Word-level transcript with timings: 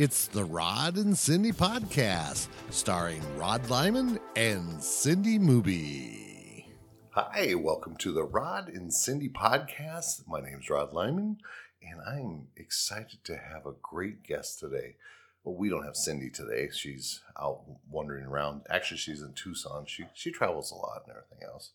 It's 0.00 0.28
the 0.28 0.44
Rod 0.44 0.96
and 0.96 1.14
Cindy 1.14 1.52
podcast, 1.52 2.48
starring 2.70 3.20
Rod 3.36 3.68
Lyman 3.68 4.18
and 4.34 4.82
Cindy 4.82 5.38
Mooby. 5.38 6.64
Hi, 7.10 7.52
welcome 7.54 7.96
to 7.96 8.10
the 8.10 8.24
Rod 8.24 8.70
and 8.70 8.94
Cindy 8.94 9.28
podcast. 9.28 10.26
My 10.26 10.40
name 10.40 10.60
is 10.60 10.70
Rod 10.70 10.94
Lyman, 10.94 11.36
and 11.82 12.00
I'm 12.00 12.46
excited 12.56 13.22
to 13.24 13.36
have 13.36 13.66
a 13.66 13.74
great 13.82 14.22
guest 14.22 14.58
today. 14.58 14.96
Well, 15.44 15.54
we 15.54 15.68
don't 15.68 15.84
have 15.84 15.96
Cindy 15.96 16.30
today. 16.30 16.70
She's 16.72 17.20
out 17.38 17.60
wandering 17.90 18.24
around. 18.24 18.62
Actually, 18.70 18.96
she's 18.96 19.20
in 19.20 19.34
Tucson. 19.34 19.84
She 19.84 20.06
she 20.14 20.30
travels 20.30 20.72
a 20.72 20.76
lot 20.76 21.02
and 21.06 21.14
everything 21.14 21.46
else. 21.46 21.72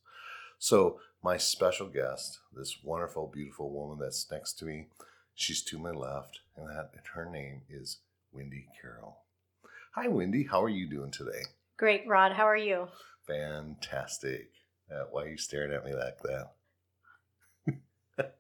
So, 0.58 1.00
my 1.24 1.38
special 1.38 1.90
guest, 1.90 2.40
this 2.52 2.80
wonderful, 2.84 3.28
beautiful 3.28 3.70
woman 3.70 4.00
that's 4.00 4.26
next 4.32 4.54
to 4.54 4.66
me, 4.66 4.88
she's 5.36 5.62
to 5.66 5.78
my 5.78 5.92
left, 5.92 6.40
and 6.58 6.68
that 6.72 6.90
and 6.96 7.06
her 7.14 7.30
name 7.30 7.62
is 7.70 8.00
Wendy 8.36 8.68
Carroll. 8.82 9.18
Hi, 9.96 10.10
Wendy. 10.10 10.44
How 10.44 10.62
are 10.62 10.70
you 10.70 10.90
doing 10.90 11.12
today? 11.12 11.44
Great, 11.78 12.06
Rod. 12.06 12.34
How 12.34 12.44
are 12.44 12.58
you? 12.58 12.90
Fantastic. 13.26 14.50
Uh, 14.92 15.06
why 15.10 15.24
are 15.24 15.30
you 15.30 15.38
staring 15.38 15.74
at 15.74 15.86
me 15.86 15.94
like 15.94 16.20
that? 16.24 16.52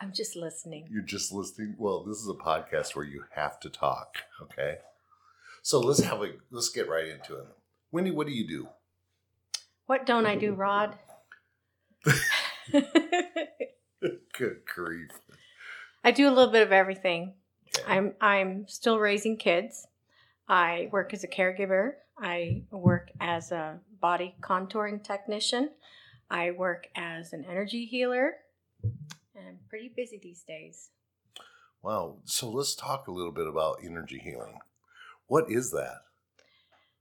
I'm 0.00 0.12
just 0.14 0.36
listening. 0.36 0.88
You're 0.90 1.02
just 1.02 1.32
listening. 1.32 1.74
Well, 1.78 2.02
this 2.04 2.16
is 2.16 2.28
a 2.28 2.34
podcast 2.34 2.96
where 2.96 3.04
you 3.04 3.24
have 3.34 3.60
to 3.60 3.68
talk. 3.68 4.16
Okay. 4.42 4.78
So 5.62 5.80
let's 5.80 6.00
have 6.00 6.22
a 6.22 6.32
let's 6.50 6.70
get 6.70 6.88
right 6.88 7.08
into 7.08 7.36
it. 7.36 7.46
Wendy, 7.92 8.10
what 8.10 8.26
do 8.26 8.32
you 8.32 8.48
do? 8.48 8.68
What 9.86 10.06
don't 10.06 10.24
I 10.24 10.36
do, 10.36 10.54
Rod? 10.54 10.96
Good 12.72 14.64
grief. 14.64 15.10
I 16.04 16.10
do 16.10 16.26
a 16.26 16.32
little 16.32 16.50
bit 16.50 16.62
of 16.62 16.72
everything. 16.72 17.34
Okay. 17.78 17.92
I'm 17.92 18.14
I'm 18.20 18.66
still 18.68 18.98
raising 18.98 19.36
kids. 19.36 19.86
I 20.48 20.88
work 20.90 21.14
as 21.14 21.22
a 21.24 21.28
caregiver. 21.28 21.92
I 22.18 22.62
work 22.70 23.10
as 23.20 23.52
a 23.52 23.78
body 24.00 24.34
contouring 24.40 25.02
technician. 25.02 25.70
I 26.30 26.50
work 26.50 26.88
as 26.94 27.32
an 27.32 27.44
energy 27.48 27.86
healer. 27.86 28.34
And 28.82 29.48
I'm 29.48 29.58
pretty 29.68 29.92
busy 29.94 30.18
these 30.22 30.42
days. 30.42 30.90
Wow. 31.82 32.18
So 32.24 32.50
let's 32.50 32.74
talk 32.74 33.06
a 33.06 33.12
little 33.12 33.32
bit 33.32 33.46
about 33.46 33.78
energy 33.84 34.18
healing. 34.22 34.58
What 35.26 35.50
is 35.50 35.70
that? 35.70 36.00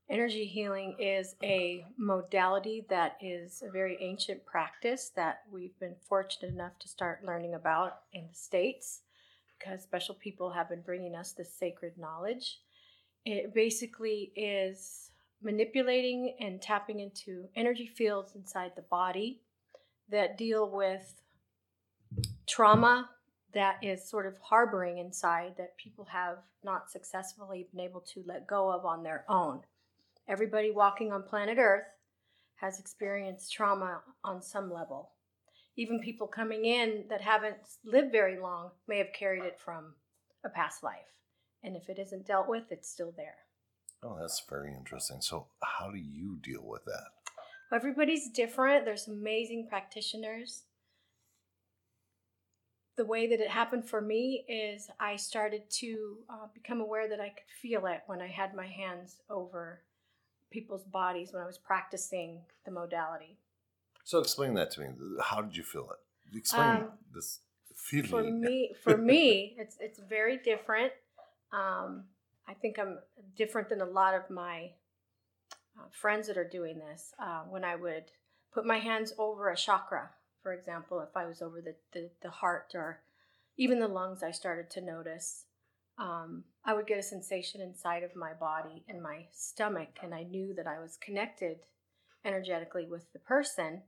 Energy 0.09 0.45
healing 0.45 0.95
is 0.99 1.35
a 1.43 1.85
modality 1.97 2.85
that 2.89 3.17
is 3.21 3.61
a 3.67 3.71
very 3.71 3.97
ancient 4.01 4.45
practice 4.45 5.11
that 5.15 5.41
we've 5.51 5.77
been 5.79 5.95
fortunate 6.07 6.51
enough 6.51 6.79
to 6.79 6.87
start 6.87 7.23
learning 7.23 7.53
about 7.53 7.99
in 8.11 8.27
the 8.27 8.35
States 8.35 9.01
because 9.59 9.83
special 9.83 10.15
people 10.15 10.49
have 10.51 10.69
been 10.69 10.81
bringing 10.81 11.15
us 11.15 11.33
this 11.33 11.53
sacred 11.53 11.97
knowledge. 11.97 12.59
It 13.25 13.53
basically 13.53 14.31
is 14.35 15.11
manipulating 15.41 16.35
and 16.39 16.61
tapping 16.61 16.99
into 16.99 17.47
energy 17.55 17.87
fields 17.87 18.35
inside 18.35 18.71
the 18.75 18.81
body 18.83 19.41
that 20.09 20.37
deal 20.37 20.69
with 20.69 21.21
trauma 22.47 23.09
that 23.53 23.77
is 23.81 24.07
sort 24.07 24.25
of 24.25 24.35
harboring 24.41 24.97
inside 24.97 25.53
that 25.57 25.77
people 25.77 26.05
have 26.05 26.37
not 26.63 26.91
successfully 26.91 27.67
been 27.71 27.79
able 27.79 28.01
to 28.01 28.23
let 28.25 28.47
go 28.47 28.69
of 28.71 28.85
on 28.85 29.03
their 29.03 29.25
own. 29.27 29.61
Everybody 30.27 30.71
walking 30.71 31.11
on 31.11 31.23
planet 31.23 31.57
Earth 31.57 31.87
has 32.57 32.79
experienced 32.79 33.51
trauma 33.51 34.01
on 34.23 34.41
some 34.41 34.71
level. 34.71 35.11
Even 35.79 36.01
people 36.01 36.27
coming 36.27 36.65
in 36.65 37.05
that 37.09 37.21
haven't 37.21 37.55
lived 37.85 38.11
very 38.11 38.37
long 38.37 38.71
may 38.85 38.97
have 38.97 39.13
carried 39.13 39.45
it 39.45 39.57
from 39.57 39.93
a 40.43 40.49
past 40.49 40.83
life. 40.83 41.15
And 41.63 41.77
if 41.77 41.87
it 41.87 41.97
isn't 41.97 42.27
dealt 42.27 42.49
with, 42.49 42.63
it's 42.69 42.89
still 42.89 43.13
there. 43.15 43.37
Oh, 44.03 44.17
that's 44.19 44.43
very 44.49 44.73
interesting. 44.75 45.21
So, 45.21 45.47
how 45.63 45.89
do 45.89 45.97
you 45.97 46.37
deal 46.41 46.65
with 46.65 46.83
that? 46.83 47.05
Everybody's 47.73 48.29
different. 48.29 48.83
There's 48.83 49.07
amazing 49.07 49.67
practitioners. 49.69 50.63
The 52.97 53.05
way 53.05 53.27
that 53.27 53.39
it 53.39 53.49
happened 53.49 53.87
for 53.87 54.01
me 54.01 54.43
is 54.49 54.89
I 54.99 55.15
started 55.15 55.69
to 55.69 56.17
uh, 56.29 56.47
become 56.53 56.81
aware 56.81 57.07
that 57.07 57.21
I 57.21 57.29
could 57.29 57.49
feel 57.61 57.85
it 57.85 58.01
when 58.05 58.21
I 58.21 58.27
had 58.27 58.53
my 58.53 58.67
hands 58.67 59.21
over 59.29 59.79
people's 60.51 60.83
bodies 60.83 61.31
when 61.31 61.41
I 61.41 61.47
was 61.47 61.57
practicing 61.57 62.41
the 62.65 62.71
modality. 62.71 63.37
So, 64.09 64.17
explain 64.17 64.55
that 64.55 64.71
to 64.71 64.81
me. 64.81 64.87
How 65.21 65.39
did 65.39 65.55
you 65.55 65.61
feel 65.61 65.87
it? 65.91 66.35
Explain 66.35 66.77
Um, 66.77 66.97
this 67.13 67.41
feeling. 67.75 68.09
For 68.09 68.23
me, 68.23 68.73
for 68.83 68.97
me, 68.97 69.55
it's 69.59 69.77
it's 69.79 69.99
very 69.99 70.37
different. 70.37 70.93
Um, 71.51 72.05
I 72.47 72.55
think 72.55 72.79
I'm 72.79 72.97
different 73.35 73.69
than 73.69 73.81
a 73.81 73.85
lot 73.85 74.15
of 74.15 74.27
my 74.31 74.71
uh, 75.77 75.89
friends 75.91 76.25
that 76.25 76.39
are 76.39 76.49
doing 76.49 76.79
this. 76.79 77.13
Uh, 77.19 77.43
when 77.51 77.63
I 77.63 77.75
would 77.75 78.05
put 78.51 78.65
my 78.65 78.79
hands 78.79 79.13
over 79.19 79.51
a 79.51 79.55
chakra, 79.55 80.09
for 80.41 80.53
example, 80.53 81.01
if 81.01 81.15
I 81.15 81.27
was 81.27 81.43
over 81.43 81.61
the, 81.61 81.75
the, 81.93 82.09
the 82.23 82.31
heart 82.31 82.71
or 82.73 83.03
even 83.57 83.77
the 83.79 83.87
lungs, 83.87 84.23
I 84.23 84.31
started 84.31 84.71
to 84.71 84.81
notice. 84.81 85.45
Um, 85.99 86.45
I 86.65 86.73
would 86.73 86.87
get 86.87 86.97
a 86.97 87.03
sensation 87.03 87.61
inside 87.61 88.01
of 88.01 88.15
my 88.15 88.33
body 88.33 88.85
and 88.87 89.03
my 89.03 89.27
stomach, 89.31 89.99
and 90.01 90.15
I 90.15 90.23
knew 90.23 90.55
that 90.55 90.65
I 90.65 90.79
was 90.79 90.97
connected 90.97 91.59
energetically 92.25 92.87
with 92.87 93.13
the 93.13 93.19
person. 93.19 93.83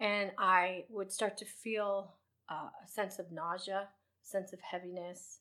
And 0.00 0.32
I 0.38 0.84
would 0.90 1.12
start 1.12 1.38
to 1.38 1.44
feel 1.44 2.14
uh, 2.50 2.68
a 2.84 2.88
sense 2.88 3.18
of 3.18 3.30
nausea, 3.32 3.88
sense 4.22 4.52
of 4.52 4.60
heaviness, 4.60 5.40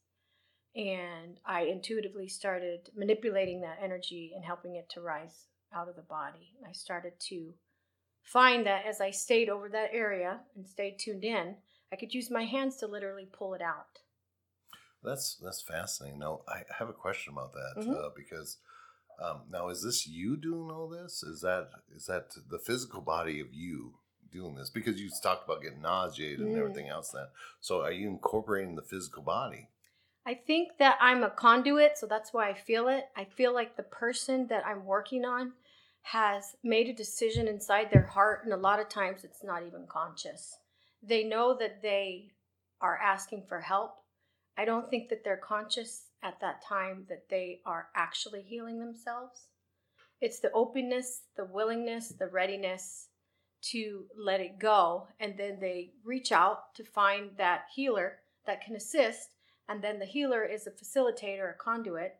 and 0.76 1.40
I 1.46 1.64
intuitively 1.64 2.28
started 2.28 2.90
manipulating 2.96 3.62
that 3.62 3.80
energy 3.82 4.32
and 4.36 4.44
helping 4.44 4.76
it 4.76 4.90
to 4.92 5.02
rise 5.02 5.46
out 5.74 5.88
of 5.88 5.96
the 5.96 6.02
body. 6.02 6.56
I 6.68 6.72
started 6.72 7.14
to 7.30 7.54
find 8.24 8.66
that 8.66 8.86
as 8.86 9.00
I 9.00 9.12
stayed 9.12 9.50
over 9.50 9.70
that 9.70 9.90
area 9.94 10.40
and 10.56 10.68
stayed 10.68 10.98
tuned 10.98 11.24
in, 11.24 11.56
I 11.92 11.96
could 11.96 12.14
use 12.14 12.32
my 12.32 12.46
hands 12.46 12.78
to 12.78 12.88
literally 12.88 13.28
pull 13.32 13.54
it 13.54 13.62
out. 13.62 14.00
That's 15.04 15.36
that's 15.36 15.62
fascinating. 15.62 16.20
Now, 16.20 16.42
I 16.48 16.64
have 16.80 16.90
a 16.90 16.94
question 16.94 17.34
about 17.34 17.54
that 17.54 17.84
Mhm. 17.84 17.94
uh, 17.94 18.10
because 18.16 18.58
um, 19.20 19.44
now 19.50 19.70
is 19.70 19.84
this 19.84 20.08
you 20.08 20.38
doing 20.38 20.72
all 20.72 20.88
this? 20.88 21.22
Is 21.24 21.42
that 21.42 21.70
is 21.94 22.06
that 22.06 22.32
the 22.50 22.58
physical 22.58 23.02
body 23.02 23.40
of 23.40 23.54
you 23.54 24.00
doing 24.34 24.56
this? 24.56 24.70
Because 24.70 25.00
you 25.00 25.10
talked 25.22 25.46
about 25.46 25.62
getting 25.62 25.82
nauseated 25.82 26.40
and 26.40 26.56
Mm. 26.56 26.60
everything 26.60 26.90
else. 26.90 27.12
That 27.12 27.32
so 27.62 27.82
are 27.82 27.92
you 27.92 28.10
incorporating 28.10 28.76
the 28.76 28.82
physical 28.82 29.24
body? 29.24 29.70
I 30.26 30.34
think 30.36 30.78
that 30.78 30.98
I'm 31.02 31.24
a 31.24 31.30
conduit, 31.30 31.98
so 31.98 32.08
that's 32.08 32.34
why 32.34 32.50
I 32.50 32.54
feel 32.54 32.88
it. 32.88 33.10
I 33.16 33.26
feel 33.26 33.54
like 33.54 33.76
the 33.76 33.84
person 33.84 34.48
that 34.48 34.66
I'm 34.66 34.86
working 34.86 35.26
on 35.26 35.54
has 36.04 36.56
made 36.64 36.88
a 36.88 36.94
decision 36.94 37.48
inside 37.48 37.90
their 37.90 38.06
heart, 38.06 38.44
and 38.44 38.54
a 38.54 38.58
lot 38.58 38.80
of 38.80 38.90
times 38.90 39.24
it's 39.24 39.44
not 39.44 39.64
even 39.64 39.86
conscious. 39.88 40.58
They 41.02 41.24
know 41.24 41.56
that 41.58 41.82
they 41.82 42.32
are 42.80 42.98
asking 42.98 43.44
for 43.48 43.62
help. 43.62 43.96
I 44.58 44.66
don't 44.66 44.90
think 44.90 45.10
that 45.10 45.24
they're 45.24 45.38
conscious 45.38 46.08
at 46.22 46.40
that 46.40 46.62
time 46.62 47.06
that 47.10 47.30
they 47.30 47.62
are 47.66 47.90
actually 47.96 48.44
healing 48.44 48.80
themselves. 48.80 49.48
It's 50.22 50.40
the 50.40 50.52
openness, 50.52 51.24
the 51.36 51.46
willingness, 51.46 52.10
the 52.10 52.28
readiness 52.28 53.10
to 53.72 54.06
let 54.18 54.42
it 54.42 54.60
go, 54.60 55.08
and 55.20 55.38
then 55.38 55.60
they 55.60 55.92
reach 56.04 56.32
out 56.32 56.74
to 56.76 56.84
find 56.84 57.32
that 57.38 57.66
healer 57.74 58.20
that 58.46 58.62
can 58.62 58.76
assist 58.76 59.30
and 59.68 59.84
then 59.84 60.00
the 60.00 60.06
healer 60.06 60.44
is 60.44 60.68
a 60.68 60.72
facilitator, 60.72 61.52
a 61.52 61.58
conduit, 61.58 62.18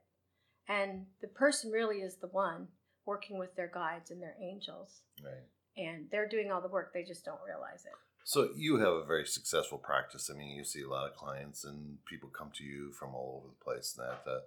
and 0.68 1.06
the 1.22 1.28
person 1.28 1.72
really 1.72 1.98
is 1.98 2.18
the 2.18 2.28
one 2.28 2.68
working 3.06 3.38
with 3.38 3.56
their 3.56 3.70
guides 3.74 4.12
and 4.12 4.22
their 4.22 4.36
angels. 4.42 5.02
Right. 5.24 5.44
And 5.76 6.06
they're 6.12 6.28
doing 6.28 6.52
all 6.52 6.62
the 6.62 6.70
work, 6.70 6.94
they 6.94 7.04
just 7.04 7.26
don't 7.26 7.40
realize 7.46 7.86
it. 7.86 7.92
So 8.26 8.50
you 8.56 8.78
have 8.78 8.94
a 8.94 9.06
very 9.06 9.26
successful 9.26 9.78
practice. 9.78 10.30
I 10.34 10.38
mean, 10.38 10.56
you 10.56 10.64
see 10.64 10.82
a 10.82 10.88
lot 10.88 11.10
of 11.10 11.18
clients 11.18 11.66
and 11.66 11.98
people 12.06 12.30
come 12.30 12.52
to 12.56 12.64
you 12.64 12.94
from 12.94 13.14
all 13.14 13.42
over 13.44 13.54
the 13.54 13.64
place. 13.64 13.98
And 13.98 14.08
that 14.08 14.32
uh, 14.32 14.40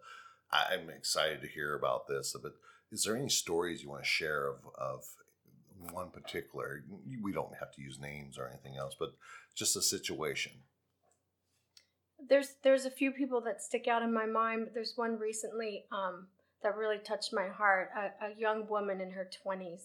I'm 0.72 0.88
excited 0.88 1.43
to 1.43 1.48
hear 1.48 1.75
about 1.75 2.08
this. 2.08 2.34
But 2.43 2.52
is 2.90 3.02
there 3.02 3.16
any 3.16 3.28
stories 3.28 3.82
you 3.82 3.90
want 3.90 4.04
to 4.04 4.08
share 4.08 4.48
of 4.48 4.60
of 4.78 5.04
one 5.93 6.11
particular? 6.11 6.84
We 7.23 7.32
don't 7.32 7.55
have 7.58 7.73
to 7.75 7.82
use 7.82 7.99
names 7.99 8.38
or 8.38 8.49
anything 8.49 8.76
else, 8.76 8.94
but 8.99 9.14
just 9.55 9.76
a 9.76 9.82
situation. 9.82 10.52
There's 12.28 12.55
there's 12.62 12.87
a 12.87 12.90
few 12.90 13.11
people 13.11 13.40
that 13.43 13.62
stick 13.62 13.87
out 13.88 14.02
in 14.02 14.12
my 14.12 14.26
mind, 14.26 14.62
but 14.64 14.75
there's 14.75 14.94
one 14.96 15.19
recently 15.19 15.84
um, 15.93 16.28
that 16.62 16.76
really 16.76 16.99
touched 16.99 17.32
my 17.32 17.49
heart. 17.49 17.90
A, 17.96 18.26
a 18.26 18.38
young 18.38 18.69
woman 18.69 19.00
in 19.00 19.11
her 19.11 19.28
20s 19.46 19.82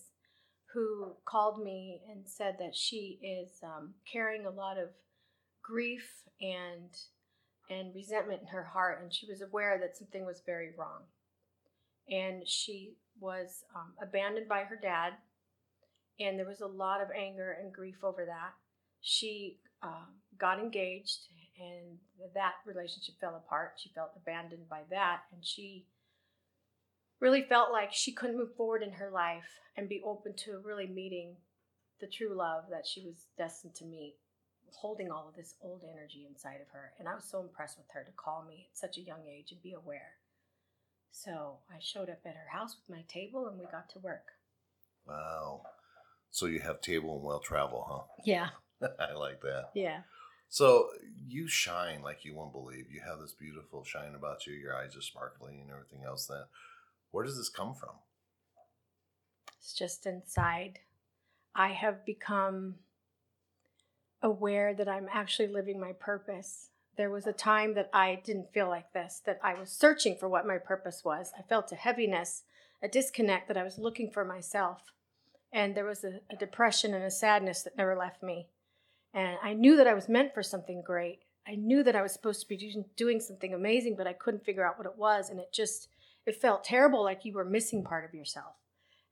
who 0.73 1.13
called 1.25 1.61
me 1.61 2.01
and 2.09 2.21
said 2.25 2.55
that 2.59 2.75
she 2.75 3.19
is 3.21 3.59
um, 3.63 3.93
carrying 4.11 4.45
a 4.45 4.49
lot 4.49 4.77
of 4.77 4.89
grief 5.61 6.23
and 6.41 6.89
and 7.69 7.95
resentment 7.95 8.41
in 8.41 8.47
her 8.47 8.63
heart, 8.63 9.01
and 9.01 9.13
she 9.13 9.25
was 9.25 9.41
aware 9.41 9.79
that 9.79 9.95
something 9.95 10.25
was 10.25 10.41
very 10.45 10.71
wrong. 10.77 11.03
And 12.09 12.45
she 12.45 12.95
was 13.19 13.63
um, 13.73 13.93
abandoned 14.01 14.49
by 14.49 14.63
her 14.63 14.77
dad, 14.81 15.13
and 16.19 16.37
there 16.37 16.47
was 16.47 16.61
a 16.61 16.67
lot 16.67 17.01
of 17.01 17.09
anger 17.11 17.57
and 17.61 17.73
grief 17.73 18.03
over 18.03 18.25
that. 18.25 18.53
She 19.01 19.57
uh, 19.81 20.05
got 20.37 20.59
engaged 20.59 21.27
and 21.61 21.97
that 22.33 22.53
relationship 22.65 23.15
fell 23.19 23.35
apart. 23.35 23.73
She 23.77 23.89
felt 23.89 24.11
abandoned 24.15 24.67
by 24.69 24.81
that, 24.89 25.21
and 25.31 25.45
she 25.45 25.85
really 27.19 27.43
felt 27.43 27.71
like 27.71 27.93
she 27.93 28.13
couldn't 28.13 28.37
move 28.37 28.55
forward 28.55 28.81
in 28.81 28.93
her 28.93 29.11
life 29.11 29.59
and 29.77 29.87
be 29.87 30.01
open 30.03 30.33
to 30.35 30.61
really 30.63 30.87
meeting 30.87 31.35
the 31.99 32.07
true 32.07 32.35
love 32.35 32.63
that 32.71 32.87
she 32.87 33.05
was 33.05 33.27
destined 33.37 33.75
to 33.75 33.85
meet, 33.85 34.15
holding 34.75 35.11
all 35.11 35.27
of 35.27 35.35
this 35.35 35.53
old 35.61 35.83
energy 35.83 36.25
inside 36.27 36.59
of 36.61 36.69
her. 36.73 36.93
And 36.97 37.07
I 37.07 37.13
was 37.13 37.25
so 37.25 37.41
impressed 37.41 37.77
with 37.77 37.87
her 37.93 38.03
to 38.03 38.11
call 38.11 38.43
me 38.47 38.69
at 38.71 38.77
such 38.77 38.97
a 38.97 39.01
young 39.01 39.21
age 39.29 39.51
and 39.51 39.61
be 39.61 39.73
aware. 39.73 40.13
So 41.11 41.57
I 41.69 41.77
showed 41.79 42.09
up 42.09 42.21
at 42.25 42.35
her 42.35 42.57
house 42.57 42.75
with 42.75 42.95
my 42.95 43.03
table 43.07 43.47
and 43.47 43.59
we 43.59 43.65
got 43.65 43.89
to 43.91 43.99
work. 43.99 44.25
Wow. 45.05 45.61
So 46.31 46.45
you 46.45 46.59
have 46.61 46.81
table 46.81 47.15
and 47.15 47.23
well 47.23 47.39
travel, 47.39 47.85
huh? 47.87 48.03
Yeah. 48.25 48.49
I 48.99 49.13
like 49.13 49.41
that. 49.41 49.69
Yeah. 49.75 50.01
So 50.49 50.89
you 51.27 51.47
shine 51.47 52.01
like 52.01 52.25
you 52.25 52.33
won't 52.33 52.51
believe. 52.51 52.91
You 52.91 53.01
have 53.07 53.19
this 53.19 53.33
beautiful 53.33 53.83
shine 53.83 54.15
about 54.15 54.47
you. 54.47 54.53
Your 54.53 54.75
eyes 54.75 54.95
are 54.97 55.01
sparkling 55.01 55.61
and 55.61 55.69
everything 55.69 56.03
else. 56.03 56.25
That 56.25 56.47
where 57.11 57.23
does 57.23 57.37
this 57.37 57.49
come 57.49 57.75
from? 57.75 57.95
It's 59.59 59.73
just 59.73 60.07
inside. 60.07 60.79
I 61.53 61.69
have 61.69 62.05
become 62.05 62.75
aware 64.23 64.73
that 64.73 64.87
I'm 64.87 65.07
actually 65.11 65.47
living 65.47 65.79
my 65.79 65.93
purpose. 65.93 66.69
There 66.97 67.09
was 67.09 67.27
a 67.27 67.33
time 67.33 67.73
that 67.75 67.89
I 67.93 68.21
didn't 68.23 68.53
feel 68.53 68.67
like 68.67 68.93
this, 68.93 69.21
that 69.25 69.39
I 69.43 69.53
was 69.53 69.69
searching 69.69 70.15
for 70.15 70.27
what 70.27 70.47
my 70.47 70.57
purpose 70.57 71.03
was. 71.03 71.31
I 71.37 71.41
felt 71.43 71.71
a 71.71 71.75
heaviness, 71.75 72.43
a 72.81 72.87
disconnect 72.87 73.47
that 73.47 73.57
I 73.57 73.63
was 73.63 73.77
looking 73.77 74.09
for 74.11 74.25
myself. 74.25 74.91
And 75.53 75.75
there 75.75 75.85
was 75.85 76.03
a, 76.03 76.21
a 76.31 76.35
depression 76.35 76.93
and 76.93 77.03
a 77.03 77.11
sadness 77.11 77.63
that 77.63 77.77
never 77.77 77.95
left 77.95 78.23
me. 78.23 78.47
And 79.13 79.37
I 79.43 79.53
knew 79.53 79.75
that 79.75 79.87
I 79.87 79.93
was 79.93 80.07
meant 80.07 80.33
for 80.33 80.43
something 80.43 80.81
great. 80.81 81.19
I 81.47 81.55
knew 81.55 81.83
that 81.83 81.95
I 81.95 82.01
was 82.01 82.13
supposed 82.13 82.41
to 82.41 82.47
be 82.47 82.85
doing 82.95 83.19
something 83.19 83.53
amazing, 83.53 83.95
but 83.97 84.07
I 84.07 84.13
couldn't 84.13 84.45
figure 84.45 84.65
out 84.65 84.77
what 84.77 84.87
it 84.87 84.97
was. 84.97 85.29
And 85.29 85.39
it 85.39 85.51
just, 85.51 85.89
it 86.25 86.35
felt 86.39 86.63
terrible 86.63 87.03
like 87.03 87.25
you 87.25 87.33
were 87.33 87.43
missing 87.43 87.83
part 87.83 88.05
of 88.05 88.13
yourself. 88.13 88.53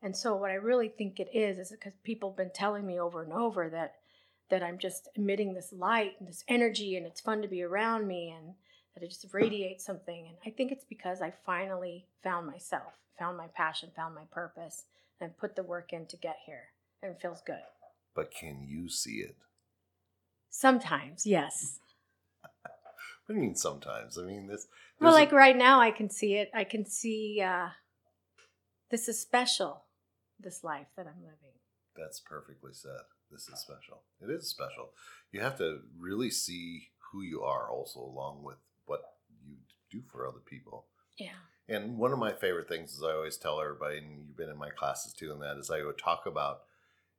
And 0.01 0.15
so 0.15 0.36
what 0.36 0.51
I 0.51 0.56
really 0.56 0.88
think 0.88 1.19
it 1.19 1.30
is 1.33 1.57
is 1.57 1.71
because 1.71 1.94
people 2.03 2.30
have 2.30 2.38
been 2.38 2.51
telling 2.53 2.86
me 2.86 3.00
over 3.00 3.21
and 3.21 3.33
over 3.33 3.69
that 3.69 3.95
that 4.50 4.63
I'm 4.63 4.80
just 4.80 5.09
emitting 5.15 5.53
this 5.53 5.71
light 5.71 6.13
and 6.19 6.27
this 6.27 6.44
energy 6.47 6.95
and 6.95 7.06
it's 7.06 7.21
fun 7.21 7.41
to 7.41 7.47
be 7.47 7.62
around 7.62 8.07
me 8.07 8.33
and 8.36 8.56
that 8.94 9.03
it 9.03 9.09
just 9.09 9.31
radiates 9.31 9.86
something. 9.86 10.27
And 10.27 10.38
I 10.45 10.50
think 10.50 10.71
it's 10.71 10.86
because 10.86 11.21
I 11.21 11.33
finally 11.45 12.07
found 12.24 12.47
myself, 12.47 12.94
found 13.18 13.38
my 13.38 13.47
passion, 13.53 13.91
found 13.95 14.15
my 14.15 14.24
purpose, 14.31 14.86
and 15.21 15.38
put 15.38 15.56
the 15.56 15.63
work 15.63 15.94
in 15.94 16.06
to 16.07 16.18
get 16.18 16.38
here. 16.45 16.69
And 17.01 17.12
it 17.12 17.21
feels 17.21 17.42
good. 17.45 17.62
But 18.16 18.31
can 18.31 18.66
you 18.68 18.89
see 18.89 19.18
it? 19.18 19.36
Sometimes, 20.50 21.25
yes. 21.25 21.80
I 23.30 23.33
mean, 23.33 23.56
sometimes. 23.56 24.18
I 24.18 24.24
mean, 24.24 24.48
this. 24.48 24.68
Well, 25.00 25.13
like 25.13 25.31
a, 25.31 25.36
right 25.36 25.56
now, 25.56 25.80
I 25.80 25.92
can 25.92 26.10
see 26.10 26.36
it. 26.36 26.50
I 26.54 26.63
can 26.63 26.86
see 26.86 27.42
uh, 27.45 27.69
this 28.89 29.07
is 29.07 29.19
special, 29.19 29.83
this 30.39 30.63
life 30.63 30.88
that 30.98 31.06
I'm 31.06 31.22
living. 31.22 31.56
That's 31.95 32.19
perfectly 32.19 32.72
said. 32.74 33.01
This 33.31 33.48
is 33.48 33.60
special. 33.60 34.01
It 34.22 34.31
is 34.31 34.50
special. 34.50 34.89
You 35.31 35.42
have 35.42 35.57
to 35.60 35.81
really 35.98 36.31
see 36.31 36.89
who 37.12 37.22
you 37.22 37.44
are 37.44 37.69
also, 37.69 38.00
along 38.00 38.44
with 38.44 38.57
what 38.86 39.01
you 39.45 39.56
do 39.92 40.01
for 40.12 40.27
other 40.27 40.39
people. 40.39 40.86
Yeah. 41.18 41.38
And 41.69 41.98
one 41.98 42.12
of 42.12 42.19
my 42.19 42.33
favorite 42.33 42.68
things 42.68 42.94
is 42.94 43.04
I 43.04 43.13
always 43.13 43.38
tell 43.38 43.62
everybody, 43.62 44.00
and 44.00 44.25
you've 44.27 44.38
been 44.38 44.50
in 44.50 44.57
my 44.57 44.69
classes 44.69 45.13
too, 45.13 45.31
and 45.31 45.42
that 45.42 45.57
is 45.57 45.69
I 45.69 45.83
would 45.83 45.98
talk 45.98 46.25
about 46.25 46.62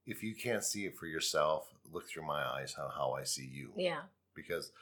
if 0.07 0.23
you 0.23 0.35
can't 0.35 0.65
see 0.65 0.87
it 0.87 0.97
for 0.99 1.07
yourself, 1.07 1.69
look 1.93 2.09
through 2.09 2.27
my 2.27 2.43
eyes 2.43 2.75
on 2.79 2.91
how 2.97 3.13
I 3.13 3.25
see 3.25 3.47
you. 3.47 3.71
Yeah. 3.77 4.03
Because 4.35 4.73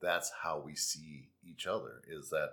that's 0.00 0.30
how 0.42 0.62
we 0.64 0.74
see 0.74 1.28
each 1.44 1.66
other 1.66 2.02
is 2.08 2.30
that 2.30 2.50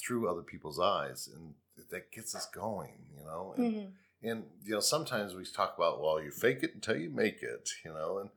through 0.00 0.28
other 0.28 0.42
people's 0.42 0.78
eyes 0.78 1.28
and 1.34 1.54
that 1.90 2.12
gets 2.12 2.34
us 2.34 2.46
going 2.46 3.06
you 3.16 3.24
know 3.24 3.54
and, 3.56 3.74
mm-hmm. 3.74 4.28
and 4.28 4.44
you 4.64 4.74
know 4.74 4.80
sometimes 4.80 5.34
we 5.34 5.44
talk 5.44 5.74
about 5.76 6.02
well 6.02 6.22
you 6.22 6.30
fake 6.30 6.62
it 6.62 6.74
until 6.74 6.96
you 6.96 7.10
make 7.10 7.42
it 7.42 7.70
you 7.84 7.92
know 7.92 8.18
and 8.18 8.30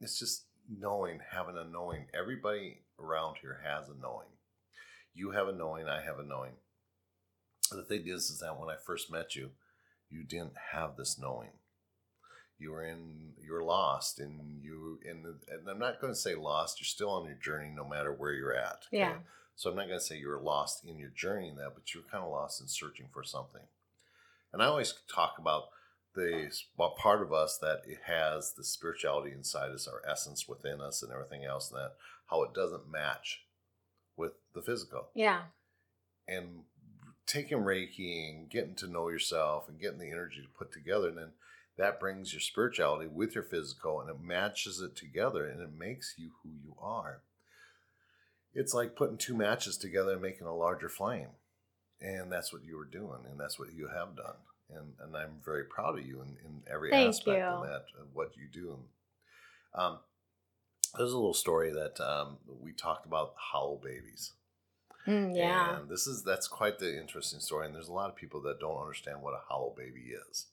it's 0.00 0.18
just 0.18 0.44
knowing 0.68 1.20
having 1.32 1.56
a 1.56 1.64
knowing 1.64 2.06
everybody 2.18 2.78
around 3.00 3.36
here 3.40 3.60
has 3.64 3.88
a 3.88 4.00
knowing 4.00 4.28
you 5.14 5.30
have 5.30 5.48
a 5.48 5.52
knowing 5.52 5.88
i 5.88 6.02
have 6.02 6.18
a 6.18 6.24
knowing 6.24 6.52
the 7.76 7.82
thing 7.82 8.04
is 8.06 8.30
is 8.30 8.40
that 8.40 8.58
when 8.58 8.68
i 8.68 8.76
first 8.76 9.10
met 9.10 9.34
you 9.34 9.50
you 10.10 10.22
didn't 10.24 10.54
have 10.72 10.96
this 10.96 11.18
knowing. 11.18 11.50
You 12.58 12.72
were 12.72 12.84
in 12.84 13.34
you're 13.40 13.62
lost 13.62 14.18
and 14.18 14.60
you 14.60 14.98
in 15.04 15.24
and 15.48 15.68
i'm 15.68 15.78
not 15.78 16.00
going 16.00 16.12
to 16.12 16.18
say 16.18 16.34
lost 16.34 16.80
you're 16.80 16.86
still 16.86 17.10
on 17.10 17.24
your 17.24 17.36
journey 17.36 17.70
no 17.74 17.84
matter 17.84 18.12
where 18.12 18.32
you're 18.32 18.54
at 18.54 18.82
okay? 18.88 18.98
yeah. 18.98 19.14
So 19.54 19.70
i'm 19.70 19.76
not 19.76 19.86
going 19.86 20.00
to 20.00 20.04
say 20.04 20.18
you're 20.18 20.40
lost 20.40 20.84
in 20.84 20.98
your 20.98 21.10
journey 21.10 21.48
in 21.48 21.56
that 21.56 21.74
but 21.74 21.94
you're 21.94 22.02
kind 22.10 22.24
of 22.24 22.30
lost 22.30 22.60
in 22.60 22.66
searching 22.66 23.06
for 23.12 23.22
something. 23.22 23.62
And 24.52 24.60
i 24.60 24.66
always 24.66 24.92
talk 25.14 25.36
about 25.38 25.66
the 26.16 26.50
part 26.96 27.22
of 27.22 27.32
us 27.32 27.58
that 27.58 27.82
it 27.86 28.00
has 28.06 28.54
the 28.54 28.64
spirituality 28.64 29.30
inside 29.30 29.70
us 29.70 29.86
our 29.86 30.02
essence 30.10 30.48
within 30.48 30.80
us 30.80 31.00
and 31.00 31.12
everything 31.12 31.44
else 31.44 31.70
and 31.70 31.78
that 31.78 31.92
how 32.26 32.42
it 32.42 32.52
doesn't 32.54 32.90
match 32.90 33.42
with 34.16 34.32
the 34.52 34.62
physical. 34.62 35.10
Yeah. 35.14 35.42
And 36.26 36.64
taking 37.28 37.58
reiki 37.58 38.28
and 38.28 38.50
getting 38.50 38.74
to 38.74 38.88
know 38.88 39.08
yourself 39.08 39.68
and 39.68 39.80
getting 39.80 39.98
the 39.98 40.10
energy 40.10 40.40
to 40.42 40.58
put 40.58 40.72
together 40.72 41.08
and 41.08 41.18
then 41.18 41.32
that 41.78 42.00
brings 42.00 42.32
your 42.32 42.40
spirituality 42.40 43.06
with 43.06 43.34
your 43.34 43.44
physical 43.44 44.00
and 44.00 44.10
it 44.10 44.20
matches 44.20 44.80
it 44.80 44.96
together 44.96 45.46
and 45.46 45.60
it 45.60 45.70
makes 45.78 46.14
you 46.18 46.32
who 46.42 46.50
you 46.50 46.74
are. 46.82 47.22
It's 48.52 48.74
like 48.74 48.96
putting 48.96 49.16
two 49.16 49.36
matches 49.36 49.76
together 49.78 50.12
and 50.12 50.22
making 50.22 50.48
a 50.48 50.56
larger 50.56 50.88
flame. 50.88 51.28
And 52.00 52.30
that's 52.30 52.52
what 52.52 52.64
you 52.64 52.76
were 52.76 52.84
doing, 52.84 53.20
and 53.28 53.40
that's 53.40 53.58
what 53.58 53.72
you 53.72 53.88
have 53.88 54.16
done. 54.16 54.36
And, 54.70 54.92
and 55.00 55.16
I'm 55.16 55.40
very 55.44 55.64
proud 55.64 55.98
of 55.98 56.06
you 56.06 56.20
in, 56.20 56.36
in 56.44 56.62
every 56.72 56.90
Thank 56.90 57.08
aspect 57.08 57.38
you. 57.38 57.42
of 57.42 57.64
that, 57.64 57.86
of 58.00 58.08
what 58.12 58.36
you 58.36 58.46
do. 58.52 58.78
Um, 59.74 59.98
there's 60.96 61.12
a 61.12 61.16
little 61.16 61.34
story 61.34 61.72
that 61.72 62.00
um, 62.00 62.38
we 62.46 62.72
talked 62.72 63.04
about 63.04 63.34
hollow 63.36 63.80
babies. 63.82 64.32
Mm, 65.08 65.34
yeah. 65.34 65.78
And 65.78 65.88
this 65.88 66.06
is 66.06 66.22
that's 66.22 66.46
quite 66.46 66.78
the 66.78 66.98
interesting 66.98 67.40
story. 67.40 67.66
And 67.66 67.74
there's 67.74 67.88
a 67.88 67.92
lot 67.92 68.10
of 68.10 68.16
people 68.16 68.42
that 68.42 68.60
don't 68.60 68.80
understand 68.80 69.22
what 69.22 69.32
a 69.32 69.40
hollow 69.48 69.74
baby 69.76 70.12
is 70.30 70.46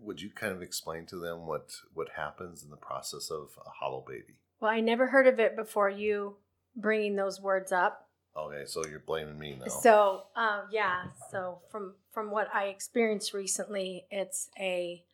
would 0.00 0.20
you 0.20 0.30
kind 0.30 0.52
of 0.52 0.62
explain 0.62 1.06
to 1.06 1.16
them 1.16 1.46
what 1.46 1.72
what 1.94 2.08
happens 2.16 2.62
in 2.62 2.70
the 2.70 2.76
process 2.76 3.30
of 3.30 3.50
a 3.66 3.70
hollow 3.70 4.04
baby? 4.06 4.38
Well, 4.60 4.70
I 4.70 4.80
never 4.80 5.06
heard 5.06 5.26
of 5.26 5.40
it 5.40 5.56
before 5.56 5.88
you 5.88 6.36
bringing 6.76 7.16
those 7.16 7.40
words 7.40 7.72
up. 7.72 8.08
Okay, 8.36 8.62
so 8.66 8.84
you're 8.86 9.00
blaming 9.00 9.38
me 9.38 9.58
now. 9.58 9.66
So, 9.66 10.22
um, 10.36 10.62
yeah. 10.70 11.04
So 11.30 11.60
from 11.70 11.94
from 12.12 12.30
what 12.30 12.48
I 12.54 12.66
experienced 12.66 13.34
recently, 13.34 14.06
it's 14.10 14.50
a 14.58 15.04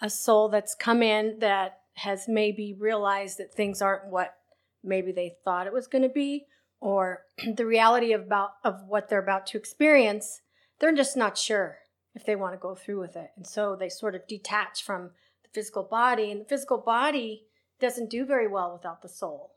a 0.00 0.10
soul 0.10 0.48
that's 0.48 0.74
come 0.74 1.02
in 1.02 1.38
that 1.40 1.80
has 1.94 2.26
maybe 2.28 2.74
realized 2.78 3.38
that 3.38 3.52
things 3.52 3.82
aren't 3.82 4.06
what 4.06 4.34
maybe 4.82 5.12
they 5.12 5.36
thought 5.44 5.66
it 5.66 5.72
was 5.72 5.86
going 5.86 6.02
to 6.02 6.08
be, 6.08 6.46
or 6.82 7.22
the 7.56 7.64
reality 7.64 8.12
of 8.12 8.22
about 8.22 8.54
of 8.64 8.82
what 8.88 9.08
they're 9.08 9.22
about 9.22 9.46
to 9.46 9.56
experience. 9.56 10.42
They're 10.80 10.92
just 10.92 11.16
not 11.16 11.38
sure 11.38 11.78
if 12.14 12.26
they 12.26 12.36
want 12.36 12.54
to 12.54 12.58
go 12.58 12.74
through 12.74 13.00
with 13.00 13.16
it. 13.16 13.30
And 13.36 13.46
so 13.46 13.76
they 13.76 13.88
sort 13.88 14.16
of 14.16 14.26
detach 14.26 14.82
from 14.82 15.10
the 15.44 15.48
physical 15.54 15.84
body, 15.84 16.30
and 16.30 16.40
the 16.40 16.44
physical 16.44 16.78
body 16.78 17.44
doesn't 17.80 18.10
do 18.10 18.26
very 18.26 18.48
well 18.48 18.72
without 18.72 19.00
the 19.00 19.08
soul. 19.08 19.52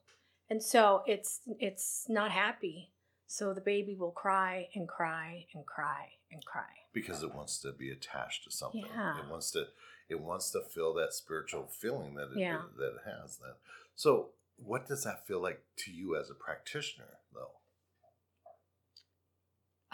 And 0.50 0.62
so 0.64 1.02
it's 1.08 1.42
it's 1.60 2.06
not 2.08 2.32
happy. 2.32 2.92
So 3.28 3.54
the 3.54 3.62
baby 3.62 3.96
will 3.96 4.12
cry 4.12 4.70
and 4.76 4.88
cry 4.88 5.48
and 5.54 5.66
cry 5.66 6.10
and 6.32 6.46
cry 6.46 6.62
because 6.94 7.24
it 7.24 7.34
wants 7.34 7.58
to 7.62 7.72
be 7.74 7.90
attached 7.90 8.44
to 8.44 8.52
something. 8.52 8.86
Yeah. 8.96 9.18
It 9.18 9.32
wants 9.32 9.50
to 9.52 9.66
it 10.08 10.22
wants 10.22 10.52
to 10.52 10.62
feel 10.62 10.94
that 10.94 11.14
spiritual 11.14 11.66
feeling 11.66 12.14
that 12.16 12.30
it, 12.36 12.38
yeah. 12.38 12.62
that 12.78 12.90
it 12.90 13.02
has. 13.06 13.38
Then, 13.38 13.54
so 13.96 14.30
what 14.58 14.88
does 14.88 15.04
that 15.04 15.28
feel 15.28 15.42
like 15.42 15.62
to 15.78 15.92
you 15.92 16.16
as 16.20 16.30
a 16.30 16.34
practitioner, 16.34 17.20
though? 17.34 17.52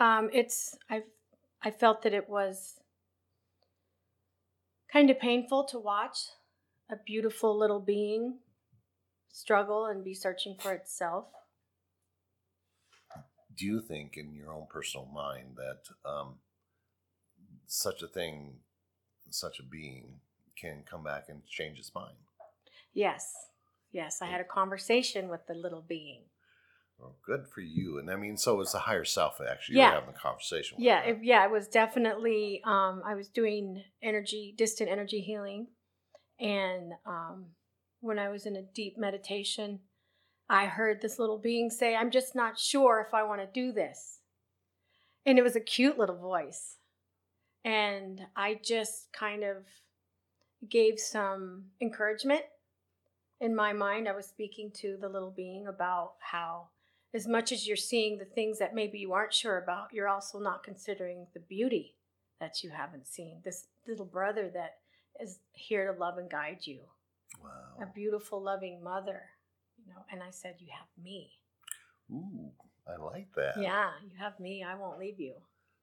Um, 0.03 0.29
it's 0.33 0.77
I've 0.89 1.03
I 1.63 1.71
felt 1.71 2.01
that 2.03 2.13
it 2.13 2.27
was 2.27 2.79
kind 4.91 5.09
of 5.09 5.19
painful 5.19 5.65
to 5.65 5.79
watch 5.79 6.17
a 6.89 6.95
beautiful 7.05 7.57
little 7.57 7.79
being 7.79 8.39
struggle 9.31 9.85
and 9.85 10.03
be 10.03 10.13
searching 10.13 10.55
for 10.59 10.73
itself. 10.73 11.25
Do 13.55 13.65
you 13.65 13.81
think, 13.81 14.17
in 14.17 14.33
your 14.33 14.53
own 14.53 14.67
personal 14.69 15.05
mind, 15.05 15.55
that 15.57 16.09
um, 16.09 16.35
such 17.67 18.01
a 18.01 18.07
thing, 18.07 18.55
such 19.29 19.59
a 19.59 19.63
being, 19.63 20.19
can 20.57 20.83
come 20.89 21.03
back 21.03 21.25
and 21.29 21.45
change 21.45 21.77
its 21.77 21.93
mind? 21.93 22.17
Yes. 22.93 23.33
Yes. 23.91 24.21
I 24.21 24.27
had 24.27 24.41
a 24.41 24.45
conversation 24.45 25.27
with 25.29 25.45
the 25.47 25.53
little 25.53 25.83
being. 25.87 26.23
Well, 26.97 27.15
good 27.25 27.47
for 27.47 27.61
you. 27.61 27.97
And 27.97 28.09
I 28.11 28.15
mean, 28.15 28.37
so 28.37 28.61
it's 28.61 28.73
the 28.73 28.79
higher 28.79 29.05
self 29.05 29.39
actually 29.41 29.77
yeah. 29.77 29.93
having 29.93 30.09
a 30.09 30.13
conversation 30.13 30.77
with. 30.77 30.85
Yeah, 30.85 31.01
it, 31.01 31.19
yeah, 31.23 31.43
it 31.45 31.51
was 31.51 31.67
definitely 31.67 32.61
um, 32.63 33.01
I 33.05 33.15
was 33.15 33.27
doing 33.27 33.83
energy 34.03 34.53
distant 34.57 34.89
energy 34.89 35.19
healing 35.21 35.67
and 36.41 36.93
um, 37.05 37.45
when 37.99 38.17
I 38.17 38.29
was 38.29 38.47
in 38.47 38.55
a 38.55 38.63
deep 38.63 38.97
meditation, 38.97 39.79
I 40.49 40.65
heard 40.65 41.01
this 41.01 41.19
little 41.19 41.37
being 41.37 41.69
say, 41.69 41.95
I'm 41.95 42.09
just 42.09 42.35
not 42.35 42.59
sure 42.59 43.05
if 43.07 43.13
I 43.13 43.23
want 43.23 43.41
to 43.41 43.47
do 43.47 43.71
this. 43.71 44.19
And 45.25 45.37
it 45.37 45.43
was 45.43 45.55
a 45.55 45.61
cute 45.61 45.99
little 45.99 46.17
voice. 46.17 46.77
And 47.63 48.21
I 48.35 48.59
just 48.63 49.13
kind 49.13 49.43
of 49.43 49.57
gave 50.67 50.99
some 50.99 51.65
encouragement. 51.79 52.41
In 53.41 53.55
my 53.55 53.73
mind, 53.73 54.07
I 54.07 54.15
was 54.15 54.27
speaking 54.27 54.71
to 54.75 54.97
the 55.01 55.09
little 55.09 55.31
being 55.31 55.65
about 55.65 56.13
how, 56.19 56.67
as 57.11 57.27
much 57.27 57.51
as 57.51 57.67
you're 57.67 57.75
seeing 57.75 58.19
the 58.19 58.25
things 58.25 58.59
that 58.59 58.75
maybe 58.75 58.99
you 58.99 59.13
aren't 59.13 59.33
sure 59.33 59.57
about, 59.57 59.91
you're 59.91 60.07
also 60.07 60.39
not 60.39 60.63
considering 60.63 61.25
the 61.33 61.39
beauty 61.39 61.95
that 62.39 62.63
you 62.63 62.69
haven't 62.69 63.07
seen. 63.07 63.41
This 63.43 63.65
little 63.87 64.05
brother 64.05 64.51
that 64.53 64.75
is 65.19 65.39
here 65.53 65.91
to 65.91 65.99
love 65.99 66.19
and 66.19 66.29
guide 66.29 66.59
you. 66.61 66.81
Wow. 67.43 67.49
A 67.81 67.91
beautiful, 67.91 68.39
loving 68.39 68.83
mother, 68.83 69.23
you 69.75 69.91
know. 69.91 70.01
And 70.11 70.21
I 70.21 70.29
said, 70.29 70.55
You 70.59 70.67
have 70.77 71.03
me. 71.03 71.31
Ooh, 72.11 72.51
I 72.87 73.01
like 73.01 73.29
that. 73.35 73.53
Yeah, 73.59 73.89
you 74.03 74.11
have 74.19 74.39
me. 74.39 74.63
I 74.63 74.75
won't 74.75 74.99
leave 74.99 75.19
you. 75.19 75.33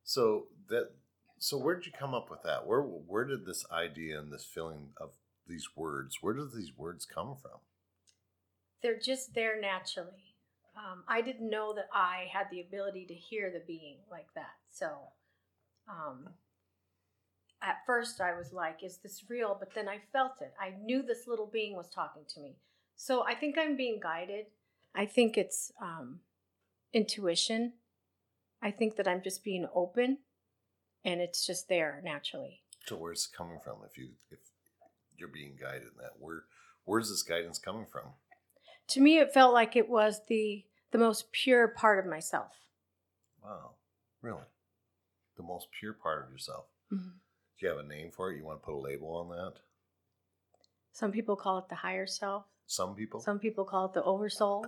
So 0.04 0.46
that 0.68 0.90
so 1.38 1.56
where 1.56 1.74
did 1.74 1.86
you 1.86 1.92
come 1.98 2.14
up 2.14 2.30
with 2.30 2.42
that? 2.42 2.66
Where 2.66 2.82
where 2.82 3.24
did 3.24 3.46
this 3.46 3.64
idea 3.72 4.18
and 4.18 4.32
this 4.32 4.44
feeling 4.44 4.90
of 5.00 5.10
these 5.48 5.68
words? 5.76 6.18
Where 6.20 6.34
do 6.34 6.48
these 6.52 6.72
words 6.76 7.06
come 7.06 7.36
from? 7.40 7.60
They're 8.82 8.98
just 8.98 9.34
there 9.34 9.60
naturally. 9.60 10.34
Um, 10.76 11.02
I 11.08 11.20
didn't 11.20 11.50
know 11.50 11.74
that 11.74 11.88
I 11.92 12.26
had 12.32 12.46
the 12.50 12.60
ability 12.60 13.06
to 13.06 13.14
hear 13.14 13.50
the 13.50 13.64
being 13.66 13.96
like 14.10 14.28
that. 14.34 14.54
So, 14.70 14.90
um, 15.88 16.28
at 17.60 17.78
first 17.86 18.20
I 18.20 18.36
was 18.36 18.52
like, 18.52 18.84
"Is 18.84 18.98
this 18.98 19.24
real?" 19.28 19.56
But 19.58 19.74
then 19.74 19.88
I 19.88 19.98
felt 20.12 20.40
it. 20.40 20.54
I 20.60 20.70
knew 20.80 21.02
this 21.02 21.26
little 21.26 21.48
being 21.48 21.74
was 21.74 21.88
talking 21.88 22.22
to 22.28 22.40
me. 22.40 22.56
So 22.94 23.24
I 23.24 23.34
think 23.34 23.56
I'm 23.58 23.76
being 23.76 23.98
guided. 24.00 24.46
I 24.94 25.06
think 25.06 25.36
it's 25.36 25.72
um, 25.82 26.20
intuition. 26.92 27.74
I 28.62 28.70
think 28.70 28.96
that 28.96 29.08
I'm 29.08 29.22
just 29.22 29.44
being 29.44 29.68
open 29.74 30.18
and 31.04 31.20
it's 31.20 31.46
just 31.46 31.68
there 31.68 32.00
naturally. 32.04 32.62
So 32.86 32.96
where's 32.96 33.28
it 33.30 33.36
coming 33.36 33.58
from? 33.62 33.78
If 33.88 33.96
you 33.96 34.10
if 34.30 34.38
you're 35.18 35.28
being 35.28 35.56
guided 35.60 35.82
in 35.82 35.98
that, 36.00 36.12
where 36.18 36.44
where's 36.84 37.10
this 37.10 37.22
guidance 37.22 37.58
coming 37.58 37.86
from? 37.90 38.12
To 38.88 39.00
me, 39.00 39.18
it 39.18 39.32
felt 39.32 39.52
like 39.52 39.76
it 39.76 39.88
was 39.88 40.22
the 40.28 40.64
the 40.90 40.98
most 40.98 41.32
pure 41.32 41.68
part 41.68 41.98
of 41.98 42.10
myself. 42.10 42.52
Wow, 43.42 43.72
really, 44.22 44.46
the 45.36 45.42
most 45.42 45.68
pure 45.78 45.92
part 45.92 46.24
of 46.24 46.30
yourself. 46.30 46.66
Mm-hmm. 46.92 47.08
Do 47.08 47.66
you 47.66 47.68
have 47.68 47.78
a 47.78 47.88
name 47.88 48.10
for 48.10 48.30
it? 48.30 48.36
You 48.36 48.44
want 48.44 48.60
to 48.60 48.64
put 48.64 48.74
a 48.74 48.78
label 48.78 49.16
on 49.16 49.28
that? 49.30 49.54
Some 50.92 51.12
people 51.12 51.36
call 51.36 51.58
it 51.58 51.68
the 51.68 51.76
higher 51.76 52.06
self. 52.06 52.44
Some 52.66 52.94
people. 52.94 53.20
Some 53.20 53.38
people 53.38 53.64
call 53.64 53.86
it 53.86 53.94
the 53.94 54.02
oversoul. 54.02 54.66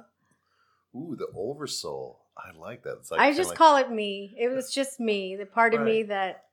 Ooh, 0.95 1.17
the 1.17 1.29
oversoul. 1.37 2.21
I 2.37 2.57
like 2.57 2.83
that. 2.85 3.11
Like 3.11 3.21
I 3.21 3.33
just 3.33 3.51
like, 3.51 3.59
call 3.59 3.77
it 3.77 3.91
me. 3.91 4.35
It 4.39 4.49
was 4.49 4.73
just 4.73 4.99
me, 4.99 5.37
the 5.37 5.47
part 5.47 5.75
of 5.75 5.83
me 5.83 6.05
that 6.05 6.45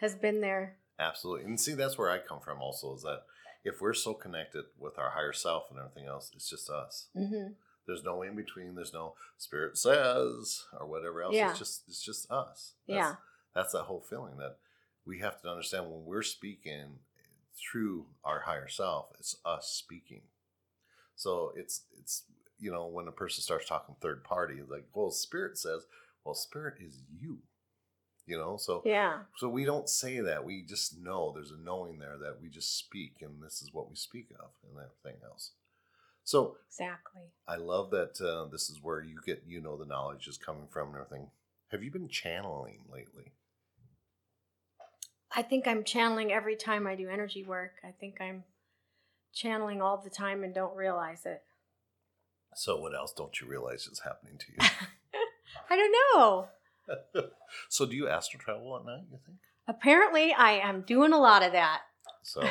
has 0.00 0.14
been 0.14 0.40
there. 0.40 0.76
Absolutely. 0.98 1.44
And 1.44 1.60
see, 1.60 1.74
that's 1.74 1.98
where 1.98 2.10
I 2.10 2.18
come 2.18 2.40
from 2.40 2.60
also 2.60 2.94
is 2.94 3.02
that 3.02 3.22
if 3.64 3.80
we're 3.80 3.94
so 3.94 4.14
connected 4.14 4.64
with 4.78 4.98
our 4.98 5.10
higher 5.10 5.32
self 5.32 5.64
and 5.70 5.78
everything 5.78 6.06
else, 6.06 6.30
it's 6.34 6.48
just 6.48 6.70
us. 6.70 7.08
Mm-hmm. 7.16 7.52
There's 7.86 8.04
no 8.04 8.22
in 8.22 8.36
between. 8.36 8.74
There's 8.74 8.92
no 8.92 9.14
spirit 9.36 9.76
says 9.76 10.64
or 10.78 10.86
whatever 10.86 11.22
else. 11.22 11.34
Yeah. 11.34 11.50
It's 11.50 11.58
just 11.58 11.82
it's 11.88 12.02
just 12.02 12.30
us. 12.30 12.74
That's, 12.86 12.96
yeah. 12.96 13.14
That's 13.54 13.72
that 13.72 13.84
whole 13.84 14.04
feeling 14.08 14.36
that 14.38 14.56
we 15.06 15.18
have 15.20 15.40
to 15.42 15.48
understand 15.48 15.86
when 15.86 16.04
we're 16.04 16.22
speaking 16.22 16.98
through 17.54 18.06
our 18.24 18.40
higher 18.40 18.68
self, 18.68 19.08
it's 19.18 19.36
us 19.44 19.68
speaking. 19.68 20.22
So 21.14 21.52
it's 21.56 21.82
it's 21.98 22.24
you 22.58 22.70
know, 22.70 22.86
when 22.86 23.08
a 23.08 23.12
person 23.12 23.42
starts 23.42 23.68
talking 23.68 23.96
third 24.00 24.24
party, 24.24 24.60
like, 24.66 24.86
well, 24.94 25.10
spirit 25.10 25.58
says, 25.58 25.82
well, 26.24 26.34
spirit 26.34 26.74
is 26.80 27.02
you. 27.20 27.38
You 28.26 28.38
know, 28.38 28.56
so 28.56 28.82
yeah. 28.86 29.20
So 29.36 29.48
we 29.48 29.64
don't 29.64 29.88
say 29.88 30.20
that. 30.20 30.44
We 30.44 30.62
just 30.62 30.98
know 30.98 31.32
there's 31.32 31.50
a 31.50 31.62
knowing 31.62 31.98
there 31.98 32.16
that 32.18 32.40
we 32.40 32.48
just 32.48 32.78
speak, 32.78 33.16
and 33.20 33.42
this 33.42 33.60
is 33.60 33.72
what 33.72 33.90
we 33.90 33.96
speak 33.96 34.28
of, 34.40 34.50
and 34.62 34.78
everything 34.78 35.20
else. 35.24 35.50
So 36.24 36.56
exactly, 36.68 37.22
I 37.46 37.56
love 37.56 37.90
that 37.90 38.18
uh, 38.20 38.50
this 38.50 38.70
is 38.70 38.82
where 38.82 39.02
you 39.02 39.18
get 39.26 39.44
you 39.46 39.60
know 39.60 39.76
the 39.76 39.84
knowledge 39.84 40.26
is 40.26 40.38
coming 40.38 40.68
from 40.70 40.88
and 40.88 40.96
everything. 40.96 41.30
Have 41.70 41.82
you 41.82 41.90
been 41.90 42.08
channeling 42.08 42.84
lately? 42.90 43.32
I 45.36 45.42
think 45.42 45.66
I'm 45.66 45.82
channeling 45.84 46.32
every 46.32 46.56
time 46.56 46.86
I 46.86 46.94
do 46.94 47.08
energy 47.08 47.42
work. 47.42 47.72
I 47.82 47.90
think 47.90 48.20
I'm 48.20 48.44
channeling 49.32 49.82
all 49.82 49.98
the 49.98 50.10
time 50.10 50.44
and 50.44 50.54
don't 50.54 50.76
realize 50.76 51.26
it. 51.26 51.42
So, 52.54 52.76
what 52.76 52.94
else 52.94 53.12
don't 53.12 53.40
you 53.40 53.48
realize 53.48 53.86
is 53.86 54.02
happening 54.04 54.38
to 54.38 54.46
you? 54.52 54.58
I 55.70 55.76
don't 55.76 55.94
know. 56.14 56.48
So, 57.68 57.86
do 57.86 57.96
you 57.96 58.08
astral 58.08 58.42
travel 58.42 58.76
at 58.76 58.84
night, 58.84 59.04
you 59.10 59.18
think? 59.24 59.38
Apparently, 59.66 60.32
I 60.32 60.52
am 60.52 60.82
doing 60.82 61.12
a 61.12 61.18
lot 61.18 61.42
of 61.42 61.52
that. 61.52 61.82
So, 62.22 62.42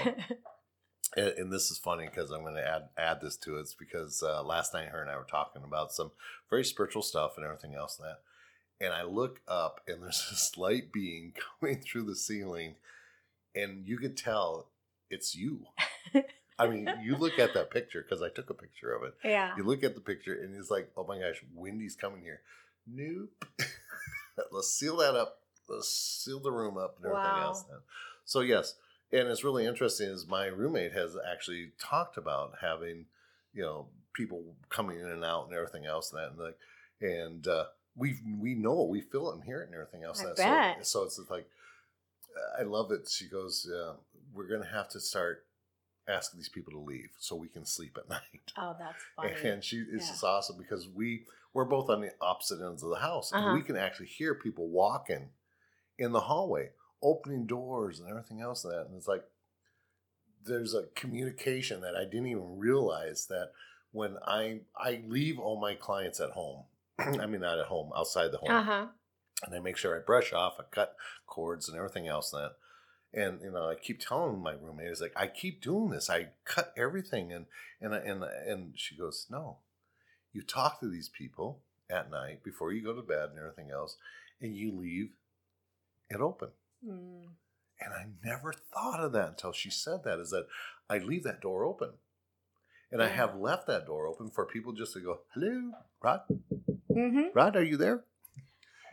and, 1.18 1.52
this 1.52 1.70
is 1.70 1.78
funny 1.78 2.06
because 2.06 2.32
I'm 2.32 2.42
going 2.42 2.56
to 2.56 2.68
add 2.68 2.90
add 2.98 3.22
this 3.22 3.38
to 3.38 3.58
it. 3.58 3.62
It's 3.62 3.76
because 3.76 4.24
uh, 4.24 4.44
last 4.44 4.74
night 4.74 4.90
her 4.90 5.02
and 5.02 5.10
I 5.10 5.18
were 5.18 5.28
talking 5.30 5.64
about 5.64 5.92
some 5.92 6.12
very 6.50 6.64
spiritual 6.64 7.02
stuff 7.02 7.34
and 7.38 7.46
everything 7.46 7.76
else 7.76 8.00
and 8.00 8.08
that. 8.08 8.86
And 8.86 8.94
I 8.94 9.04
look 9.04 9.42
up 9.48 9.82
and 9.88 10.02
there's 10.02 10.28
this 10.30 10.58
light 10.58 10.92
being 10.92 11.34
coming 11.60 11.82
through 11.82 12.04
the 12.04 12.16
ceiling, 12.16 12.76
and 13.56 13.88
you 13.88 13.98
could 13.98 14.18
tell 14.18 14.70
it's 15.10 15.36
you. 15.36 15.66
I 16.60 16.68
mean, 16.68 16.88
you 17.04 17.16
look 17.16 17.40
at 17.40 17.54
that 17.56 17.72
picture 17.72 18.06
because 18.08 18.22
I 18.22 18.30
took 18.30 18.50
a 18.50 18.54
picture 18.54 18.94
of 18.94 19.04
it. 19.04 19.16
Yeah. 19.24 19.56
You 19.58 19.64
look 19.64 19.84
at 19.84 19.96
the 19.96 20.02
picture 20.02 20.34
and 20.34 20.56
it's 20.56 20.70
like, 20.70 20.92
oh 20.96 21.06
my 21.06 21.20
gosh, 21.20 21.44
Wendy's 21.54 21.96
coming 21.96 22.22
here. 22.22 22.42
Nope. 22.88 23.46
Let's 24.52 24.72
seal 24.72 24.98
that 24.98 25.16
up. 25.16 25.40
Let's 25.70 25.90
seal 25.90 26.40
the 26.40 26.52
room 26.52 26.78
up 26.78 26.98
and 26.98 27.06
everything 27.06 27.32
wow. 27.32 27.44
else. 27.46 27.66
So 28.26 28.42
yes, 28.42 28.76
and 29.12 29.28
it's 29.28 29.44
really 29.44 29.66
interesting 29.66 30.10
is 30.10 30.28
my 30.28 30.48
roommate 30.48 30.94
has 30.94 31.16
actually 31.32 31.72
talked 31.80 32.18
about 32.18 32.56
having, 32.62 33.06
you 33.54 33.62
know, 33.62 33.88
people 34.14 34.44
coming 34.70 35.00
in 35.00 35.08
and 35.08 35.24
out 35.24 35.46
and 35.46 35.56
everything 35.56 35.86
else 35.86 36.12
and 36.12 36.22
that 36.22 36.32
and 36.32 36.40
like 36.40 36.58
and 37.02 37.48
uh, 37.48 37.66
we 37.96 38.20
we 38.40 38.56
know 38.56 38.84
it, 38.84 38.90
we 38.90 39.02
feel 39.02 39.30
it 39.30 39.36
and 39.36 39.44
hear 39.44 39.62
it 39.62 39.68
and 39.68 39.76
everything 39.76 40.04
else. 40.04 40.22
I 40.22 40.28
and 40.28 40.36
bet. 40.36 40.88
So, 40.88 41.08
so 41.08 41.22
it's 41.22 41.30
like 41.30 41.48
I 42.58 42.64
love 42.64 42.92
it. 42.92 43.08
She 43.10 43.28
goes, 43.28 43.70
uh, 43.70 43.94
we're 44.34 44.48
gonna 44.48 44.70
have 44.72 44.90
to 44.90 45.00
start 45.00 45.46
ask 46.08 46.34
these 46.34 46.50
people 46.50 46.74
to 46.74 46.80
leave 46.80 47.10
so 47.18 47.36
we 47.36 47.48
can 47.48 47.66
sleep 47.66 47.98
at 47.98 48.10
night. 48.10 48.52
Oh, 48.58 48.76
that's 48.78 49.04
funny. 49.16 49.50
And 49.50 49.64
she 49.64 49.78
it's 49.78 50.06
yeah. 50.06 50.12
just 50.12 50.24
awesome 50.24 50.58
because 50.58 50.88
we 50.88 51.26
we're 51.54 51.66
both 51.66 51.90
on 51.90 52.02
the 52.02 52.12
opposite 52.22 52.66
ends 52.66 52.84
of 52.84 52.90
the 52.90 52.98
house 52.98 53.32
uh-huh. 53.32 53.48
and 53.48 53.58
we 53.58 53.64
can 53.64 53.78
actually 53.78 54.08
hear 54.08 54.34
people 54.34 54.68
walking 54.68 55.30
in 56.00 56.12
the 56.12 56.22
hallway, 56.22 56.72
opening 57.02 57.46
doors 57.46 58.00
and 58.00 58.10
everything 58.10 58.42
else 58.42 58.64
and 58.64 58.74
that. 58.74 58.88
And 58.88 58.96
it's 58.96 59.08
like 59.08 59.24
there's 60.46 60.74
a 60.74 60.88
communication 60.96 61.82
that 61.82 61.96
I 61.96 62.04
didn't 62.04 62.28
even 62.28 62.58
realize 62.58 63.28
that 63.28 63.52
when 63.92 64.18
I 64.26 64.62
I 64.78 65.04
leave 65.08 65.40
all 65.40 65.60
my 65.60 65.76
clients 65.76 66.20
at 66.20 66.32
home. 66.32 66.64
I 67.00 67.26
mean 67.26 67.42
not 67.42 67.60
at 67.60 67.68
home, 67.68 67.92
outside 67.96 68.32
the 68.32 68.38
home. 68.38 68.52
Uh-huh. 68.52 68.88
And 69.46 69.56
I 69.56 69.60
make 69.60 69.78
sure 69.78 69.96
I 69.96 70.00
brush 70.00 70.32
off, 70.32 70.56
I 70.60 70.64
cut 70.72 70.96
cords 71.28 71.68
and 71.68 71.78
everything 71.78 72.08
else 72.08 72.32
and 72.32 72.44
that 72.44 72.54
and 73.14 73.42
you 73.42 73.52
know, 73.52 73.70
I 73.70 73.76
keep 73.76 74.00
telling 74.00 74.42
my 74.42 74.54
roommate, 74.54 74.92
"Is 74.92 75.02
like 75.02 75.14
I 75.16 75.28
keep 75.28 75.62
doing 75.62 75.90
this. 75.90 76.10
I 76.10 76.30
cut 76.46 76.74
everything." 76.76 77.32
And 77.32 77.46
and 77.80 77.94
and 77.94 78.24
and 78.24 78.74
she 78.80 78.98
goes, 78.98 79.28
"No, 79.30 79.60
you 80.32 80.42
talk 80.42 80.80
to 80.80 80.90
these 80.90 81.10
people 81.10 81.62
at 81.90 82.10
night 82.10 82.44
before 82.44 82.72
you 82.72 82.84
go 82.84 82.94
to 82.96 83.02
bed 83.02 83.30
and 83.30 83.40
everything 83.40 83.72
else, 83.72 83.98
and 84.42 84.56
you 84.56 84.72
leave 84.72 85.12
it 86.10 86.22
open." 86.22 86.50
Mm. 86.86 87.28
And 87.80 87.94
I 87.94 88.08
never 88.24 88.54
thought 88.54 89.04
of 89.04 89.12
that 89.14 89.30
until 89.30 89.52
she 89.52 89.70
said 89.70 90.04
that. 90.04 90.20
Is 90.20 90.32
that 90.32 90.48
I 90.90 90.98
leave 90.98 91.24
that 91.24 91.42
door 91.42 91.66
open, 91.66 91.92
and 92.92 93.00
yeah. 93.00 93.08
I 93.08 93.10
have 93.10 93.36
left 93.36 93.68
that 93.68 93.86
door 93.86 94.08
open 94.08 94.32
for 94.32 94.46
people 94.46 94.74
just 94.74 94.94
to 94.94 95.02
go, 95.02 95.20
"Hello, 95.34 95.72
Rod. 96.02 96.22
Mm-hmm. 96.92 97.28
Rod, 97.34 97.56
are 97.56 97.64
you 97.64 97.78
there?" 97.78 98.06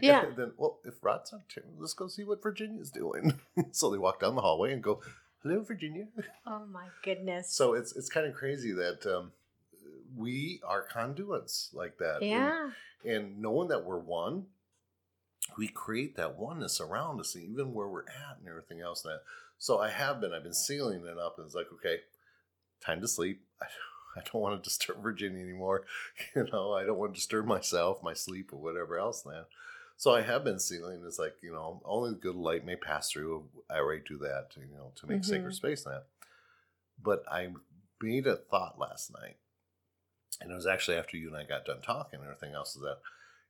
Yeah. 0.06 0.26
And 0.26 0.36
then, 0.36 0.52
well, 0.56 0.78
if 0.84 0.94
Rod's 1.02 1.32
not 1.32 1.42
here, 1.52 1.64
let's 1.78 1.94
go 1.94 2.08
see 2.08 2.24
what 2.24 2.42
Virginia's 2.42 2.90
doing. 2.90 3.40
so 3.72 3.90
they 3.90 3.98
walk 3.98 4.20
down 4.20 4.34
the 4.34 4.40
hallway 4.40 4.72
and 4.72 4.82
go, 4.82 5.00
"Hello, 5.42 5.62
Virginia." 5.62 6.06
Oh 6.46 6.66
my 6.66 6.86
goodness! 7.04 7.52
So 7.54 7.74
it's 7.74 7.94
it's 7.94 8.08
kind 8.08 8.26
of 8.26 8.34
crazy 8.34 8.72
that 8.72 9.06
um, 9.06 9.32
we 10.16 10.60
are 10.66 10.82
conduits 10.82 11.70
like 11.72 11.98
that. 11.98 12.22
Yeah. 12.22 12.70
And, 13.04 13.12
and 13.12 13.42
knowing 13.42 13.68
that 13.68 13.84
we're 13.84 13.98
one, 13.98 14.46
we 15.56 15.68
create 15.68 16.16
that 16.16 16.38
oneness 16.38 16.80
around 16.80 17.20
us, 17.20 17.36
even 17.36 17.74
where 17.74 17.88
we're 17.88 18.02
at 18.02 18.38
and 18.40 18.48
everything 18.48 18.80
else. 18.80 19.02
That 19.02 19.20
so 19.58 19.78
I 19.78 19.90
have 19.90 20.20
been. 20.20 20.32
I've 20.32 20.42
been 20.42 20.54
sealing 20.54 21.04
it 21.04 21.18
up, 21.18 21.36
and 21.38 21.46
it's 21.46 21.54
like, 21.54 21.72
okay, 21.74 21.98
time 22.80 23.00
to 23.00 23.08
sleep. 23.08 23.42
I, 23.60 23.66
I 24.16 24.22
don't 24.24 24.42
want 24.42 24.62
to 24.62 24.68
disturb 24.68 25.02
Virginia 25.02 25.42
anymore. 25.42 25.84
You 26.34 26.46
know, 26.52 26.72
I 26.72 26.84
don't 26.84 26.98
want 26.98 27.12
to 27.14 27.18
disturb 27.18 27.46
myself, 27.46 28.02
my 28.02 28.14
sleep, 28.14 28.52
or 28.52 28.60
whatever 28.60 28.98
else. 28.98 29.24
Now, 29.26 29.44
so 30.00 30.14
I 30.14 30.22
have 30.22 30.44
been 30.44 30.58
sealing. 30.58 31.02
It's 31.06 31.18
like 31.18 31.34
you 31.42 31.52
know, 31.52 31.82
only 31.84 32.14
good 32.18 32.34
light 32.34 32.64
may 32.64 32.74
pass 32.74 33.10
through. 33.10 33.44
I 33.68 33.80
already 33.80 34.00
do 34.08 34.16
that, 34.16 34.50
to, 34.54 34.60
you 34.60 34.74
know, 34.74 34.92
to 34.96 35.06
make 35.06 35.20
mm-hmm. 35.20 35.30
sacred 35.30 35.52
space. 35.54 35.84
That, 35.84 36.06
but 37.02 37.22
I 37.30 37.48
made 38.00 38.26
a 38.26 38.36
thought 38.36 38.78
last 38.78 39.12
night, 39.12 39.36
and 40.40 40.50
it 40.50 40.54
was 40.54 40.66
actually 40.66 40.96
after 40.96 41.18
you 41.18 41.28
and 41.28 41.36
I 41.36 41.44
got 41.44 41.66
done 41.66 41.82
talking 41.82 42.20
and 42.20 42.24
everything 42.26 42.54
else 42.54 42.74
is 42.74 42.80
that 42.80 42.96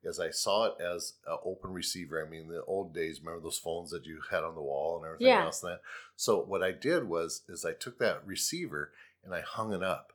is 0.02 0.18
I 0.18 0.30
saw 0.30 0.64
it 0.64 0.80
as 0.80 1.12
an 1.24 1.38
open 1.44 1.72
receiver. 1.72 2.26
I 2.26 2.28
mean, 2.28 2.48
the 2.48 2.64
old 2.64 2.92
days, 2.92 3.20
remember 3.20 3.44
those 3.44 3.58
phones 3.58 3.90
that 3.90 4.06
you 4.06 4.18
had 4.32 4.42
on 4.42 4.56
the 4.56 4.60
wall 4.60 4.96
and 4.96 5.06
everything 5.06 5.28
Yeah. 5.28 5.44
else. 5.44 5.62
And 5.62 5.74
that. 5.74 5.82
So 6.16 6.42
what 6.42 6.64
I 6.64 6.72
did 6.72 7.04
was 7.04 7.42
is 7.48 7.64
I 7.64 7.74
took 7.74 7.98
that 7.98 8.26
receiver 8.26 8.92
and 9.22 9.32
I 9.32 9.42
hung 9.42 9.72
it 9.72 9.84
up, 9.84 10.14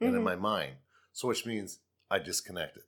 and 0.00 0.14
in 0.14 0.20
Mhm. 0.20 0.24
my 0.24 0.36
mind, 0.36 0.76
so 1.12 1.26
which 1.26 1.44
means 1.44 1.80
I 2.08 2.20
disconnected. 2.20 2.84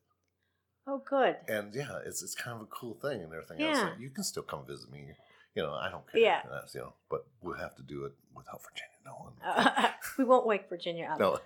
Oh, 0.86 1.02
good. 1.08 1.36
And 1.48 1.74
yeah, 1.74 1.98
it's 2.04 2.22
it's 2.22 2.34
kind 2.34 2.56
of 2.56 2.62
a 2.62 2.66
cool 2.66 2.94
thing 2.94 3.22
and 3.22 3.32
everything 3.32 3.62
else. 3.62 3.76
Yeah. 3.76 3.84
Like, 3.84 4.00
you 4.00 4.10
can 4.10 4.24
still 4.24 4.42
come 4.42 4.66
visit 4.66 4.90
me. 4.90 5.06
You 5.54 5.62
know, 5.62 5.74
I 5.74 5.90
don't 5.90 6.10
care. 6.10 6.20
Yeah. 6.20 6.40
That's, 6.50 6.74
you 6.74 6.80
know, 6.80 6.94
but 7.10 7.26
we'll 7.42 7.58
have 7.58 7.76
to 7.76 7.82
do 7.82 8.04
it 8.04 8.12
without 8.34 8.60
Virginia 8.62 8.92
knowing. 9.04 9.90
we 10.18 10.24
won't 10.24 10.46
wake 10.46 10.68
Virginia 10.68 11.08
up. 11.12 11.20
no. 11.20 11.38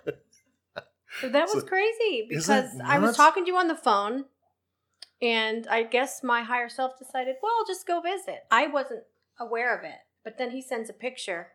So 1.21 1.29
that 1.29 1.49
was 1.53 1.63
So, 1.63 1.67
crazy 1.67 2.25
because 2.27 2.49
I 2.49 2.99
was 2.99 3.17
talking 3.17 3.45
to 3.45 3.51
you 3.51 3.57
on 3.57 3.67
the 3.67 3.75
phone, 3.75 4.25
and 5.21 5.67
I 5.67 5.83
guess 5.83 6.23
my 6.23 6.41
higher 6.43 6.69
self 6.69 6.97
decided, 6.97 7.35
well, 7.41 7.51
I'll 7.59 7.65
just 7.65 7.85
go 7.85 8.01
visit. 8.01 8.45
I 8.49 8.67
wasn't 8.67 9.03
aware 9.39 9.77
of 9.77 9.83
it, 9.83 9.99
but 10.23 10.37
then 10.37 10.51
he 10.51 10.61
sends 10.61 10.89
a 10.89 10.93
picture. 10.93 11.49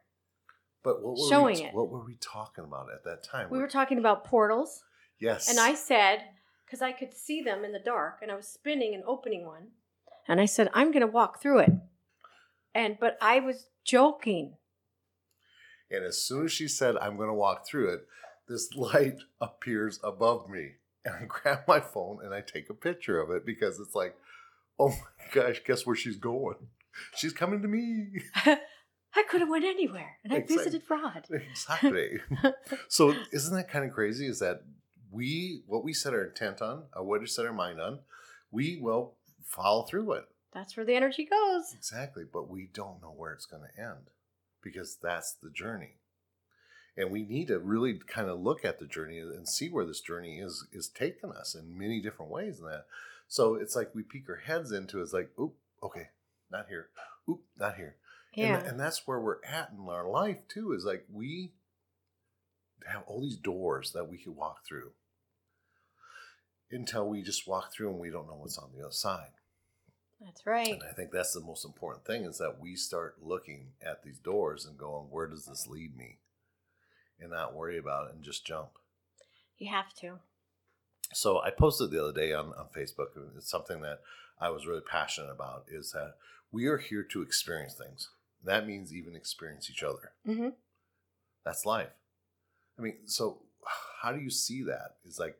But 0.83 1.03
what 1.03 1.12
were 1.12 1.29
Showing 1.29 1.57
we, 1.57 1.65
it. 1.65 1.75
What 1.75 1.91
were 1.91 2.05
we 2.05 2.17
talking 2.17 2.65
about 2.65 2.89
at 2.93 3.05
that 3.05 3.23
time? 3.23 3.49
We 3.51 3.59
were 3.59 3.69
talking 3.69 3.99
about 3.99 4.25
portals, 4.25 4.83
yes. 5.21 5.49
and 5.49 5.61
I 5.61 5.75
said, 5.75 6.25
because 6.73 6.81
I 6.81 6.93
could 6.93 7.12
see 7.12 7.43
them 7.43 7.67
in 7.67 7.73
the 7.73 7.79
dark, 7.79 8.21
and 8.23 8.33
I 8.33 8.35
was 8.35 8.49
spinning 8.49 8.95
and 8.95 9.05
opening 9.07 9.45
one, 9.45 9.73
and 10.26 10.41
I 10.41 10.47
said, 10.47 10.71
I'm 10.73 10.91
going 10.91 11.02
to 11.02 11.07
walk 11.07 11.43
through 11.43 11.59
it. 11.59 11.71
And 12.75 12.97
but 12.99 13.19
I 13.21 13.41
was 13.41 13.67
joking. 13.85 14.55
And 15.91 16.02
as 16.02 16.23
soon 16.23 16.47
as 16.47 16.52
she 16.52 16.69
said, 16.69 16.97
I'm 16.97 17.19
going 17.19 17.29
to 17.29 17.35
walk 17.35 17.67
through 17.67 17.93
it, 17.93 18.07
this 18.49 18.73
light 18.75 19.19
appears 19.38 20.00
above 20.02 20.49
me. 20.49 20.76
And 21.05 21.14
I 21.14 21.25
grab 21.29 21.64
my 21.69 21.81
phone 21.81 22.21
and 22.25 22.33
I 22.33 22.41
take 22.41 22.71
a 22.71 22.75
picture 22.75 23.21
of 23.21 23.31
it 23.31 23.45
because 23.45 23.79
it's 23.79 23.95
like, 23.95 24.17
oh 24.79 24.88
my 24.88 25.25
gosh, 25.33 25.61
guess 25.67 25.85
where 25.85 25.97
she's 25.97 26.17
going? 26.17 26.57
She's 27.17 27.35
coming 27.35 27.61
to 27.61 27.69
me. 27.69 28.23
I 29.14 29.25
could 29.29 29.43
have 29.43 29.50
went 29.50 29.67
anywhere, 29.67 30.17
and 30.25 30.33
I 30.33 30.37
Exactly. 30.37 30.57
visited 30.57 30.83
Rod. 30.88 31.26
exactly. 31.31 32.21
so 32.88 33.14
isn't 33.31 33.55
that 33.55 33.69
kind 33.69 33.85
of 33.85 33.93
crazy? 33.93 34.26
Is 34.26 34.38
that 34.38 34.62
we, 35.12 35.62
what 35.66 35.85
we 35.85 35.92
set 35.92 36.14
our 36.14 36.25
intent 36.25 36.62
on, 36.62 36.85
or 36.97 37.04
what 37.04 37.21
we 37.21 37.26
set 37.26 37.47
our 37.47 37.52
mind 37.52 37.81
on, 37.81 38.00
we 38.50 38.78
will 38.81 39.14
follow 39.45 39.83
through 39.83 40.12
it. 40.12 40.25
That's 40.52 40.76
where 40.76 40.87
the 40.87 40.95
energy 40.95 41.25
goes. 41.25 41.73
Exactly, 41.75 42.25
but 42.31 42.50
we 42.50 42.69
don't 42.73 43.00
know 43.02 43.14
where 43.16 43.33
it's 43.33 43.47
going 43.47 43.62
to 43.62 43.83
end 43.83 44.11
because 44.62 44.97
that's 45.02 45.33
the 45.33 45.50
journey. 45.50 45.97
And 46.97 47.11
we 47.11 47.23
need 47.23 47.49
to 47.49 47.59
really 47.59 47.99
kind 48.07 48.28
of 48.28 48.40
look 48.40 48.64
at 48.64 48.78
the 48.78 48.87
journey 48.87 49.19
and 49.19 49.49
see 49.49 49.71
where 49.71 49.87
this 49.87 50.00
journey 50.00 50.38
is 50.38 50.66
is 50.73 50.88
taking 50.88 51.33
us 51.33 51.54
in 51.54 51.78
many 51.78 52.02
different 52.02 52.31
ways 52.31 52.59
and 52.59 52.69
that. 52.69 52.85
So 53.28 53.54
it's 53.54 53.75
like 53.75 53.95
we 53.95 54.02
peek 54.02 54.28
our 54.28 54.37
heads 54.37 54.73
into 54.73 55.00
it's 55.00 55.14
like, 55.14 55.31
oop, 55.40 55.54
okay, 55.83 56.09
not 56.50 56.66
here. 56.69 56.88
Oop, 57.31 57.40
not 57.59 57.76
here. 57.76 57.97
Yeah. 58.35 58.59
And, 58.59 58.66
and 58.66 58.81
that's 58.81 59.07
where 59.07 59.21
we're 59.21 59.42
at 59.42 59.71
in 59.73 59.88
our 59.88 60.07
life 60.07 60.47
too, 60.49 60.73
is 60.73 60.85
like 60.85 61.07
we 61.11 61.52
have 62.87 63.04
all 63.07 63.23
these 63.23 63.37
doors 63.37 63.92
that 63.92 64.09
we 64.09 64.19
could 64.19 64.37
walk 64.37 64.66
through 64.66 64.90
until 66.73 67.09
we 67.09 67.23
just 67.23 67.47
walk 67.47 67.73
through 67.73 67.91
and 67.91 67.99
we 67.99 68.11
don't 68.11 68.26
know 68.26 68.35
what's 68.38 68.59
on 68.59 68.71
the 68.76 68.83
other 68.83 68.93
side. 68.93 69.31
That's 70.21 70.47
right. 70.47 70.73
And 70.73 70.83
I 70.88 70.93
think 70.93 71.11
that's 71.11 71.33
the 71.33 71.41
most 71.41 71.64
important 71.64 72.05
thing 72.07 72.25
is 72.25 72.38
that 72.38 72.61
we 72.61 72.76
start 72.76 73.17
looking 73.23 73.73
at 73.85 74.02
these 74.02 74.19
doors 74.19 74.64
and 74.64 74.79
going, 74.79 75.09
where 75.11 75.26
does 75.26 75.47
this 75.47 75.67
lead 75.69 75.97
me? 75.97 76.19
And 77.21 77.31
not 77.31 77.55
worry 77.55 77.79
about 77.79 78.09
it 78.09 78.14
and 78.14 78.25
just 78.25 78.47
jump. 78.47 78.71
You 79.59 79.71
have 79.71 79.93
to. 80.00 80.19
So 81.12 81.41
I 81.41 81.50
posted 81.50 81.91
the 81.91 82.02
other 82.02 82.12
day 82.12 82.33
on, 82.33 82.47
on 82.47 82.67
Facebook. 82.76 83.17
and 83.17 83.31
It's 83.37 83.50
something 83.50 83.83
that 83.83 84.00
I 84.41 84.50
was 84.50 84.67
really 84.67 84.81
passionate 84.81 85.31
about 85.31 85.64
is 85.69 85.93
that 85.93 86.14
we 86.50 86.67
are 86.67 86.79
here 86.79 87.02
to 87.02 87.23
experience 87.23 87.75
things. 87.75 88.09
That 88.44 88.66
means 88.66 88.92
even 88.94 89.14
experience 89.14 89.68
each 89.70 89.83
other. 89.83 90.12
hmm 90.25 90.49
That's 91.44 91.66
life. 91.66 91.90
I 92.79 92.83
mean, 92.83 92.96
so 93.07 93.42
how 94.03 94.12
do 94.12 94.20
you 94.20 94.31
see 94.31 94.62
that? 94.64 94.96
It's 95.05 95.18
like, 95.18 95.37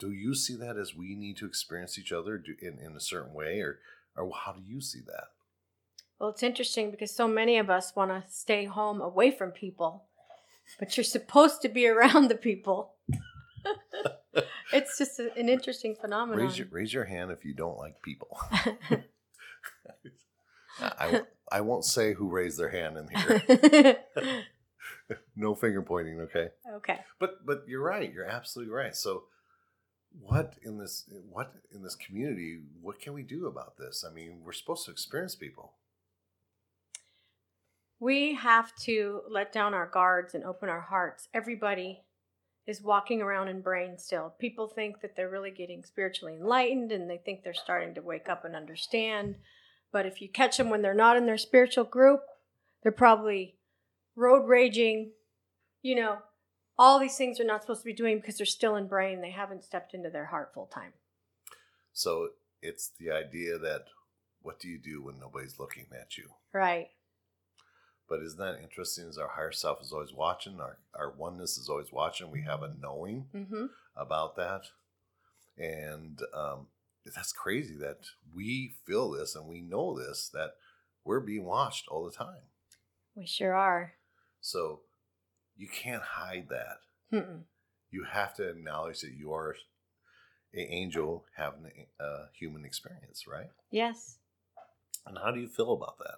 do 0.00 0.10
you 0.10 0.34
see 0.34 0.56
that 0.56 0.76
as 0.76 0.94
we 0.96 1.14
need 1.14 1.36
to 1.36 1.46
experience 1.46 1.98
each 1.98 2.10
other 2.10 2.38
do- 2.38 2.56
in, 2.60 2.78
in 2.84 2.96
a 2.96 3.00
certain 3.00 3.32
way, 3.34 3.60
or 3.60 3.78
or 4.16 4.32
how 4.44 4.52
do 4.52 4.62
you 4.66 4.80
see 4.80 5.00
that? 5.06 5.26
Well, 6.18 6.30
it's 6.30 6.42
interesting 6.42 6.90
because 6.90 7.14
so 7.14 7.28
many 7.28 7.58
of 7.58 7.70
us 7.70 7.94
want 7.94 8.10
to 8.10 8.24
stay 8.30 8.64
home 8.64 9.00
away 9.00 9.30
from 9.30 9.52
people, 9.52 10.04
but 10.78 10.96
you're 10.96 11.04
supposed 11.04 11.62
to 11.62 11.68
be 11.68 11.86
around 11.86 12.28
the 12.28 12.34
people. 12.34 12.94
it's 14.72 14.98
just 14.98 15.20
a, 15.20 15.32
an 15.38 15.48
interesting 15.48 15.94
phenomenon. 15.94 16.44
Raise 16.46 16.58
your 16.58 16.68
raise 16.70 16.92
your 16.92 17.04
hand 17.04 17.30
if 17.30 17.44
you 17.44 17.54
don't 17.54 17.78
like 17.78 18.02
people. 18.02 18.38
I, 20.80 21.08
won't- 21.12 21.26
I 21.52 21.60
won't 21.60 21.84
say 21.84 22.14
who 22.14 22.28
raised 22.30 22.58
their 22.58 22.70
hand 22.70 22.96
in 22.96 23.08
here. 23.08 23.96
no 25.36 25.54
finger 25.54 25.82
pointing, 25.82 26.20
okay? 26.20 26.48
okay. 26.76 27.00
But 27.18 27.44
but 27.44 27.64
you're 27.66 27.82
right. 27.82 28.10
You're 28.12 28.24
absolutely 28.26 28.72
right. 28.72 28.94
So 28.94 29.24
what 30.18 30.54
in 30.62 30.78
this 30.78 31.08
what 31.30 31.52
in 31.72 31.82
this 31.82 31.94
community? 31.94 32.60
What 32.80 33.00
can 33.00 33.12
we 33.12 33.22
do 33.22 33.46
about 33.46 33.76
this? 33.78 34.04
I 34.08 34.12
mean, 34.12 34.40
we're 34.44 34.52
supposed 34.52 34.84
to 34.86 34.90
experience 34.90 35.34
people. 35.34 35.74
We 37.98 38.34
have 38.34 38.74
to 38.82 39.22
let 39.28 39.52
down 39.52 39.74
our 39.74 39.86
guards 39.86 40.34
and 40.34 40.44
open 40.44 40.68
our 40.68 40.80
hearts. 40.80 41.28
Everybody 41.34 42.00
is 42.66 42.80
walking 42.80 43.20
around 43.20 43.48
in 43.48 43.60
brain 43.60 43.98
still. 43.98 44.34
People 44.38 44.68
think 44.68 45.00
that 45.02 45.16
they're 45.16 45.28
really 45.28 45.50
getting 45.50 45.84
spiritually 45.84 46.36
enlightened 46.36 46.92
and 46.92 47.10
they 47.10 47.18
think 47.18 47.42
they're 47.42 47.52
starting 47.52 47.94
to 47.94 48.02
wake 48.02 48.28
up 48.28 48.44
and 48.44 48.56
understand. 48.56 49.34
But 49.92 50.06
if 50.06 50.22
you 50.22 50.28
catch 50.28 50.56
them 50.56 50.70
when 50.70 50.80
they're 50.80 50.94
not 50.94 51.16
in 51.16 51.26
their 51.26 51.36
spiritual 51.36 51.84
group, 51.84 52.20
they're 52.82 52.92
probably 52.92 53.56
road 54.16 54.46
raging. 54.46 55.12
You 55.82 55.96
know, 55.96 56.18
all 56.80 56.98
these 56.98 57.16
things 57.16 57.36
they're 57.36 57.46
not 57.46 57.60
supposed 57.62 57.82
to 57.82 57.84
be 57.84 57.92
doing 57.92 58.16
because 58.16 58.38
they're 58.38 58.46
still 58.46 58.74
in 58.74 58.86
brain. 58.86 59.20
They 59.20 59.32
haven't 59.32 59.64
stepped 59.64 59.92
into 59.92 60.08
their 60.08 60.24
heart 60.26 60.52
full 60.54 60.64
time. 60.66 60.94
So 61.92 62.30
it's 62.62 62.90
the 62.98 63.10
idea 63.10 63.58
that 63.58 63.84
what 64.40 64.58
do 64.58 64.66
you 64.66 64.78
do 64.78 65.02
when 65.04 65.18
nobody's 65.18 65.58
looking 65.58 65.84
at 65.92 66.16
you? 66.16 66.30
Right. 66.54 66.88
But 68.08 68.22
isn't 68.22 68.38
that 68.38 68.60
interesting? 68.62 69.08
Is 69.08 69.18
our 69.18 69.28
higher 69.28 69.52
self 69.52 69.82
is 69.82 69.92
always 69.92 70.14
watching, 70.14 70.58
our, 70.58 70.78
our 70.98 71.10
oneness 71.12 71.58
is 71.58 71.68
always 71.68 71.92
watching. 71.92 72.30
We 72.30 72.42
have 72.42 72.62
a 72.62 72.72
knowing 72.80 73.26
Mm-hmm. 73.34 73.66
about 73.94 74.36
that. 74.36 74.62
And 75.58 76.18
um, 76.34 76.68
that's 77.14 77.32
crazy 77.32 77.76
that 77.76 77.98
we 78.34 78.76
feel 78.86 79.10
this 79.10 79.34
and 79.34 79.46
we 79.46 79.60
know 79.60 79.98
this, 79.98 80.30
that 80.32 80.52
we're 81.04 81.20
being 81.20 81.44
watched 81.44 81.88
all 81.88 82.04
the 82.04 82.10
time. 82.16 82.48
We 83.14 83.26
sure 83.26 83.54
are. 83.54 83.92
So 84.40 84.80
you 85.60 85.68
can't 85.68 86.02
hide 86.02 86.46
that. 86.48 86.78
Mm-mm. 87.14 87.42
You 87.90 88.06
have 88.10 88.34
to 88.36 88.48
acknowledge 88.48 89.00
that 89.02 89.12
you 89.12 89.34
are 89.34 89.54
an 90.54 90.66
angel 90.70 91.26
having 91.36 91.86
a 92.00 92.32
human 92.38 92.64
experience, 92.64 93.26
right? 93.30 93.50
Yes. 93.70 94.16
And 95.06 95.18
how 95.22 95.30
do 95.32 95.38
you 95.38 95.48
feel 95.48 95.72
about 95.72 95.98
that? 95.98 96.16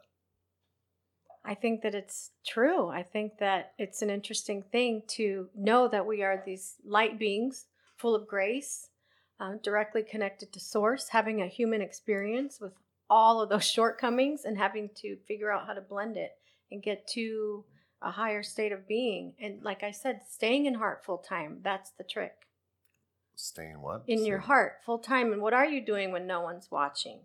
I 1.45 1.57
think 1.57 1.83
that 1.83 1.97
it's 1.97 2.31
true. 2.47 2.89
I 2.89 3.03
think 3.03 3.39
that 3.41 3.73
it's 3.79 4.01
an 4.01 4.11
interesting 4.11 4.63
thing 4.63 5.03
to 5.09 5.49
know 5.57 5.89
that 5.89 6.07
we 6.07 6.23
are 6.23 6.41
these 6.47 6.77
light 6.85 7.19
beings 7.19 7.67
full 7.97 8.15
of 8.15 8.29
grace, 8.29 8.91
um, 9.41 9.59
directly 9.61 10.05
connected 10.05 10.53
to 10.53 10.61
Source, 10.61 11.09
having 11.09 11.43
a 11.43 11.49
human 11.49 11.83
experience 11.83 12.61
with 12.61 12.75
all 13.11 13.41
of 13.41 13.49
those 13.49 13.65
shortcomings 13.69 14.45
and 14.45 14.57
having 14.57 14.89
to 14.99 15.17
figure 15.27 15.51
out 15.51 15.67
how 15.67 15.75
to 15.75 15.81
blend 15.81 16.17
it 16.17 16.31
and 16.71 16.81
get 16.81 17.09
to 17.09 17.65
a 18.03 18.11
higher 18.11 18.43
state 18.43 18.73
of 18.73 18.87
being. 18.87 19.35
And 19.41 19.63
like 19.63 19.83
I 19.83 19.91
said, 19.91 20.21
staying 20.29 20.67
in 20.67 20.75
heart 20.75 21.05
full 21.05 21.19
time, 21.19 21.59
that's 21.63 21.91
the 21.91 22.05
trick. 22.05 22.47
Staying 23.35 23.81
what? 23.81 24.05
In 24.07 24.25
your 24.25 24.41
heart 24.41 24.79
full 24.85 24.99
time. 24.99 25.33
And 25.33 25.41
what 25.41 25.55
are 25.55 25.67
you 25.67 25.85
doing 25.85 26.13
when 26.13 26.27
no 26.27 26.41
one's 26.41 26.71
watching? 26.71 27.21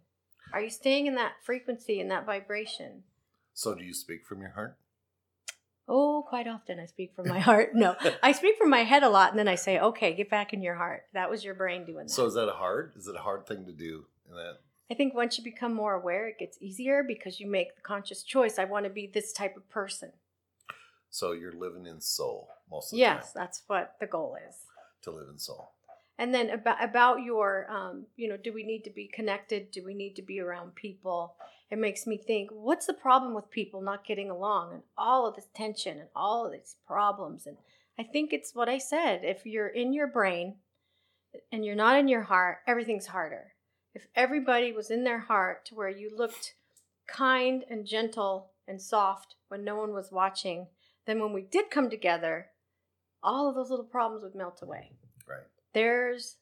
Are 0.54 0.62
you 0.62 0.70
staying 0.70 1.08
in 1.08 1.16
that 1.16 1.34
frequency 1.44 2.00
and 2.00 2.10
that 2.10 2.26
vibration? 2.26 3.04
So 3.54 3.76
do 3.76 3.84
you 3.84 3.94
speak 3.94 4.26
from 4.26 4.42
your 4.42 4.52
heart? 4.52 4.78
Oh, 5.90 6.26
quite 6.28 6.48
often 6.48 6.80
I 6.80 6.86
speak 6.86 7.14
from 7.16 7.28
my 7.28 7.40
heart. 7.50 7.72
No, 7.74 7.96
I 8.22 8.32
speak 8.32 8.58
from 8.58 8.70
my 8.70 8.84
head 8.84 9.04
a 9.04 9.10
lot, 9.10 9.32
and 9.32 9.40
then 9.40 9.48
I 9.48 9.56
say, 9.56 9.80
"Okay, 9.80 10.14
get 10.14 10.30
back 10.30 10.54
in 10.54 10.62
your 10.62 10.76
heart." 10.76 11.04
That 11.14 11.30
was 11.30 11.44
your 11.44 11.54
brain 11.54 11.86
doing 11.86 12.08
that. 12.08 12.12
So 12.12 12.26
is 12.26 12.34
that 12.34 12.50
a 12.50 12.54
hard? 12.54 12.94
Is 12.98 13.08
it 13.08 13.16
a 13.16 13.20
hard 13.20 13.48
thing 13.48 13.66
to 13.66 13.72
do? 13.72 14.06
In 14.30 14.36
that 14.36 14.60
I 14.90 14.94
think 14.94 15.14
once 15.14 15.38
you 15.38 15.44
become 15.44 15.74
more 15.74 15.94
aware, 15.94 16.28
it 16.28 16.40
gets 16.40 16.58
easier 16.62 17.04
because 17.04 17.40
you 17.40 17.48
make 17.50 17.76
the 17.76 17.82
conscious 17.82 18.24
choice. 18.24 18.58
I 18.58 18.66
want 18.66 18.86
to 18.86 18.90
be 18.90 19.08
this 19.08 19.34
type 19.34 19.58
of 19.58 19.70
person. 19.70 20.12
So 21.10 21.32
you're 21.32 21.54
living 21.54 21.86
in 21.86 22.02
soul 22.02 22.50
most 22.70 22.88
of 22.92 22.98
the 22.98 23.00
Yes, 23.00 23.34
time. 23.34 23.44
that's 23.44 23.64
what 23.68 23.96
the 24.00 24.08
goal 24.08 24.38
is. 24.48 24.56
To 25.04 25.12
live 25.12 25.28
in 25.30 25.38
soul. 25.38 25.72
And 26.20 26.34
then 26.34 26.50
about 26.50 26.84
about 26.84 27.22
your, 27.24 27.70
um, 27.70 28.08
you 28.16 28.28
know, 28.28 28.38
do 28.38 28.52
we 28.52 28.64
need 28.64 28.84
to 28.86 28.90
be 28.90 29.08
connected? 29.08 29.70
Do 29.72 29.84
we 29.86 29.94
need 29.94 30.16
to 30.16 30.22
be 30.24 30.40
around 30.40 30.74
people? 30.76 31.36
It 31.70 31.78
makes 31.78 32.08
me 32.08 32.18
think, 32.18 32.50
what's 32.52 32.88
the 32.88 32.94
problem 32.94 33.34
with 33.36 33.52
people 33.52 33.82
not 33.82 34.06
getting 34.06 34.30
along 34.30 34.74
and 34.74 34.84
all 34.98 35.28
of 35.28 35.36
this 35.36 35.48
tension 35.54 36.00
and 36.00 36.08
all 36.16 36.46
of 36.46 36.52
these 36.54 36.76
problems? 36.88 37.46
And 37.46 37.58
I 38.00 38.04
think 38.04 38.34
it's 38.34 38.56
what 38.56 38.70
I 38.70 38.78
said. 38.80 39.22
If 39.24 39.46
you're 39.46 39.68
in 39.68 39.94
your 39.94 40.08
brain 40.08 40.56
and 41.52 41.64
you're 41.66 41.76
not 41.76 42.00
in 42.00 42.08
your 42.08 42.24
heart, 42.24 42.60
everything's 42.66 43.08
harder. 43.08 43.54
If 43.94 44.08
everybody 44.16 44.72
was 44.72 44.90
in 44.90 45.04
their 45.04 45.20
heart 45.20 45.66
to 45.66 45.76
where 45.76 45.90
you 45.90 46.10
looked 46.16 46.54
kind 47.08 47.64
and 47.70 47.86
gentle 47.86 48.52
and 48.68 48.82
soft 48.82 49.36
when 49.50 49.64
no 49.64 49.76
one 49.76 49.94
was 49.94 50.12
watching, 50.12 50.68
then 51.08 51.20
when 51.20 51.34
we 51.34 51.42
did 51.42 51.72
come 51.72 51.90
together, 51.90 52.48
all 53.24 53.50
of 53.50 53.56
those 53.56 53.70
little 53.72 53.86
problems 53.86 54.24
would 54.24 54.36
melt 54.36 54.60
away. 54.62 54.92
Right. 55.28 55.48
There's 55.74 56.36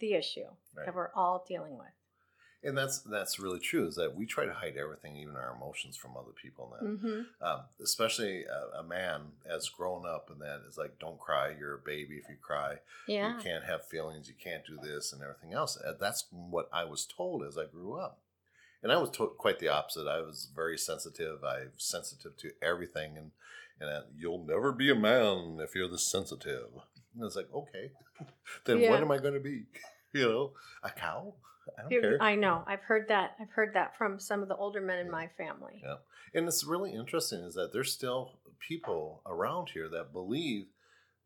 the 0.00 0.14
issue 0.14 0.46
Right. 0.74 0.86
that 0.86 0.94
we're 0.94 1.12
all 1.14 1.44
dealing 1.46 1.76
with. 1.78 1.88
And 2.66 2.78
that's 2.78 3.00
that's 3.00 3.38
really 3.38 3.58
true. 3.60 3.86
Is 3.86 3.96
that 3.96 4.16
we 4.16 4.24
try 4.24 4.46
to 4.46 4.54
hide 4.54 4.78
everything, 4.78 5.16
even 5.18 5.36
our 5.36 5.54
emotions, 5.54 5.98
from 5.98 6.16
other 6.16 6.32
people. 6.32 6.74
That, 6.80 6.88
Mm-hmm. 6.88 7.20
um, 7.46 7.60
especially 7.82 8.44
a, 8.46 8.78
a 8.78 8.82
man 8.82 9.32
as 9.44 9.68
grown 9.68 10.06
up, 10.06 10.30
and 10.30 10.40
that 10.40 10.62
is 10.66 10.78
like, 10.78 10.98
don't 10.98 11.18
cry. 11.20 11.54
You're 11.58 11.74
a 11.74 11.78
baby 11.84 12.14
if 12.14 12.26
you 12.30 12.36
cry. 12.40 12.76
Yeah. 13.06 13.36
You 13.36 13.42
can't 13.42 13.64
have 13.64 13.86
feelings. 13.86 14.28
You 14.28 14.34
can't 14.42 14.64
do 14.66 14.78
this 14.82 15.12
and 15.12 15.22
everything 15.22 15.52
else. 15.52 15.76
Uh, 15.76 15.92
That's 16.00 16.24
what 16.30 16.70
I 16.72 16.84
was 16.84 17.04
told 17.04 17.44
as 17.44 17.58
I 17.58 17.66
grew 17.66 17.98
up. 18.00 18.20
And 18.84 18.92
I 18.92 18.98
was 18.98 19.10
told 19.10 19.36
quite 19.38 19.58
the 19.58 19.68
opposite. 19.68 20.06
I 20.06 20.20
was 20.20 20.50
very 20.54 20.78
sensitive. 20.78 21.42
I'm 21.42 21.72
sensitive 21.78 22.36
to 22.36 22.50
everything. 22.62 23.16
And, 23.16 23.30
and 23.80 23.88
that 23.90 24.04
you'll 24.16 24.44
never 24.46 24.70
be 24.70 24.90
a 24.90 24.94
man 24.94 25.58
if 25.60 25.74
you're 25.74 25.88
this 25.88 26.08
sensitive. 26.08 26.68
And 27.16 27.24
it's 27.24 27.34
like, 27.34 27.48
okay, 27.52 27.90
then 28.66 28.78
Yeah. 28.78 28.90
what 28.90 29.00
am 29.02 29.10
I 29.10 29.18
going 29.18 29.34
to 29.34 29.40
be? 29.40 29.64
You 30.12 30.28
know, 30.28 30.52
a 30.84 30.90
cow? 30.90 31.34
I 31.76 31.82
don't 31.82 31.90
Here- 31.90 32.00
care. 32.02 32.18
I 32.22 32.36
know. 32.36 32.62
I've 32.68 32.82
heard 32.82 33.08
that. 33.08 33.34
I've 33.40 33.50
heard 33.50 33.74
that 33.74 33.96
from 33.98 34.20
some 34.20 34.42
of 34.44 34.48
the 34.48 34.54
older 34.54 34.80
men 34.80 35.00
in 35.00 35.06
Yeah. 35.06 35.10
my 35.12 35.26
family. 35.36 35.80
Yeah. 35.82 35.96
And 36.34 36.46
it's 36.46 36.62
really 36.62 36.92
interesting 36.92 37.40
is 37.40 37.54
that 37.54 37.72
there's 37.72 37.92
still 37.92 38.38
people 38.60 39.22
around 39.26 39.70
here 39.70 39.88
that 39.88 40.12
believe 40.12 40.66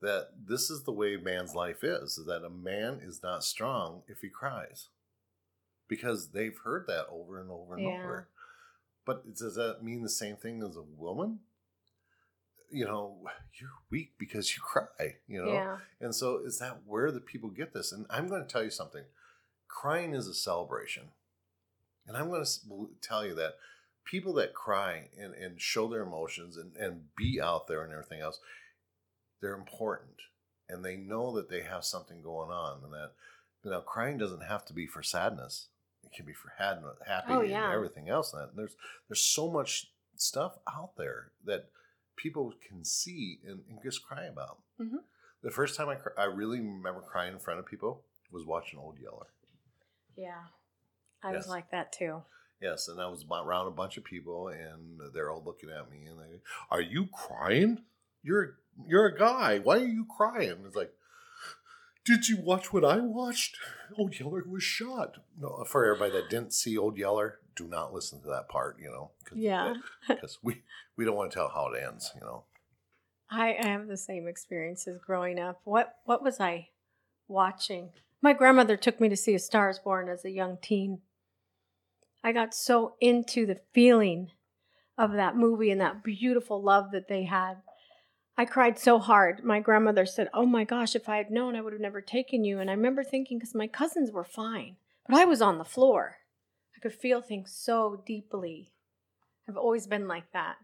that 0.01 0.29
this 0.43 0.71
is 0.71 0.85
the 0.85 0.93
way 0.93 1.19
man's 1.19 1.55
life 1.55 1.85
is, 1.85 2.17
is 2.17 2.25
that 2.29 2.47
a 2.47 2.49
man 2.49 3.01
is 3.03 3.21
not 3.23 3.45
strong 3.45 4.05
if 4.09 4.21
he 4.21 4.31
cries. 4.31 4.89
Because 5.89 6.31
they've 6.31 6.57
heard 6.65 6.87
that 6.87 7.07
over 7.09 7.41
and 7.41 7.51
over 7.51 7.75
and 7.75 7.85
Yeah. 7.85 8.03
over. 8.05 8.29
But 9.05 9.35
does 9.35 9.55
that 9.55 9.83
mean 9.83 10.03
the 10.03 10.09
same 10.11 10.37
thing 10.37 10.63
as 10.63 10.77
a 10.77 10.83
woman? 10.83 11.41
You 12.71 12.85
know, 12.85 13.27
you're 13.59 13.71
weak 13.91 14.13
because 14.19 14.55
you 14.55 14.61
cry, 14.63 15.17
you 15.27 15.43
know? 15.43 15.53
Yeah. 15.53 15.79
And 16.01 16.15
so 16.15 16.39
is 16.45 16.59
that 16.59 16.83
where 16.85 17.11
the 17.11 17.21
people 17.21 17.49
get 17.49 17.73
this? 17.73 17.91
And 17.93 18.05
I'm 18.11 18.29
going 18.29 18.43
to 18.43 18.49
tell 18.49 18.63
you 18.63 18.71
something. 18.71 19.05
Crying 19.67 20.15
is 20.15 20.27
a 20.27 20.35
celebration. 20.35 21.13
And 22.07 22.17
I'm 22.17 22.29
going 22.29 22.45
to 22.45 22.91
tell 23.01 23.25
you 23.25 23.35
that 23.37 23.55
people 24.05 24.35
that 24.35 24.53
cry 24.55 25.09
and, 25.19 25.35
and 25.35 25.61
show 25.61 25.89
their 25.89 26.03
emotions 26.03 26.57
and, 26.59 26.77
and 26.77 27.15
be 27.17 27.41
out 27.41 27.67
there 27.67 27.83
and 27.83 27.93
everything 27.93 28.21
else, 28.21 28.41
they're 29.41 29.55
important. 29.55 30.17
And 30.69 30.85
they 30.85 30.97
know 30.97 31.35
that 31.37 31.49
they 31.49 31.63
have 31.63 31.85
something 31.85 32.21
going 32.23 32.51
on. 32.51 32.85
And 32.85 32.93
that, 32.93 33.13
you 33.63 33.71
know, 33.71 33.81
crying 33.81 34.19
doesn't 34.19 34.43
have 34.45 34.67
to 34.67 34.75
be 34.75 34.87
for 34.87 35.03
sadness. 35.03 35.69
It 36.11 36.17
can 36.17 36.27
be 36.27 36.33
for 36.33 36.53
had- 36.57 36.83
happy 37.07 37.33
Oh, 37.33 37.41
yeah. 37.43 37.65
and 37.65 37.75
everything 37.75 38.09
else. 38.09 38.33
And 38.33 38.43
that 38.43 38.57
there's 38.57 38.77
there's 39.09 39.21
so 39.21 39.51
much 39.51 39.93
stuff 40.17 40.59
out 40.73 40.97
there 40.97 41.33
that 41.45 41.71
people 42.17 42.53
can 42.67 42.85
see 42.85 43.41
and, 43.47 43.61
and 43.69 43.79
just 43.83 44.05
cry 44.05 44.25
about. 44.25 44.59
Mhm. 44.81 45.05
The 45.43 45.51
first 45.51 45.77
time 45.77 45.89
I, 45.89 45.95
cr- 45.97 46.19
I 46.19 46.25
really 46.25 46.61
remember 46.61 47.01
crying 47.03 47.33
in 47.35 47.39
front 47.39 47.61
of 47.61 47.67
people 47.67 48.05
was 48.33 48.45
watching 48.45 48.79
Old 48.79 48.99
Yeller. 48.99 49.29
Yeah. 50.17 50.47
I 51.23 51.33
Yes. 51.33 51.45
was 51.45 51.49
like 51.49 51.71
that 51.71 51.93
too. 51.93 52.23
Yes, 52.61 52.89
and 52.89 53.01
I 53.01 53.07
was 53.07 53.23
about- 53.23 53.47
around 53.47 53.69
a 53.69 53.71
bunch 53.71 53.97
of 53.99 54.05
people, 54.05 54.49
and 54.49 55.01
they're 55.15 55.31
all 55.31 55.43
looking 55.45 55.71
at 55.71 55.89
me, 55.91 56.07
and 56.07 56.19
they, 56.19 56.41
"Are 56.71 56.81
you 56.81 57.07
crying? 57.13 57.85
You're 58.23 58.59
you're 58.87 59.07
a 59.07 59.17
guy. 59.17 59.59
Why 59.61 59.77
are 59.79 59.85
you 59.85 60.05
crying?" 60.07 60.65
It's 60.67 60.75
like, 60.77 60.93
"Did 62.09 62.29
you 62.29 62.41
watch 62.41 62.73
what 62.73 62.85
I 62.85 62.99
watched? 63.01 63.57
Old 63.99 64.19
Yeller 64.19 64.43
was 64.49 64.63
shot." 64.63 65.19
No, 65.39 65.63
for 65.65 65.85
everybody 65.85 66.13
that 66.21 66.31
didn't 66.31 66.55
see 66.55 66.77
Old 66.79 66.97
Yeller, 66.97 67.41
do 67.55 67.69
not 67.69 67.93
listen 67.93 68.23
to 68.23 68.29
that 68.29 68.49
part. 68.49 68.79
You 68.81 68.91
know, 68.91 69.11
cause, 69.25 69.39
Yeah. 69.39 69.75
because 70.09 70.39
we 70.43 70.63
we 70.97 71.05
don't 71.05 71.17
want 71.17 71.31
to 71.31 71.37
tell 71.37 71.51
how 71.55 71.73
it 71.73 71.83
ends. 71.83 72.11
You 72.15 72.23
know, 72.23 72.45
I 73.31 73.57
I 73.63 73.67
have 73.67 73.87
the 73.87 73.97
same 73.97 74.27
experiences 74.27 74.99
growing 75.07 75.39
up. 75.39 75.61
What 75.65 75.97
what 76.05 76.23
was 76.23 76.41
I 76.41 76.69
watching? 77.29 77.91
My 78.23 78.33
grandmother 78.33 78.77
took 78.77 79.01
me 79.01 79.09
to 79.11 79.17
see 79.17 79.35
A 79.35 79.39
Star 79.39 79.69
is 79.69 79.79
Born 79.79 80.09
as 80.09 80.25
a 80.25 80.31
young 80.31 80.57
teen. 80.61 81.03
I 82.25 82.33
got 82.33 82.55
so 82.55 82.95
into 83.01 83.47
the 83.47 83.61
feeling 83.73 84.31
of 84.97 85.13
that 85.13 85.37
movie 85.37 85.71
and 85.71 85.81
that 85.81 86.03
beautiful 86.03 86.61
love 86.61 86.91
that 86.93 87.09
they 87.09 87.25
had. 87.25 87.59
I 88.39 88.45
cried 88.45 88.79
so 88.79 88.99
hard. 89.01 89.43
My 89.45 89.59
grandmother 89.61 90.07
said, 90.07 90.29
Oh 90.33 90.47
my 90.47 90.63
gosh, 90.65 90.95
if 90.95 91.09
I 91.09 91.17
had 91.17 91.31
known, 91.31 91.57
I 91.57 91.61
would 91.61 91.73
have 91.73 91.83
never 91.83 92.01
taken 92.01 92.45
you. 92.45 92.61
And 92.61 92.71
I 92.71 92.75
remember 92.75 93.03
thinking, 93.03 93.39
because 93.39 93.55
my 93.55 93.67
cousins 93.67 94.13
were 94.13 94.25
fine, 94.25 94.77
but 95.09 95.19
I 95.19 95.25
was 95.25 95.43
on 95.43 95.59
the 95.59 95.65
floor. 95.65 96.17
I 96.77 96.81
could 96.81 96.93
feel 96.95 97.21
things 97.21 97.53
so 97.53 98.03
deeply. 98.07 98.73
I've 99.49 99.57
always 99.57 99.87
been 99.89 100.07
like 100.07 100.31
that. 100.33 100.57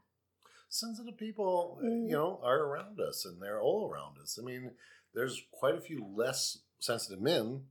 sensitive 0.68 1.16
people, 1.16 1.78
Mm. 1.84 2.06
you 2.06 2.12
know, 2.12 2.40
are 2.42 2.58
around 2.64 2.98
us, 3.00 3.24
and 3.24 3.40
they're 3.40 3.60
all 3.60 3.88
around 3.88 4.18
us. 4.18 4.38
I 4.40 4.44
mean, 4.44 4.72
there's 5.12 5.40
quite 5.52 5.76
a 5.76 5.80
few 5.80 6.04
less 6.04 6.58
sensitive 6.80 7.20
men. 7.22 7.66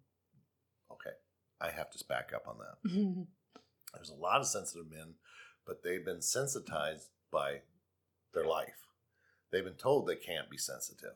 Okay, 0.89 1.11
I 1.59 1.71
have 1.71 1.89
to 1.91 2.05
back 2.07 2.31
up 2.33 2.47
on 2.47 2.57
that. 2.59 2.77
There's 3.93 4.09
a 4.09 4.15
lot 4.15 4.39
of 4.39 4.47
sensitive 4.47 4.89
men, 4.89 5.15
but 5.65 5.83
they've 5.83 6.05
been 6.05 6.21
sensitized 6.21 7.09
by 7.29 7.63
their 8.33 8.45
life. 8.45 8.87
They've 9.53 9.63
been 9.63 9.73
told 9.75 10.07
they 10.07 10.15
can't 10.15 10.49
be 10.49 10.57
sensitive, 10.57 11.13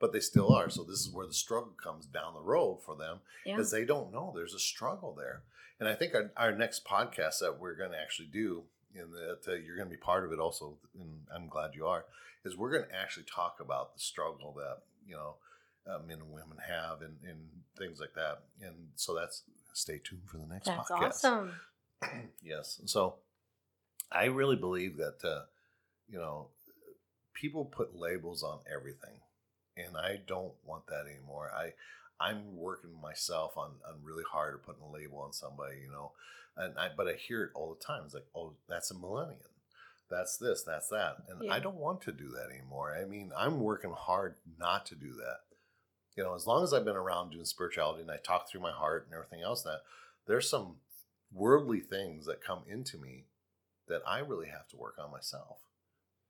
but 0.00 0.12
they 0.12 0.20
still 0.20 0.52
are. 0.52 0.70
So 0.70 0.82
this 0.82 0.98
is 0.98 1.10
where 1.12 1.26
the 1.26 1.34
struggle 1.34 1.74
comes 1.80 2.06
down 2.06 2.34
the 2.34 2.40
road 2.40 2.80
for 2.84 2.96
them 2.96 3.18
yeah. 3.44 3.54
because 3.54 3.70
they 3.70 3.84
don't 3.84 4.12
know 4.12 4.32
there's 4.34 4.54
a 4.54 4.58
struggle 4.58 5.14
there. 5.16 5.42
And 5.78 5.88
I 5.88 5.94
think 5.94 6.14
our, 6.14 6.32
our 6.36 6.52
next 6.52 6.84
podcast 6.84 7.38
that 7.40 7.58
we're 7.60 7.76
going 7.76 7.92
to 7.92 8.00
actually 8.00 8.28
do, 8.32 8.64
and 8.96 9.12
that 9.12 9.40
uh, 9.46 9.54
you're 9.54 9.76
going 9.76 9.88
to 9.88 9.94
be 9.94 10.00
part 10.00 10.24
of 10.24 10.32
it 10.32 10.38
also, 10.38 10.78
and 10.98 11.20
I'm 11.32 11.48
glad 11.48 11.74
you 11.74 11.86
are, 11.86 12.06
is 12.44 12.56
we're 12.56 12.72
going 12.72 12.88
to 12.88 12.96
actually 12.96 13.24
talk 13.24 13.58
about 13.60 13.94
the 13.94 14.00
struggle 14.00 14.54
that 14.56 14.78
you 15.06 15.14
know 15.14 15.36
uh, 15.86 15.98
men 16.06 16.18
and 16.18 16.30
women 16.30 16.58
have 16.66 17.02
and, 17.02 17.16
and 17.28 17.38
things 17.78 18.00
like 18.00 18.14
that. 18.14 18.42
And 18.62 18.88
so 18.94 19.14
that's 19.14 19.42
stay 19.72 20.00
tuned 20.02 20.22
for 20.26 20.38
the 20.38 20.46
next 20.46 20.66
That's 20.66 20.90
podcast 20.90 21.08
awesome. 21.08 21.52
yes. 22.42 22.78
And 22.78 22.88
so 22.88 23.16
I 24.10 24.26
really 24.26 24.56
believe 24.56 24.96
that, 24.96 25.18
uh, 25.24 25.42
you 26.08 26.18
know, 26.18 26.48
people 27.34 27.64
put 27.64 27.96
labels 27.96 28.42
on 28.42 28.60
everything. 28.72 29.20
And 29.76 29.96
I 29.96 30.20
don't 30.26 30.54
want 30.64 30.86
that 30.86 31.06
anymore. 31.10 31.50
I, 31.54 31.72
I'm 32.20 32.56
working 32.56 33.00
myself 33.02 33.56
on, 33.56 33.72
on 33.86 34.04
really 34.04 34.22
hard 34.30 34.54
at 34.54 34.62
putting 34.62 34.82
a 34.82 34.90
label 34.90 35.18
on 35.18 35.32
somebody, 35.32 35.78
you 35.84 35.90
know, 35.90 36.12
and 36.56 36.78
I, 36.78 36.88
but 36.96 37.08
I 37.08 37.14
hear 37.14 37.42
it 37.42 37.50
all 37.54 37.74
the 37.74 37.84
time. 37.84 38.02
It's 38.04 38.14
like, 38.14 38.26
oh, 38.36 38.54
that's 38.68 38.92
a 38.92 38.98
millennium. 38.98 39.40
That's 40.10 40.36
this, 40.36 40.62
that's 40.62 40.88
that. 40.88 41.16
And 41.28 41.40
Yeah. 41.42 41.52
I 41.52 41.58
don't 41.58 41.76
want 41.76 42.02
to 42.02 42.12
do 42.12 42.28
that 42.28 42.54
anymore. 42.54 42.94
I 42.96 43.04
mean, 43.04 43.32
I'm 43.36 43.60
working 43.60 43.92
hard 43.96 44.36
not 44.58 44.86
to 44.86 44.94
do 44.94 45.12
that. 45.14 45.38
You 46.16 46.22
know, 46.22 46.34
as 46.34 46.46
long 46.46 46.62
as 46.62 46.72
I've 46.72 46.84
been 46.84 46.94
around 46.94 47.30
doing 47.32 47.44
spirituality 47.44 48.02
and 48.02 48.10
I 48.10 48.18
talk 48.18 48.48
through 48.48 48.60
my 48.60 48.70
heart 48.70 49.06
and 49.06 49.14
everything 49.14 49.42
else, 49.42 49.62
that 49.64 49.80
there's 50.28 50.48
some 50.48 50.76
worldly 51.32 51.80
things 51.80 52.26
that 52.26 52.44
come 52.44 52.62
into 52.68 52.96
me 52.96 53.24
that 53.88 54.02
I 54.06 54.20
really 54.20 54.46
have 54.46 54.68
to 54.68 54.76
work 54.76 54.94
on 55.02 55.10
myself. 55.10 55.58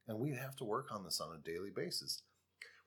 And 0.07 0.19
we 0.19 0.35
have 0.35 0.57
to 0.57 0.65
work 0.65 0.89
on 0.93 1.05
this 1.05 1.21
on 1.21 1.35
a 1.35 1.43
daily 1.43 1.71
basis. 1.75 2.23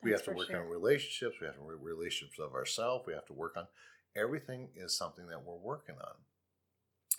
We 0.03 0.11
have 0.11 0.23
to 0.25 0.31
work 0.31 0.47
sure. 0.47 0.61
on 0.61 0.69
relationships. 0.69 1.37
We 1.41 1.47
have 1.47 1.55
to 1.55 1.63
work 1.63 1.79
relationships 1.81 2.39
of 2.39 2.53
ourselves. 2.53 3.05
We 3.07 3.13
have 3.13 3.25
to 3.25 3.33
work 3.33 3.57
on 3.57 3.67
everything 4.15 4.69
is 4.75 4.95
something 4.95 5.27
that 5.27 5.43
we're 5.43 5.55
working 5.55 5.95
on. 5.95 6.13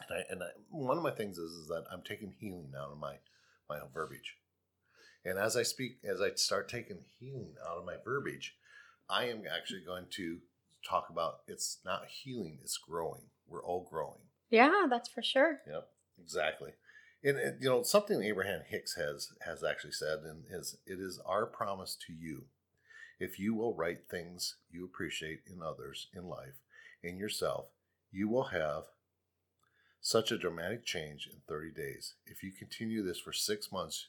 And, 0.08 0.18
I, 0.18 0.32
and 0.32 0.42
I, 0.42 0.46
one 0.70 0.96
of 0.96 1.02
my 1.02 1.11
things 1.11 1.38
is, 1.38 1.50
is 1.52 1.68
that 1.68 1.84
I'm 1.92 2.02
taking 2.02 2.34
healing 2.38 2.72
out 2.78 2.92
of 2.92 2.98
my, 2.98 3.14
my 3.68 3.78
verbiage. 3.92 4.37
And 5.24 5.38
as 5.38 5.56
I 5.56 5.62
speak, 5.62 5.98
as 6.08 6.20
I 6.20 6.30
start 6.34 6.68
taking 6.68 6.98
healing 7.18 7.54
out 7.68 7.78
of 7.78 7.84
my 7.84 7.96
verbiage, 8.04 8.54
I 9.11 9.24
am 9.24 9.42
actually 9.52 9.82
going 9.84 10.06
to 10.11 10.38
talk 10.88 11.08
about 11.11 11.40
it's 11.48 11.78
not 11.84 12.06
healing, 12.06 12.58
it's 12.62 12.78
growing. 12.78 13.22
We're 13.48 13.64
all 13.64 13.88
growing. 13.90 14.20
Yeah, 14.50 14.87
that's 14.88 15.08
for 15.08 15.22
sure. 15.22 15.58
Yep, 15.66 15.88
exactly. 16.20 16.70
And, 17.22 17.61
you 17.61 17.68
know 17.68 17.83
something 17.83 18.22
Abraham 18.22 18.61
Hicks 18.68 18.94
has 18.94 19.33
has 19.44 19.64
actually 19.64 19.92
said, 19.92 20.20
and 20.20 20.44
is 20.50 20.76
it 20.87 21.00
is 21.00 21.20
our 21.26 21.46
promise 21.46 21.96
to 22.07 22.12
you, 22.12 22.44
if 23.18 23.38
you 23.38 23.54
will 23.54 23.74
write 23.74 24.09
things 24.09 24.57
you 24.70 24.85
appreciate 24.85 25.40
in 25.46 25.61
others 25.62 26.09
in 26.14 26.28
life, 26.28 26.61
in 27.02 27.16
yourself, 27.16 27.66
you 28.12 28.28
will 28.28 28.44
have 28.44 28.85
such 30.00 30.31
a 30.31 30.38
dramatic 30.38 30.85
change 30.85 31.28
in 31.31 31.40
30 31.48 31.72
days. 31.72 32.14
If 32.24 32.42
you 32.42 32.52
continue 32.52 33.02
this 33.02 33.18
for 33.18 33.33
six 33.33 33.72
months, 33.72 34.09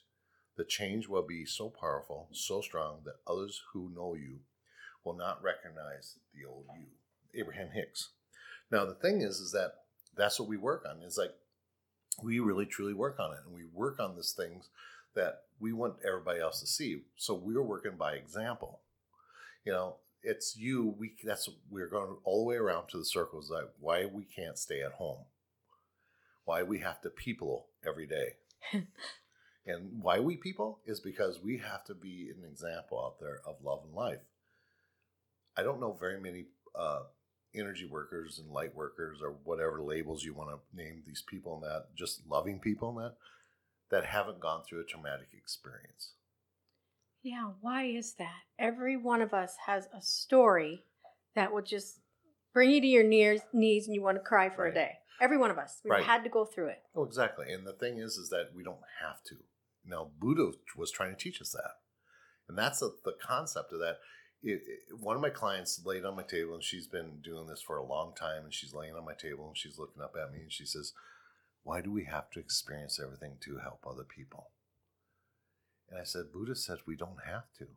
the 0.56 0.64
change 0.64 1.08
will 1.08 1.26
be 1.26 1.44
so 1.44 1.68
powerful, 1.68 2.28
so 2.32 2.60
strong 2.60 3.00
that 3.04 3.16
others 3.26 3.60
who 3.72 3.90
know 3.94 4.14
you 4.14 4.40
will 5.04 5.16
not 5.16 5.42
recognize 5.42 6.16
the 6.32 6.48
old 6.48 6.66
you. 6.78 6.86
Abraham 7.40 7.70
Hicks. 7.72 8.10
Now 8.70 8.84
the 8.84 8.94
thing 8.94 9.20
is, 9.22 9.40
is 9.40 9.52
that 9.52 9.72
that's 10.16 10.38
what 10.38 10.48
we 10.48 10.56
work 10.56 10.84
on. 10.88 11.02
It's 11.02 11.18
like 11.18 11.34
we 12.22 12.38
really 12.40 12.66
truly 12.66 12.94
work 12.94 13.18
on 13.18 13.32
it, 13.32 13.40
and 13.46 13.54
we 13.54 13.64
work 13.72 14.00
on 14.00 14.16
these 14.16 14.32
things 14.32 14.68
that 15.14 15.42
we 15.58 15.72
want 15.72 15.94
everybody 16.06 16.40
else 16.40 16.60
to 16.60 16.66
see. 16.66 17.02
So 17.16 17.34
we're 17.34 17.62
working 17.62 17.96
by 17.96 18.14
example. 18.14 18.80
You 19.64 19.72
know, 19.72 19.96
it's 20.22 20.56
you. 20.56 20.94
We 20.98 21.14
that's 21.24 21.48
we're 21.70 21.88
going 21.88 22.16
all 22.24 22.44
the 22.44 22.48
way 22.48 22.56
around 22.56 22.88
to 22.88 22.98
the 22.98 23.04
circles. 23.04 23.48
That 23.48 23.70
why 23.78 24.06
we 24.06 24.24
can't 24.24 24.58
stay 24.58 24.82
at 24.82 24.92
home, 24.92 25.24
why 26.44 26.62
we 26.62 26.78
have 26.80 27.00
to 27.02 27.10
people 27.10 27.66
every 27.86 28.06
day, 28.06 28.34
and 29.66 30.02
why 30.02 30.20
we 30.20 30.36
people 30.36 30.80
is 30.86 31.00
because 31.00 31.40
we 31.42 31.58
have 31.58 31.84
to 31.84 31.94
be 31.94 32.30
an 32.36 32.48
example 32.48 33.02
out 33.04 33.20
there 33.20 33.40
of 33.46 33.56
love 33.64 33.80
and 33.84 33.94
life. 33.94 34.20
I 35.56 35.62
don't 35.62 35.80
know 35.80 35.96
very 35.98 36.20
many 36.20 36.46
uh, 36.78 37.00
energy 37.54 37.86
workers 37.86 38.38
and 38.38 38.50
light 38.50 38.74
workers 38.74 39.20
or 39.22 39.34
whatever 39.44 39.82
labels 39.82 40.24
you 40.24 40.34
want 40.34 40.50
to 40.50 40.76
name 40.76 41.02
these 41.06 41.22
people 41.26 41.54
and 41.54 41.62
that 41.64 41.86
just 41.96 42.22
loving 42.28 42.60
people 42.60 42.90
and 42.90 42.98
that 42.98 43.16
that 43.90 44.04
haven't 44.06 44.38
gone 44.40 44.62
through 44.62 44.80
a 44.80 44.84
traumatic 44.84 45.28
experience. 45.36 46.12
Yeah, 47.22 47.50
why 47.60 47.84
is 47.86 48.14
that? 48.14 48.42
Every 48.58 48.96
one 48.96 49.20
of 49.20 49.34
us 49.34 49.54
has 49.66 49.88
a 49.92 50.00
story 50.00 50.84
that 51.34 51.52
will 51.52 51.62
just 51.62 51.98
bring 52.54 52.70
you 52.70 52.80
to 52.80 52.86
your 52.86 53.02
knees, 53.04 53.40
knees 53.52 53.86
and 53.86 53.94
you 53.94 54.02
want 54.02 54.16
to 54.16 54.22
cry 54.22 54.48
for 54.48 54.62
Right. 54.62 54.70
a 54.72 54.74
day. 54.74 54.98
Every 55.20 55.36
one 55.36 55.50
of 55.50 55.58
us. 55.58 55.80
We've 55.84 55.90
Right. 55.90 56.04
had 56.04 56.24
to 56.24 56.30
go 56.30 56.44
through 56.44 56.68
it. 56.68 56.82
Oh, 56.94 57.04
exactly. 57.04 57.52
And 57.52 57.66
the 57.66 57.74
thing 57.74 57.98
is, 57.98 58.16
is 58.16 58.30
that 58.30 58.54
we 58.54 58.62
don't 58.62 58.80
have 59.00 59.22
to. 59.24 59.36
Now, 59.84 60.12
Buddha 60.18 60.52
was 60.76 60.90
trying 60.90 61.14
to 61.14 61.20
teach 61.22 61.40
us 61.42 61.50
that, 61.52 61.80
and 62.48 62.56
that's 62.56 62.80
the, 62.80 62.96
the 63.04 63.12
concept 63.20 63.72
of 63.72 63.80
that. 63.80 63.98
It, 64.42 64.62
it- 64.66 64.98
one 64.98 65.16
of 65.16 65.22
my 65.22 65.30
clients 65.30 65.84
laid 65.84 66.04
on 66.04 66.16
my 66.16 66.22
table, 66.22 66.54
and 66.54 66.62
she's 66.62 66.86
been 66.86 67.20
doing 67.22 67.46
this 67.46 67.60
for 67.62 67.76
a 67.76 67.84
long 67.84 68.14
time, 68.14 68.44
and 68.44 68.54
she's 68.54 68.74
laying 68.74 68.94
on 68.94 69.04
my 69.04 69.14
table, 69.14 69.48
and 69.48 69.56
she's 69.56 69.78
looking 69.78 70.02
up 70.02 70.14
at 70.20 70.32
me, 70.32 70.40
and 70.40 70.52
she 70.52 70.64
says, 70.64 70.92
"Why 71.62 71.80
do 71.80 71.90
we 71.92 72.04
have 72.04 72.30
to 72.30 72.40
experience 72.40 72.98
everything 72.98 73.38
to 73.40 73.58
help 73.58 73.86
other 73.86 74.04
people?" 74.04 74.50
And 75.88 75.98
I 76.00 76.04
said, 76.04 76.32
"Buddha 76.32 76.54
said 76.54 76.78
we 76.86 76.96
don't 76.96 77.24
have 77.24 77.52
to. 77.58 77.68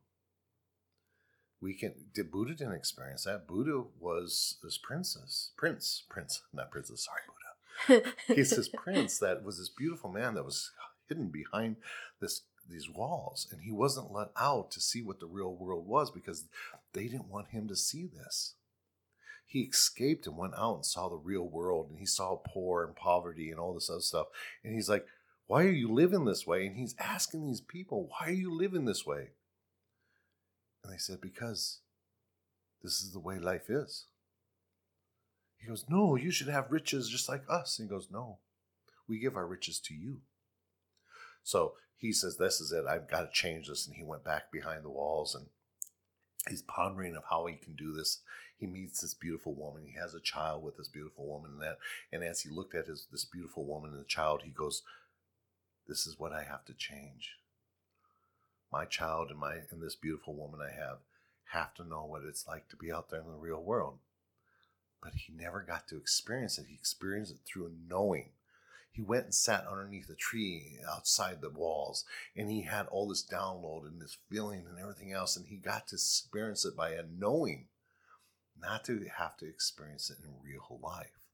We 1.60 1.74
can. 1.74 2.10
Did 2.14 2.32
Buddha 2.32 2.54
didn't 2.56 2.74
experience 2.76 3.24
that? 3.24 3.48
Buddha 3.48 3.84
was 4.00 4.58
this 4.64 4.78
princess, 4.78 5.52
prince, 5.58 6.04
prince, 6.10 6.44
not 6.54 6.72
princess. 6.72 7.06
Sorry, 7.06 7.22
Buddha." 7.28 8.14
he's 8.28 8.52
this 8.56 8.70
prince 8.70 9.18
that 9.20 9.44
was 9.44 9.58
this 9.58 9.70
beautiful 9.70 10.10
man 10.12 10.36
that 10.36 10.46
was 10.46 10.72
hidden 11.10 11.30
behind 11.30 11.78
this 12.22 12.44
these 12.70 12.90
walls 12.90 13.48
and 13.52 13.62
he 13.62 13.72
wasn't 13.72 14.12
let 14.12 14.30
out 14.40 14.72
to 14.72 14.80
see 14.80 15.02
what 15.02 15.20
the 15.20 15.26
real 15.26 15.54
world 15.54 15.88
was 15.88 16.12
because 16.12 16.46
they 16.94 17.08
didn't 17.08 17.30
want 17.30 17.50
him 17.50 17.68
to 17.68 17.76
see 17.76 18.08
this 18.08 18.56
he 19.46 19.62
escaped 19.62 20.26
and 20.26 20.38
went 20.38 20.54
out 20.58 20.76
and 20.76 20.86
saw 20.86 21.10
the 21.10 21.16
real 21.16 21.48
world 21.48 21.90
and 21.90 22.00
he 22.00 22.06
saw 22.06 22.36
poor 22.36 22.84
and 22.84 22.96
poverty 22.96 23.52
and 23.52 23.60
all 23.60 23.74
this 23.74 23.90
other 23.90 24.00
stuff 24.00 24.28
and 24.64 24.74
he's 24.74 24.90
like 24.90 25.06
why 25.48 25.64
are 25.64 25.70
you 25.70 25.92
living 25.92 26.26
this 26.26 26.48
way 26.48 26.66
and 26.66 26.78
he's 26.78 26.96
asking 27.00 27.46
these 27.46 27.62
people 27.62 28.10
why 28.10 28.28
are 28.28 28.32
you 28.32 28.54
living 28.54 28.86
this 28.86 29.06
way 29.06 29.32
and 30.84 30.94
they 30.94 30.98
said 30.98 31.20
because 31.20 31.80
this 32.82 33.02
is 33.02 33.12
the 33.12 33.20
way 33.20 33.38
life 33.38 33.70
is 33.70 34.06
he 35.64 35.70
goes, 35.70 35.86
No, 35.88 36.16
you 36.16 36.30
should 36.30 36.50
have 36.50 36.72
riches 36.72 37.08
just 37.08 37.30
like 37.30 37.44
us. 37.50 37.80
And 37.80 37.88
he 37.88 37.90
goes, 37.90 38.10
No, 38.12 38.40
we 39.08 39.18
give 39.18 39.38
our 39.38 39.48
riches 39.48 39.80
to 39.86 39.94
you. 39.94 40.20
So 41.42 41.74
he 41.98 42.12
says, 42.12 42.38
This 42.38 42.60
is 42.60 42.72
it. 42.72 42.86
I've 42.86 43.10
got 43.10 43.22
to 43.22 43.32
change 43.32 43.68
this. 43.68 43.88
And 43.88 43.96
he 43.96 44.04
went 44.04 44.24
back 44.24 44.52
behind 44.52 44.84
the 44.84 44.90
walls 44.90 45.36
and 45.36 45.48
he's 46.50 46.62
pondering 46.62 47.16
of 47.16 47.24
how 47.30 47.46
he 47.46 47.56
can 47.56 47.76
do 47.76 47.94
this. 47.94 48.22
He 48.58 48.68
meets 48.68 49.02
this 49.02 49.14
beautiful 49.14 49.54
woman. 49.54 49.84
He 49.86 50.00
has 50.00 50.14
a 50.14 50.22
child 50.22 50.64
with 50.64 50.78
this 50.78 50.88
beautiful 50.88 51.26
woman. 51.26 51.52
And 51.54 51.62
that 51.62 51.78
and 52.12 52.24
as 52.24 52.42
he 52.42 52.50
looked 52.50 52.76
at 52.76 52.88
his 52.88 53.08
this 53.12 53.26
beautiful 53.26 53.66
woman 53.66 53.92
and 53.92 54.00
the 54.00 54.06
child, 54.06 54.42
he 54.44 54.52
goes, 54.52 54.84
This 55.88 56.06
is 56.06 56.20
what 56.20 56.34
I 56.34 56.44
have 56.44 56.66
to 56.66 56.74
change. 56.74 57.38
My 58.72 58.86
child 58.86 59.30
and 59.30 59.40
my 59.40 59.58
and 59.72 59.82
this 59.82 59.96
beautiful 59.96 60.36
woman 60.36 60.60
I 60.62 60.74
have 60.74 61.00
have 61.52 61.74
to 61.76 61.84
know 61.84 62.06
what 62.06 62.24
it's 62.28 62.48
like 62.48 62.68
to 62.70 62.76
be 62.76 62.92
out 62.92 63.10
there 63.10 63.22
in 63.22 63.28
the 63.28 63.34
real 63.34 63.62
world 63.62 64.00
but 65.04 65.14
he 65.16 65.34
never 65.34 65.62
got 65.62 65.88
to 65.90 65.98
experience 65.98 66.58
it. 66.58 66.68
He 66.70 66.76
experienced 66.76 67.34
it 67.34 67.40
through 67.46 67.74
knowing. 67.90 68.30
He 68.94 69.02
went 69.02 69.26
and 69.26 69.34
sat 69.34 69.66
underneath 69.66 70.08
a 70.12 70.16
tree 70.16 70.78
outside 70.88 71.42
the 71.42 71.50
walls, 71.50 72.06
and 72.36 72.48
he 72.48 72.62
had 72.62 72.86
all 72.86 73.08
this 73.08 73.26
download 73.26 73.88
and 73.88 74.00
this 74.00 74.20
feeling 74.30 74.68
and 74.70 74.78
everything 74.80 75.12
else, 75.12 75.36
and 75.36 75.48
he 75.48 75.58
got 75.58 75.88
to 75.88 75.96
experience 75.96 76.64
it 76.64 76.78
by 76.78 76.92
a 76.92 77.02
knowing, 77.04 77.70
not 78.56 78.86
to 78.86 79.04
have 79.18 79.36
to 79.38 79.50
experience 79.50 80.12
it 80.12 80.24
in 80.24 80.36
real 80.44 80.80
life. 80.80 81.28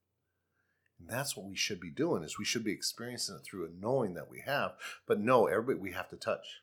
And 0.98 1.10
that's 1.10 1.36
what 1.36 1.48
we 1.48 1.58
should 1.58 1.82
be 1.82 1.92
doing 1.92 2.24
is 2.24 2.40
we 2.40 2.46
should 2.46 2.64
be 2.64 2.72
experiencing 2.72 3.36
it 3.36 3.44
through 3.44 3.66
a 3.66 3.70
knowing 3.70 4.14
that 4.14 4.30
we 4.30 4.42
have, 4.46 4.78
but 5.06 5.20
no, 5.20 5.48
everybody 5.48 5.80
we 5.80 5.92
have 5.92 6.10
to 6.12 6.18
touch. 6.18 6.62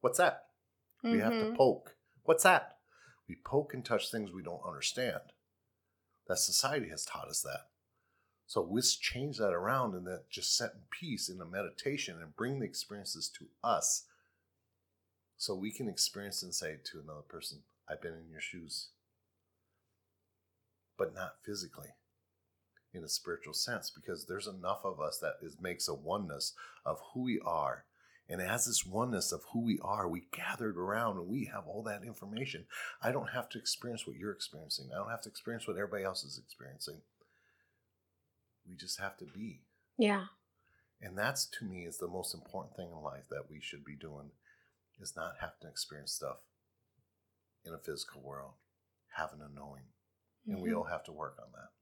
What's 0.00 0.18
that? 0.18 0.48
We 1.04 1.20
have 1.20 1.38
to 1.38 1.46
Mhm. 1.46 1.56
poke. 1.56 1.96
What's 2.24 2.42
that? 2.42 2.80
We 3.28 3.36
poke 3.36 3.72
and 3.72 3.84
touch 3.84 4.10
things 4.10 4.32
we 4.32 4.42
don't 4.42 4.66
understand. 4.66 5.32
That 6.26 6.38
society 6.38 6.88
has 6.88 7.04
taught 7.04 7.28
us 7.28 7.42
that. 7.42 7.68
So 8.46 8.66
let's 8.70 8.96
change 8.96 9.38
that 9.38 9.52
around 9.52 9.94
and 9.94 10.06
that 10.06 10.30
just 10.30 10.56
set 10.56 10.72
in 10.74 10.80
peace 10.90 11.28
in 11.28 11.40
a 11.40 11.46
meditation 11.46 12.18
and 12.20 12.36
bring 12.36 12.60
the 12.60 12.66
experiences 12.66 13.30
to 13.38 13.46
us 13.62 14.04
so 15.36 15.54
we 15.54 15.72
can 15.72 15.88
experience 15.88 16.42
and 16.42 16.54
say 16.54 16.76
to 16.84 17.00
another 17.00 17.22
person, 17.26 17.62
I've 17.88 18.02
been 18.02 18.14
in 18.14 18.30
your 18.30 18.40
shoes. 18.40 18.88
But 20.96 21.14
not 21.14 21.36
physically, 21.44 21.88
in 22.92 23.02
a 23.02 23.08
spiritual 23.08 23.54
sense, 23.54 23.90
because 23.90 24.26
there's 24.26 24.46
enough 24.46 24.84
of 24.84 25.00
us 25.00 25.18
that 25.20 25.34
is, 25.42 25.56
makes 25.60 25.88
a 25.88 25.94
oneness 25.94 26.54
of 26.86 27.00
who 27.12 27.24
we 27.24 27.40
are. 27.44 27.84
And 28.28 28.40
as 28.40 28.66
this 28.66 28.86
oneness 28.86 29.32
of 29.32 29.42
who 29.52 29.60
we 29.60 29.78
are, 29.82 30.08
we 30.08 30.28
gathered 30.32 30.78
around 30.78 31.18
and 31.18 31.26
we 31.26 31.50
have 31.52 31.66
all 31.66 31.82
that 31.82 32.04
information. 32.04 32.66
I 33.02 33.10
don't 33.10 33.30
have 33.30 33.48
to 33.50 33.58
experience 33.58 34.06
what 34.06 34.16
you're 34.16 34.32
experiencing. 34.32 34.90
I 34.94 34.98
don't 34.98 35.10
have 35.10 35.22
to 35.22 35.28
experience 35.28 35.66
what 35.66 35.76
everybody 35.76 36.04
else 36.04 36.24
is 36.24 36.38
experiencing. 36.38 37.02
We 38.68 38.76
just 38.76 39.00
have 39.00 39.16
to 39.18 39.24
be. 39.26 39.62
Yeah. 39.98 40.26
And 41.00 41.18
that's 41.18 41.46
to 41.58 41.64
me 41.64 41.84
is 41.84 41.98
the 41.98 42.08
most 42.08 42.34
important 42.34 42.76
thing 42.76 42.90
in 42.90 43.02
life 43.02 43.24
that 43.30 43.50
we 43.50 43.60
should 43.60 43.84
be 43.84 43.96
doing 43.96 44.30
is 45.00 45.14
not 45.16 45.34
having 45.40 45.56
to 45.62 45.68
experience 45.68 46.12
stuff 46.12 46.38
in 47.64 47.74
a 47.74 47.78
physical 47.78 48.22
world, 48.22 48.54
having 49.16 49.40
a 49.40 49.48
knowing. 49.48 49.84
And 50.46 50.60
we 50.60 50.70
Mhm. 50.70 50.76
all 50.78 50.84
have 50.84 51.04
to 51.04 51.12
work 51.12 51.38
on 51.38 51.52
that. 51.52 51.72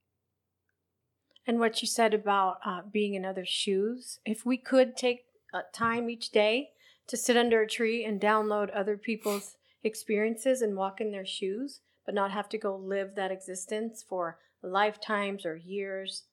And 1.47 1.59
what 1.59 1.83
you 1.83 1.89
said 1.89 2.15
about 2.15 2.59
uh, 2.65 2.83
being 2.83 3.15
in 3.15 3.25
other 3.25 3.45
shoes, 3.45 4.21
if 4.25 4.47
we 4.47 4.57
could 4.57 4.97
take 4.97 5.27
uh, 5.53 5.63
time 5.73 6.09
each 6.09 6.31
day 6.31 6.73
to 7.09 7.17
sit 7.17 7.37
under 7.37 7.63
a 7.63 7.69
tree 7.69 8.05
and 8.05 8.21
download 8.21 8.71
other 8.75 8.97
people's 8.97 9.57
experiences 9.83 10.63
and 10.63 10.77
walk 10.77 11.01
in 11.01 11.11
their 11.11 11.27
shoes, 11.27 11.81
but 12.07 12.15
not 12.15 12.31
have 12.31 12.49
to 12.51 12.59
go 12.59 12.77
live 12.77 13.17
that 13.17 13.33
existence 13.33 14.03
for 14.03 14.39
lifetimes 14.63 15.45
or 15.45 15.57
years, 15.57 16.25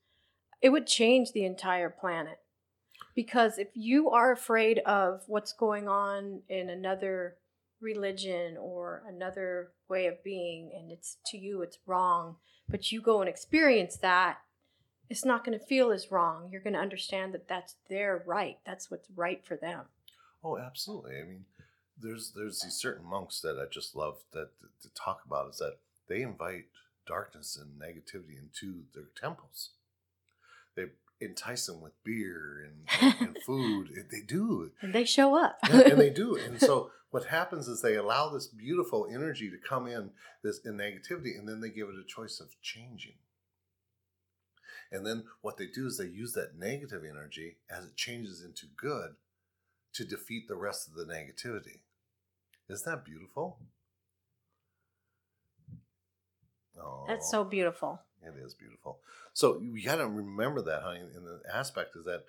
it 0.62 0.69
would 0.69 0.88
change 0.88 1.32
the 1.32 1.45
entire 1.45 1.89
planet. 1.89 2.39
Because 3.15 3.58
if 3.58 3.69
you 3.74 4.10
are 4.10 4.32
afraid 4.32 4.80
of 4.80 5.24
what's 5.28 5.54
going 5.54 5.88
on 5.88 6.41
in 6.48 6.69
another 6.69 7.36
religion 7.82 8.58
or 8.58 9.04
another 9.08 9.72
way 9.89 10.06
of 10.08 10.24
being, 10.24 10.72
and 10.78 10.91
it's 10.91 11.17
to 11.28 11.38
you, 11.38 11.62
it's 11.62 11.80
wrong, 11.86 12.36
but 12.67 12.91
you 12.91 13.02
go 13.02 13.22
and 13.22 13.30
experience 13.30 13.98
that, 13.98 14.38
it's 15.10 15.26
not 15.26 15.43
going 15.43 15.58
to 15.58 15.65
feel 15.65 15.91
as 15.91 16.12
wrong. 16.12 16.50
You're 16.52 16.62
going 16.62 16.74
to 16.74 16.80
understand 16.80 17.34
that 17.34 17.48
that's 17.48 17.76
their 17.89 18.24
right. 18.26 18.58
That's 18.65 18.91
what's 18.91 19.10
right 19.15 19.43
for 19.43 19.58
them. 19.58 19.86
Oh, 20.43 20.58
absolutely. 20.58 21.17
I 21.19 21.24
mean, 21.24 21.45
there's 22.00 22.32
there's 22.36 22.62
these 22.62 22.76
certain 22.76 23.06
monks 23.06 23.41
that 23.41 23.58
I 23.60 23.65
just 23.72 23.95
love 23.95 24.19
that 24.34 24.50
to 24.82 24.89
talk 24.93 25.22
about 25.26 25.50
is 25.50 25.58
that 25.58 25.78
they 26.08 26.22
invite 26.22 26.65
darkness 27.08 27.58
and 27.60 27.82
negativity 27.82 28.38
into 28.39 28.84
their 28.93 29.10
temples. 29.19 29.72
They 30.80 31.26
entice 31.26 31.65
them 31.65 31.82
with 31.82 31.94
beer 32.04 32.65
and, 32.65 33.15
and 33.20 33.38
food. 33.46 33.89
They 34.12 34.22
do. 34.22 34.72
And 34.82 34.94
they 34.94 35.04
show 35.04 35.36
up. 35.36 35.58
Yeah, 35.70 35.82
and 35.82 36.00
they 36.00 36.10
do. 36.10 36.38
And 36.38 36.60
so 36.60 36.92
what 37.12 37.26
happens 37.26 37.68
is 37.68 37.82
they 37.82 37.96
allow 37.96 38.30
this 38.30 38.48
beautiful 38.48 39.08
energy 39.12 39.50
to 39.50 39.58
come 39.58 39.88
in, 39.88 40.12
this 40.44 40.60
in 40.63 40.78
negativity, 40.78 41.38
and 41.38 41.48
then 41.48 41.60
they 41.60 41.70
give 41.70 41.89
it 41.89 41.96
a 41.96 42.08
choice 42.08 42.39
of 42.39 42.50
changing. 42.62 43.15
And 44.92 45.06
then 45.06 45.26
what 45.42 45.58
they 45.58 45.68
do 45.68 45.88
is 45.88 45.98
they 45.98 46.06
use 46.06 46.34
that 46.34 46.58
negative 46.58 47.04
energy 47.08 47.58
as 47.70 47.86
it 47.86 47.96
changes 47.96 48.44
into 48.44 48.65
good 48.76 49.15
to 49.94 50.06
defeat 50.06 50.48
the 50.48 50.56
rest 50.56 50.88
of 50.88 50.96
the 50.96 51.06
negativity. 51.12 51.82
Isn't 52.70 52.89
that 52.89 53.06
beautiful? 53.06 53.60
Oh, 56.82 57.06
That's 57.08 57.30
so 57.30 57.44
beautiful. 57.44 58.02
It 58.23 58.34
is 58.43 58.53
beautiful. 58.53 58.99
So 59.34 59.62
you 59.62 59.84
got 59.84 59.97
to 59.97 60.08
remember 60.08 60.62
that, 60.63 60.82
honey. 60.82 60.99
And 60.99 61.25
the 61.25 61.41
aspect 61.53 61.95
is 61.95 62.05
that 62.05 62.25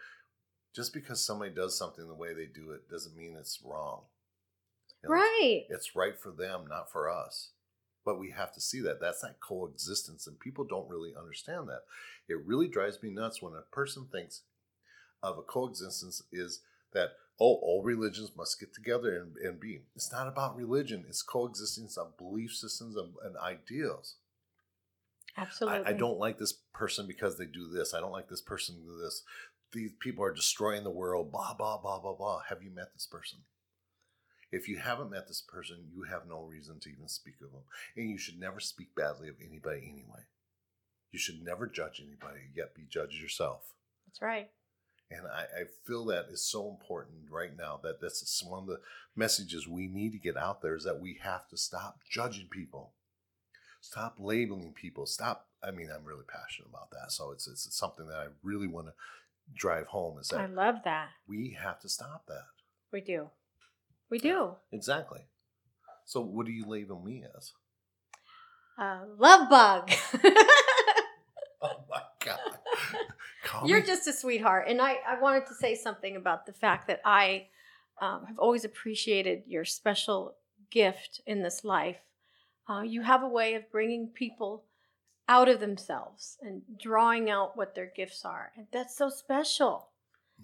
just 0.74 0.92
because 0.92 1.24
somebody 1.24 1.50
does 1.50 1.76
something 1.76 2.06
the 2.06 2.14
way 2.14 2.32
they 2.32 2.46
do 2.46 2.70
it 2.72 2.88
doesn't 2.88 3.16
mean 3.16 3.36
it's 3.38 3.60
wrong. 3.64 4.02
You 5.02 5.08
know, 5.08 5.16
Right. 5.16 5.64
It's 5.68 5.96
right 5.96 6.18
for 6.18 6.30
them, 6.30 6.66
not 6.68 6.90
for 6.90 7.10
us. 7.10 7.50
But 8.04 8.18
we 8.18 8.30
have 8.30 8.52
to 8.54 8.60
see 8.60 8.80
that. 8.82 9.00
That's 9.00 9.20
that 9.22 9.40
coexistence. 9.40 10.26
And 10.26 10.40
people 10.40 10.64
don't 10.64 10.88
really 10.88 11.12
understand 11.18 11.68
that. 11.68 11.82
It 12.28 12.46
really 12.46 12.68
drives 12.68 13.02
me 13.02 13.10
nuts 13.10 13.42
when 13.42 13.54
a 13.54 13.62
person 13.74 14.06
thinks 14.10 14.42
of 15.22 15.38
a 15.38 15.42
coexistence 15.42 16.22
is 16.32 16.60
that, 16.92 17.10
oh, 17.38 17.54
all 17.56 17.82
religions 17.82 18.32
must 18.36 18.58
get 18.58 18.72
together 18.72 19.16
and, 19.16 19.36
and 19.36 19.60
be. 19.60 19.80
It's 19.94 20.12
not 20.12 20.28
about 20.28 20.56
religion. 20.56 21.04
It's 21.08 21.22
coexistence 21.22 21.98
of 21.98 22.16
belief 22.16 22.52
systems 22.54 22.96
and, 22.96 23.12
and 23.22 23.36
ideals. 23.36 24.14
Absolutely. 25.36 25.86
I, 25.86 25.90
I, 25.90 25.92
don't 25.92 26.18
like 26.18 26.38
this 26.38 26.54
person 26.74 27.06
because 27.06 27.38
they 27.38 27.46
do 27.46 27.68
this. 27.68 27.94
I 27.94 28.00
don't 28.00 28.12
like 28.12 28.28
this 28.28 28.40
person 28.40 28.76
do 28.84 28.98
this. 29.02 29.22
These 29.72 29.92
people 30.00 30.24
are 30.24 30.34
destroying 30.34 30.82
the 30.82 30.90
world. 30.90 31.30
Blah 31.30 31.54
blah 31.54 31.78
blah 31.78 32.00
blah 32.00 32.14
blah. 32.14 32.42
Have 32.48 32.62
you 32.62 32.70
met 32.70 32.92
this 32.92 33.06
person? 33.06 33.40
If 34.52 34.68
you 34.68 34.78
haven't 34.78 35.12
met 35.12 35.28
this 35.28 35.44
person, 35.46 35.86
you 35.94 36.02
have 36.10 36.22
no 36.28 36.40
reason 36.40 36.80
to 36.80 36.90
even 36.90 37.06
speak 37.06 37.34
of 37.42 37.52
them, 37.52 37.62
and 37.96 38.10
you 38.10 38.18
should 38.18 38.40
never 38.40 38.58
speak 38.58 38.96
badly 38.96 39.28
of 39.28 39.36
anybody 39.44 39.88
anyway. 39.88 40.26
You 41.12 41.18
should 41.18 41.42
never 41.42 41.66
judge 41.66 42.02
anybody, 42.04 42.50
yet 42.54 42.74
be 42.74 42.82
judged 42.88 43.20
yourself. 43.20 43.74
That's 44.06 44.20
right. 44.22 44.50
And 45.10 45.26
I, 45.26 45.42
I, 45.42 45.64
feel 45.86 46.04
that 46.06 46.26
is 46.30 46.48
so 46.48 46.68
important 46.68 47.30
right 47.30 47.50
now 47.56 47.80
that 47.82 48.00
this 48.00 48.22
is 48.22 48.44
one 48.46 48.60
of 48.60 48.66
the 48.68 48.80
messages 49.16 49.66
we 49.66 49.88
need 49.88 50.12
to 50.12 50.18
get 50.18 50.36
out 50.36 50.62
there 50.62 50.76
is 50.76 50.84
that 50.84 51.00
we 51.00 51.18
have 51.22 51.48
to 51.48 51.56
stop 51.56 51.98
judging 52.08 52.46
people. 52.48 52.92
Stop 53.80 54.16
labeling 54.18 54.72
people. 54.72 55.06
Stop. 55.06 55.46
I 55.62 55.70
mean, 55.70 55.88
I'm 55.94 56.04
really 56.04 56.24
passionate 56.28 56.68
about 56.68 56.90
that. 56.90 57.12
So 57.12 57.32
it's, 57.32 57.46
it's 57.46 57.74
something 57.76 58.06
that 58.06 58.16
I 58.16 58.26
really 58.42 58.66
want 58.66 58.86
to 58.86 58.92
drive 59.54 59.86
home 59.86 60.18
is 60.18 60.28
that 60.28 60.40
I 60.40 60.46
love 60.46 60.76
that. 60.84 61.08
We 61.26 61.56
have 61.60 61.80
to 61.80 61.88
stop 61.88 62.24
that. 62.28 62.44
We 62.92 63.00
do. 63.00 63.30
We 64.10 64.18
do. 64.18 64.54
Exactly. 64.72 65.20
So 66.04 66.20
what 66.20 66.46
do 66.46 66.52
you 66.52 66.66
label 66.66 67.00
me 67.00 67.24
as? 67.36 67.52
Uh, 68.78 69.00
love 69.18 69.48
bug. 69.48 69.90
oh 71.62 71.84
my 71.88 72.00
God. 72.24 72.38
Call 73.44 73.68
You're 73.68 73.80
me. 73.80 73.86
just 73.86 74.08
a 74.08 74.12
sweetheart. 74.12 74.66
And 74.68 74.80
I, 74.80 74.98
I 75.06 75.20
wanted 75.20 75.46
to 75.46 75.54
say 75.54 75.74
something 75.74 76.16
about 76.16 76.46
the 76.46 76.52
fact 76.52 76.88
that 76.88 77.00
I 77.04 77.48
um, 78.00 78.24
have 78.26 78.38
always 78.38 78.64
appreciated 78.64 79.42
your 79.46 79.64
special 79.64 80.34
gift 80.70 81.20
in 81.26 81.42
this 81.42 81.64
life. 81.64 81.98
Uh, 82.70 82.82
you 82.82 83.02
have 83.02 83.24
a 83.24 83.28
way 83.28 83.54
of 83.54 83.70
bringing 83.72 84.06
people 84.06 84.62
out 85.28 85.48
of 85.48 85.58
themselves 85.58 86.38
and 86.40 86.62
drawing 86.80 87.28
out 87.28 87.56
what 87.56 87.74
their 87.74 87.90
gifts 87.96 88.24
are. 88.24 88.52
And 88.56 88.66
that's 88.72 88.96
so 88.96 89.10
special. 89.10 89.88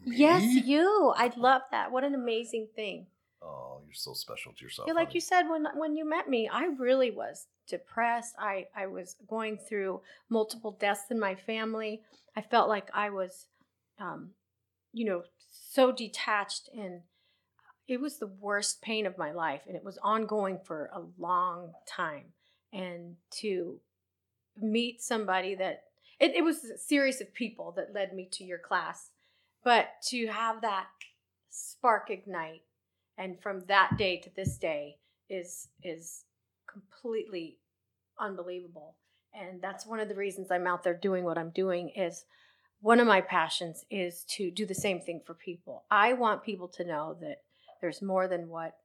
Me? 0.04 0.16
Yes, 0.16 0.42
you. 0.42 1.12
I 1.16 1.32
love 1.36 1.62
that. 1.70 1.92
What 1.92 2.02
an 2.02 2.14
amazing 2.14 2.66
thing. 2.74 3.06
Oh, 3.40 3.80
you're 3.84 3.94
so 3.94 4.12
special 4.12 4.52
to 4.52 4.64
yourself. 4.64 4.88
Yeah, 4.88 4.94
like 4.94 5.14
you 5.14 5.20
said 5.20 5.44
when 5.48 5.66
when 5.76 5.96
you 5.96 6.08
met 6.08 6.28
me, 6.28 6.48
I 6.48 6.64
really 6.64 7.12
was 7.12 7.46
depressed. 7.68 8.34
I 8.38 8.66
I 8.74 8.86
was 8.86 9.14
going 9.28 9.56
through 9.56 10.00
multiple 10.28 10.76
deaths 10.80 11.10
in 11.10 11.20
my 11.20 11.36
family. 11.36 12.02
I 12.34 12.40
felt 12.42 12.68
like 12.68 12.88
I 12.92 13.10
was, 13.10 13.46
um, 14.00 14.30
you 14.92 15.04
know, 15.04 15.22
so 15.50 15.92
detached, 15.92 16.68
and 16.76 17.02
it 17.88 18.00
was 18.00 18.18
the 18.18 18.26
worst 18.26 18.82
pain 18.82 19.06
of 19.06 19.18
my 19.18 19.32
life, 19.32 19.62
and 19.66 19.76
it 19.76 19.84
was 19.84 19.98
ongoing 20.02 20.58
for 20.64 20.90
a 20.92 21.02
long 21.18 21.72
time. 21.86 22.32
And 22.72 23.16
to 23.32 23.80
meet 24.60 25.02
somebody 25.02 25.54
that 25.54 25.84
it, 26.18 26.34
it 26.34 26.44
was 26.44 26.64
a 26.64 26.78
series 26.78 27.20
of 27.20 27.32
people 27.32 27.72
that 27.76 27.94
led 27.94 28.14
me 28.14 28.28
to 28.32 28.44
your 28.44 28.58
class, 28.58 29.10
but 29.62 29.88
to 30.08 30.26
have 30.26 30.62
that 30.62 30.86
spark 31.50 32.10
ignite 32.10 32.62
and 33.18 33.40
from 33.40 33.64
that 33.66 33.96
day 33.96 34.18
to 34.18 34.30
this 34.36 34.58
day 34.58 34.96
is 35.28 35.68
is 35.82 36.24
completely 36.70 37.58
unbelievable 38.20 38.94
and 39.34 39.60
that's 39.60 39.86
one 39.86 40.00
of 40.00 40.08
the 40.08 40.14
reasons 40.14 40.50
i'm 40.50 40.66
out 40.66 40.82
there 40.82 40.94
doing 40.94 41.24
what 41.24 41.38
i'm 41.38 41.50
doing 41.50 41.90
is 41.96 42.24
one 42.80 43.00
of 43.00 43.06
my 43.06 43.20
passions 43.20 43.84
is 43.90 44.24
to 44.24 44.50
do 44.50 44.66
the 44.66 44.74
same 44.74 45.00
thing 45.00 45.20
for 45.24 45.34
people 45.34 45.84
i 45.90 46.12
want 46.12 46.44
people 46.44 46.68
to 46.68 46.84
know 46.84 47.16
that 47.20 47.42
there's 47.80 48.02
more 48.02 48.28
than 48.28 48.48
what 48.48 48.76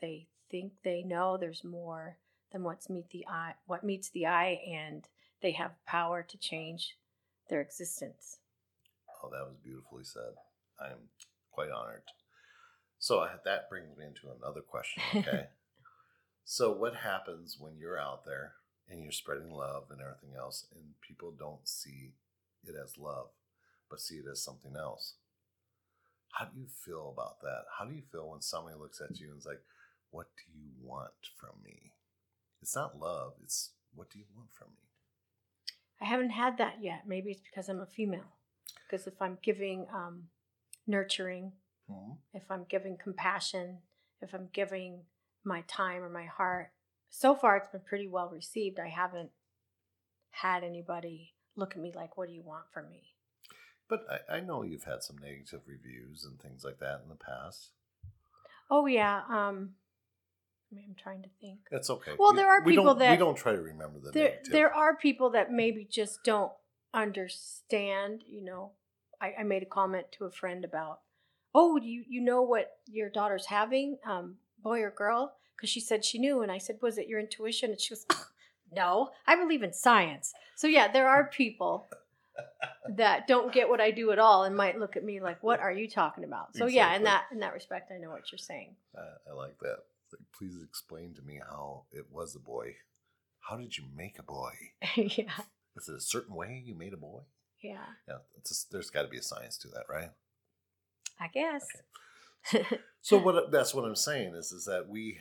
they 0.00 0.26
think 0.50 0.72
they 0.82 1.02
know 1.02 1.36
there's 1.36 1.64
more 1.64 2.16
than 2.52 2.62
what's 2.62 2.90
meet 2.90 3.08
the 3.10 3.26
eye 3.28 3.54
what 3.66 3.84
meets 3.84 4.10
the 4.10 4.26
eye 4.26 4.60
and 4.70 5.08
they 5.42 5.52
have 5.52 5.72
power 5.86 6.22
to 6.22 6.38
change 6.38 6.96
their 7.48 7.60
existence 7.60 8.38
oh 9.22 9.30
that 9.30 9.46
was 9.46 9.56
beautifully 9.62 10.04
said 10.04 10.34
i 10.80 10.86
am 10.86 10.98
quite 11.50 11.70
honored 11.70 12.02
so 13.04 13.28
that 13.44 13.68
brings 13.68 13.94
me 13.98 14.06
into 14.06 14.28
another 14.34 14.62
question. 14.62 15.02
Okay. 15.14 15.48
so 16.46 16.72
what 16.72 16.94
happens 16.96 17.58
when 17.60 17.76
you're 17.76 18.00
out 18.00 18.24
there 18.24 18.54
and 18.88 19.02
you're 19.02 19.12
spreading 19.12 19.50
love 19.50 19.84
and 19.90 20.00
everything 20.00 20.34
else, 20.38 20.66
and 20.74 20.82
people 21.06 21.30
don't 21.30 21.68
see 21.68 22.12
it 22.64 22.74
as 22.82 22.96
love, 22.96 23.26
but 23.90 24.00
see 24.00 24.14
it 24.14 24.24
as 24.32 24.42
something 24.42 24.74
else? 24.74 25.16
How 26.38 26.46
do 26.46 26.58
you 26.58 26.66
feel 26.66 27.12
about 27.12 27.40
that? 27.42 27.64
How 27.78 27.84
do 27.84 27.94
you 27.94 28.02
feel 28.10 28.30
when 28.30 28.40
somebody 28.40 28.76
looks 28.76 29.00
at 29.00 29.18
you 29.20 29.30
and 29.30 29.38
is 29.38 29.46
like, 29.46 29.62
"What 30.10 30.26
do 30.36 30.58
you 30.58 30.70
want 30.80 31.12
from 31.38 31.62
me?" 31.62 31.92
It's 32.60 32.74
not 32.74 32.98
love. 32.98 33.34
It's 33.42 33.72
what 33.94 34.10
do 34.10 34.18
you 34.18 34.26
want 34.34 34.52
from 34.52 34.68
me? 34.68 34.88
I 36.00 36.06
haven't 36.06 36.30
had 36.30 36.58
that 36.58 36.82
yet. 36.82 37.06
Maybe 37.06 37.30
it's 37.30 37.40
because 37.40 37.68
I'm 37.68 37.80
a 37.80 37.86
female. 37.86 38.36
Because 38.84 39.06
if 39.06 39.20
I'm 39.22 39.38
giving 39.42 39.86
um, 39.92 40.24
nurturing 40.86 41.52
Mm-hmm. 41.90 42.12
If 42.32 42.50
I'm 42.50 42.64
giving 42.68 42.96
compassion, 42.96 43.78
if 44.20 44.34
I'm 44.34 44.48
giving 44.52 45.02
my 45.44 45.62
time 45.66 46.02
or 46.02 46.08
my 46.08 46.24
heart, 46.24 46.72
so 47.10 47.34
far 47.34 47.56
it's 47.56 47.68
been 47.68 47.82
pretty 47.86 48.08
well 48.08 48.30
received. 48.32 48.80
I 48.80 48.88
haven't 48.88 49.30
had 50.30 50.64
anybody 50.64 51.34
look 51.56 51.72
at 51.72 51.82
me 51.82 51.92
like, 51.94 52.16
What 52.16 52.28
do 52.28 52.34
you 52.34 52.42
want 52.42 52.64
from 52.72 52.90
me? 52.90 53.13
But 53.88 54.06
I, 54.10 54.36
I 54.36 54.40
know 54.40 54.62
you've 54.62 54.84
had 54.84 55.02
some 55.02 55.16
negative 55.18 55.60
reviews 55.66 56.24
and 56.24 56.40
things 56.40 56.64
like 56.64 56.78
that 56.80 57.00
in 57.02 57.08
the 57.08 57.16
past. 57.16 57.70
Oh, 58.70 58.86
yeah. 58.86 59.22
Um, 59.28 59.74
I 60.72 60.74
mean, 60.74 60.86
I'm 60.88 60.96
trying 60.96 61.22
to 61.22 61.28
think. 61.40 61.60
That's 61.70 61.90
okay. 61.90 62.12
Well, 62.18 62.32
we, 62.32 62.36
there 62.38 62.48
are 62.48 62.64
people 62.64 62.94
that 62.94 63.10
we 63.10 63.16
don't 63.16 63.36
try 63.36 63.52
to 63.52 63.60
remember 63.60 64.00
the 64.00 64.10
there. 64.10 64.30
Negative. 64.30 64.52
There 64.52 64.74
are 64.74 64.96
people 64.96 65.30
that 65.30 65.52
maybe 65.52 65.86
just 65.90 66.24
don't 66.24 66.52
understand. 66.92 68.22
You 68.26 68.44
know, 68.44 68.72
I, 69.20 69.34
I 69.40 69.42
made 69.42 69.62
a 69.62 69.66
comment 69.66 70.06
to 70.18 70.24
a 70.24 70.30
friend 70.30 70.64
about 70.64 71.00
oh, 71.54 71.78
do 71.78 71.86
you, 71.86 72.04
you 72.08 72.20
know 72.20 72.42
what 72.42 72.78
your 72.86 73.08
daughter's 73.08 73.46
having, 73.46 73.98
um, 74.06 74.36
boy 74.62 74.80
or 74.80 74.90
girl? 74.90 75.34
Because 75.56 75.70
she 75.70 75.80
said 75.80 76.04
she 76.04 76.18
knew. 76.18 76.42
And 76.42 76.50
I 76.50 76.58
said, 76.58 76.78
was 76.82 76.98
it 76.98 77.06
your 77.06 77.20
intuition? 77.20 77.70
And 77.70 77.80
she 77.80 77.94
goes, 77.94 78.06
no, 78.74 79.10
I 79.26 79.36
believe 79.36 79.62
in 79.62 79.72
science. 79.72 80.34
So 80.56 80.66
yeah, 80.66 80.90
there 80.90 81.08
are 81.08 81.24
people 81.24 81.86
that 82.96 83.26
don't 83.26 83.52
get 83.52 83.68
what 83.68 83.80
I 83.80 83.90
do 83.90 84.10
at 84.10 84.18
all 84.18 84.44
and 84.44 84.56
might 84.56 84.78
look 84.78 84.96
at 84.96 85.04
me 85.04 85.20
like, 85.20 85.42
what 85.42 85.60
are 85.60 85.72
you 85.72 85.88
talking 85.88 86.24
about? 86.24 86.54
So 86.54 86.66
exactly. 86.66 86.74
yeah, 86.76 86.96
in 86.96 87.04
that, 87.04 87.24
in 87.32 87.38
that 87.40 87.54
respect, 87.54 87.90
I 87.92 87.98
know 87.98 88.10
what 88.10 88.30
you're 88.30 88.38
saying. 88.38 88.76
I, 88.96 89.30
I 89.30 89.34
like 89.34 89.58
that. 89.60 89.78
Like, 90.12 90.20
please 90.36 90.56
explain 90.62 91.14
to 91.14 91.22
me 91.22 91.40
how 91.48 91.84
it 91.92 92.06
was 92.10 92.36
a 92.36 92.40
boy. 92.40 92.76
How 93.40 93.56
did 93.56 93.76
you 93.76 93.84
make 93.94 94.18
a 94.18 94.22
boy? 94.22 94.52
yeah. 94.96 95.32
Is 95.76 95.88
it 95.88 95.96
a 95.96 96.00
certain 96.00 96.34
way 96.34 96.62
you 96.64 96.74
made 96.74 96.92
a 96.92 96.98
boy? 96.98 97.20
Yeah. 97.62 97.78
Yeah. 98.08 98.18
Just, 98.46 98.70
there's 98.70 98.90
got 98.90 99.02
to 99.02 99.08
be 99.08 99.18
a 99.18 99.22
science 99.22 99.58
to 99.58 99.68
that, 99.68 99.84
right? 99.88 100.10
I 101.20 101.28
guess. 101.28 101.66
Okay. 102.54 102.66
so 103.00 103.18
what 103.18 103.50
that's 103.50 103.74
what 103.74 103.84
I'm 103.84 103.96
saying 103.96 104.34
is 104.34 104.52
is 104.52 104.66
that 104.66 104.88
we 104.88 105.18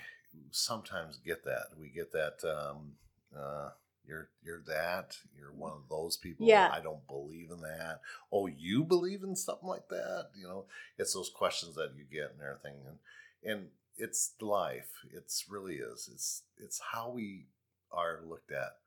sometimes 0.52 1.18
get 1.18 1.46
that 1.46 1.68
we 1.80 1.90
get 1.90 2.12
that 2.12 2.44
um, 2.44 2.94
uh, 3.38 3.70
you're 4.06 4.30
you're 4.44 4.64
that 4.68 5.18
you're 5.38 5.52
one 5.52 5.72
of 5.72 5.90
those 5.90 6.18
people. 6.18 6.48
Yeah. 6.48 6.70
I 6.72 6.82
don't 6.82 7.08
believe 7.08 7.52
in 7.52 7.62
that. 7.62 8.02
Oh, 8.32 8.48
you 8.48 8.84
believe 8.84 9.24
in 9.24 9.36
something 9.36 9.68
like 9.68 9.88
that? 9.90 10.30
You 10.36 10.48
know, 10.48 10.66
it's 10.98 11.14
those 11.14 11.30
questions 11.30 11.76
that 11.76 11.92
you 11.96 12.06
get 12.12 12.34
and 12.34 12.42
everything, 12.42 12.82
and 12.88 12.98
and 13.44 13.68
it's 13.98 14.34
life. 14.42 14.92
It's 15.12 15.46
really 15.50 15.76
is. 15.76 16.10
It's 16.12 16.44
it's 16.58 16.82
how 16.92 17.10
we 17.10 17.48
are 17.92 18.20
looked 18.26 18.52
at. 18.52 18.78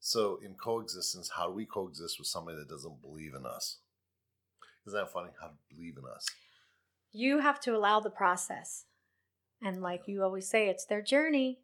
So 0.00 0.38
in 0.44 0.54
coexistence, 0.54 1.30
how 1.36 1.48
do 1.48 1.54
we 1.54 1.64
coexist 1.64 2.18
with 2.18 2.28
somebody 2.28 2.58
that 2.58 2.68
doesn't 2.68 3.02
believe 3.02 3.34
in 3.34 3.46
us? 3.46 3.78
Isn't 4.86 4.98
that 4.98 5.12
funny? 5.12 5.30
How 5.40 5.48
to 5.48 5.74
believe 5.74 5.96
in 5.96 6.04
us? 6.04 6.26
you 7.12 7.38
have 7.38 7.60
to 7.60 7.74
allow 7.74 8.00
the 8.00 8.10
process. 8.10 8.84
And 9.62 9.82
like 9.82 10.06
you 10.06 10.22
always 10.22 10.48
say, 10.48 10.68
it's 10.68 10.84
their 10.84 11.02
journey. 11.02 11.58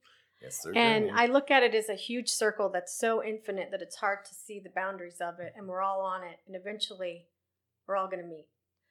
Yes, 0.45 0.67
and. 0.75 1.11
I 1.11 1.27
look 1.27 1.51
at 1.51 1.63
it 1.63 1.75
as 1.75 1.89
a 1.89 1.95
huge 1.95 2.29
circle 2.29 2.69
that's 2.69 2.97
so 2.97 3.25
infinite 3.25 3.71
that 3.71 3.83
it's 3.83 3.97
hard 3.97 4.25
to 4.27 4.35
see 4.35 4.61
the 4.61 4.71
boundaries 4.71 5.21
of 5.21 5.41
it. 5.41 5.55
And 5.57 5.67
we're 5.67 5.83
all 5.83 6.01
on 6.03 6.23
it. 6.23 6.41
And 6.47 6.55
eventually, 6.55 7.27
we're 7.87 7.97
all 7.97 8.09
going 8.09 8.23
to 8.23 8.29
meet. 8.29 8.47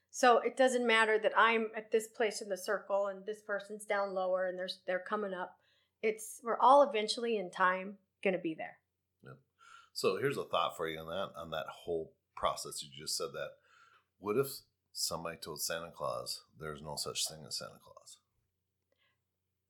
So 0.09 0.39
it 0.39 0.57
doesn't 0.57 0.85
matter 0.85 1.17
that 1.19 1.31
I'm 1.37 1.69
at 1.75 1.91
this 1.91 2.07
place 2.07 2.41
in 2.41 2.49
the 2.49 2.57
circle 2.57 3.07
and 3.07 3.25
this 3.25 3.41
person's 3.41 3.85
down 3.85 4.13
lower 4.13 4.47
and 4.47 4.57
there's 4.57 4.79
they're 4.85 4.99
coming 4.99 5.33
up. 5.33 5.57
It's 6.03 6.39
we're 6.43 6.59
all 6.59 6.83
eventually 6.83 7.37
in 7.37 7.49
time 7.49 7.97
going 8.23 8.35
to 8.35 8.39
be 8.39 8.53
there. 8.53 8.77
Yep. 9.23 9.37
So 9.93 10.17
here's 10.17 10.37
a 10.37 10.43
thought 10.43 10.77
for 10.77 10.87
you 10.87 10.99
on 10.99 11.07
that 11.07 11.39
on 11.39 11.49
that 11.49 11.65
whole 11.67 12.13
process. 12.35 12.83
You 12.83 12.89
just 12.95 13.17
said 13.17 13.29
that. 13.33 13.49
What 14.19 14.37
if 14.37 14.47
somebody 14.93 15.37
told 15.37 15.61
Santa 15.61 15.91
Claus 15.91 16.41
there's 16.59 16.81
no 16.81 16.95
such 16.95 17.27
thing 17.27 17.39
as 17.47 17.57
Santa 17.57 17.79
Claus. 17.83 18.17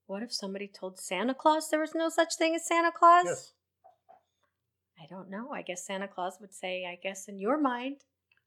What 0.06 0.24
if 0.24 0.34
somebody 0.34 0.68
told 0.68 1.00
Santa 1.00 1.34
Claus 1.34 1.70
there 1.70 1.80
was 1.80 1.96
no 1.96 2.10
such 2.10 2.36
thing 2.38 2.56
as 2.56 2.68
Santa 2.68 2.92
Claus? 2.92 3.26
Yes. 3.26 3.54
I 5.02 5.06
don't 5.10 5.30
know. 5.30 5.52
I 5.52 5.62
guess 5.62 5.86
Santa 5.86 6.08
Claus 6.08 6.38
would 6.40 6.54
say, 6.54 6.86
I 6.86 6.98
guess 7.02 7.28
in 7.28 7.40
your 7.40 7.60
mind. 7.60 7.98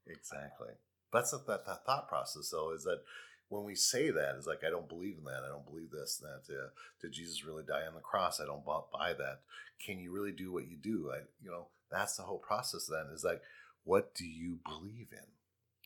Exactly. 0.07 0.75
That's 1.13 1.31
that, 1.31 1.47
that 1.47 1.85
thought 1.87 2.09
process, 2.09 2.51
though, 2.51 2.73
is 2.73 2.85
that 2.85 3.01
when 3.49 3.65
we 3.65 3.75
say 3.75 4.11
that, 4.11 4.35
it's 4.37 4.47
like 4.47 4.65
I 4.67 4.71
don't 4.71 4.89
believe 4.89 5.17
in 5.19 5.25
that. 5.25 5.43
I 5.45 5.49
don't 5.49 5.67
believe 5.67 5.91
this. 5.91 6.21
That 6.23 6.53
uh, 6.53 6.69
did 7.01 7.13
Jesus 7.13 7.45
really 7.45 7.63
die 7.67 7.87
on 7.87 7.95
the 7.95 8.01
cross? 8.01 8.41
I 8.41 8.45
don't 8.45 8.65
buy 8.65 9.13
that. 9.13 9.41
Can 9.85 9.99
you 9.99 10.13
really 10.13 10.33
do 10.33 10.53
what 10.53 10.69
you 10.69 10.77
do? 10.77 11.11
I, 11.15 11.21
you 11.43 11.51
know, 11.51 11.69
that's 11.91 12.17
the 12.17 12.25
whole 12.25 12.39
process. 12.39 12.87
Then 12.91 13.07
is 13.15 13.25
like, 13.25 13.43
what 13.85 14.15
do 14.15 14.27
you 14.27 14.59
believe 14.65 15.09
in? 15.13 15.29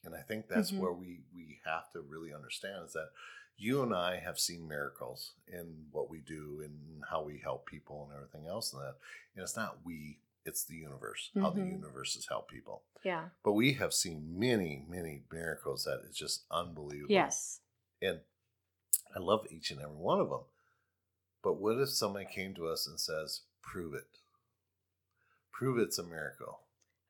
And 0.05 0.14
I 0.14 0.23
think 0.23 0.49
that's 0.49 0.71
mm-hmm. 0.71 0.81
where 0.81 0.93
we 0.93 1.21
we 1.35 1.59
have 1.66 1.91
to 1.93 2.01
really 2.01 2.33
understand 2.33 2.87
is 2.87 2.95
that 2.95 3.11
you 3.57 3.82
and 3.82 3.94
I 3.94 4.20
have 4.24 4.38
seen 4.38 4.66
miracles 4.66 5.32
in 5.46 5.84
what 5.90 6.11
we 6.11 6.18
do 6.18 6.62
and 6.64 7.03
how 7.11 7.22
we 7.22 7.38
help 7.38 7.66
people 7.66 8.09
and 8.09 8.16
everything 8.16 8.48
else 8.48 8.72
and 8.72 8.82
that. 8.82 8.94
And 9.34 9.42
it's 9.42 9.57
not 9.57 9.78
we, 9.84 10.18
it's 10.44 10.64
the 10.64 10.76
universe, 10.76 11.30
mm-hmm. 11.30 11.42
how 11.42 11.51
the 11.51 11.61
mm-hmm. 11.61 11.82
universe 11.82 12.14
has 12.14 12.26
helped 12.26 12.51
people. 12.51 12.82
Yeah. 13.05 13.24
But 13.44 13.53
we 13.53 13.74
have 13.74 13.92
seen 13.92 14.38
many, 14.38 14.84
many 14.88 15.22
miracles 15.30 15.84
that 15.84 16.03
is 16.09 16.16
just 16.16 16.44
unbelievable. 16.51 17.12
Yes. 17.12 17.61
And 18.01 18.20
I 19.14 19.18
love 19.18 19.46
each 19.51 19.70
and 19.70 19.80
every 19.80 19.96
one 19.96 20.20
of 20.20 20.30
them. 20.30 20.40
But 21.42 21.61
what 21.61 21.78
if 21.78 21.90
somebody 21.90 22.26
came 22.26 22.55
to 22.55 22.68
us 22.68 22.86
and 22.86 22.98
says, 22.98 23.42
prove 23.62 23.94
it? 23.94 24.07
Prove 25.53 25.78
it's 25.78 25.98
a 25.98 26.03
miracle. 26.03 26.61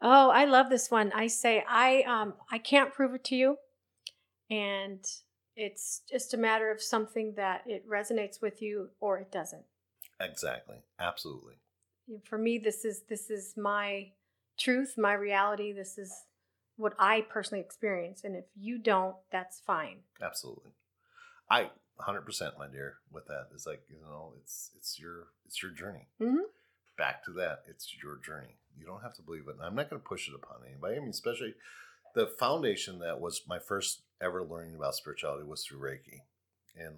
Oh, 0.02 0.30
I 0.30 0.44
love 0.44 0.70
this 0.70 0.90
one. 0.90 1.12
I 1.14 1.26
say 1.26 1.62
I 1.68 2.02
um 2.02 2.34
I 2.50 2.58
can't 2.58 2.92
prove 2.92 3.14
it 3.14 3.24
to 3.24 3.36
you. 3.36 3.58
And 4.48 5.04
it's 5.60 6.00
just 6.10 6.32
a 6.32 6.38
matter 6.38 6.70
of 6.70 6.80
something 6.80 7.34
that 7.36 7.62
it 7.66 7.88
resonates 7.88 8.40
with 8.40 8.62
you 8.62 8.88
or 8.98 9.18
it 9.18 9.30
doesn't. 9.30 9.64
Exactly. 10.18 10.76
Absolutely. 10.98 11.54
For 12.24 12.38
me 12.38 12.58
this 12.58 12.84
is 12.84 13.02
this 13.08 13.30
is 13.30 13.54
my 13.56 14.08
truth, 14.58 14.94
my 14.96 15.12
reality. 15.12 15.72
This 15.72 15.98
is 15.98 16.12
what 16.76 16.94
I 16.98 17.20
personally 17.20 17.60
experience 17.62 18.24
and 18.24 18.34
if 18.34 18.46
you 18.58 18.78
don't, 18.78 19.16
that's 19.30 19.60
fine. 19.60 19.98
Absolutely. 20.22 20.72
I 21.50 21.70
100% 22.00 22.58
my 22.58 22.68
dear 22.68 22.94
with 23.12 23.26
that, 23.26 23.48
it's 23.52 23.66
like, 23.66 23.82
you 23.90 24.00
know, 24.00 24.32
it's 24.40 24.70
it's 24.76 24.98
your 24.98 25.28
it's 25.44 25.62
your 25.62 25.72
journey. 25.72 26.08
hmm 26.18 26.48
Back 26.96 27.24
to 27.26 27.32
that, 27.32 27.60
it's 27.68 27.94
your 28.02 28.16
journey. 28.16 28.56
You 28.78 28.86
don't 28.86 29.02
have 29.02 29.14
to 29.16 29.22
believe 29.22 29.48
it. 29.48 29.56
And 29.56 29.62
I'm 29.62 29.74
not 29.74 29.90
going 29.90 30.00
to 30.00 30.08
push 30.08 30.28
it 30.28 30.34
upon 30.34 30.60
anybody. 30.66 30.96
I 30.96 31.00
mean, 31.00 31.10
especially 31.10 31.54
the 32.14 32.26
foundation 32.26 32.98
that 33.00 33.20
was 33.20 33.42
my 33.48 33.58
first 33.58 34.02
ever 34.20 34.42
learning 34.42 34.74
about 34.74 34.94
spirituality 34.94 35.44
was 35.44 35.64
through 35.64 35.80
Reiki. 35.80 36.22
And 36.76 36.96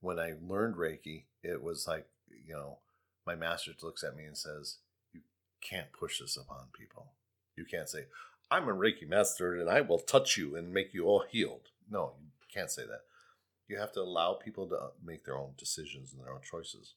when 0.00 0.18
I 0.18 0.34
learned 0.40 0.76
Reiki, 0.76 1.24
it 1.42 1.62
was 1.62 1.86
like, 1.86 2.06
you 2.46 2.54
know, 2.54 2.78
my 3.26 3.34
master 3.34 3.72
looks 3.82 4.02
at 4.02 4.16
me 4.16 4.24
and 4.24 4.36
says, 4.36 4.78
You 5.12 5.20
can't 5.60 5.92
push 5.92 6.20
this 6.20 6.36
upon 6.36 6.66
people. 6.76 7.12
You 7.56 7.64
can't 7.64 7.88
say, 7.88 8.06
I'm 8.50 8.68
a 8.68 8.74
Reiki 8.74 9.08
master 9.08 9.54
and 9.54 9.70
I 9.70 9.80
will 9.80 9.98
touch 9.98 10.36
you 10.36 10.56
and 10.56 10.72
make 10.72 10.92
you 10.92 11.04
all 11.04 11.24
healed. 11.30 11.68
No, 11.88 12.14
you 12.20 12.46
can't 12.52 12.70
say 12.70 12.82
that. 12.82 13.02
You 13.68 13.78
have 13.78 13.92
to 13.92 14.00
allow 14.00 14.34
people 14.34 14.66
to 14.68 14.74
uh, 14.74 14.88
make 15.04 15.24
their 15.24 15.38
own 15.38 15.52
decisions 15.56 16.12
and 16.12 16.20
their 16.20 16.32
own 16.32 16.40
choices. 16.42 16.94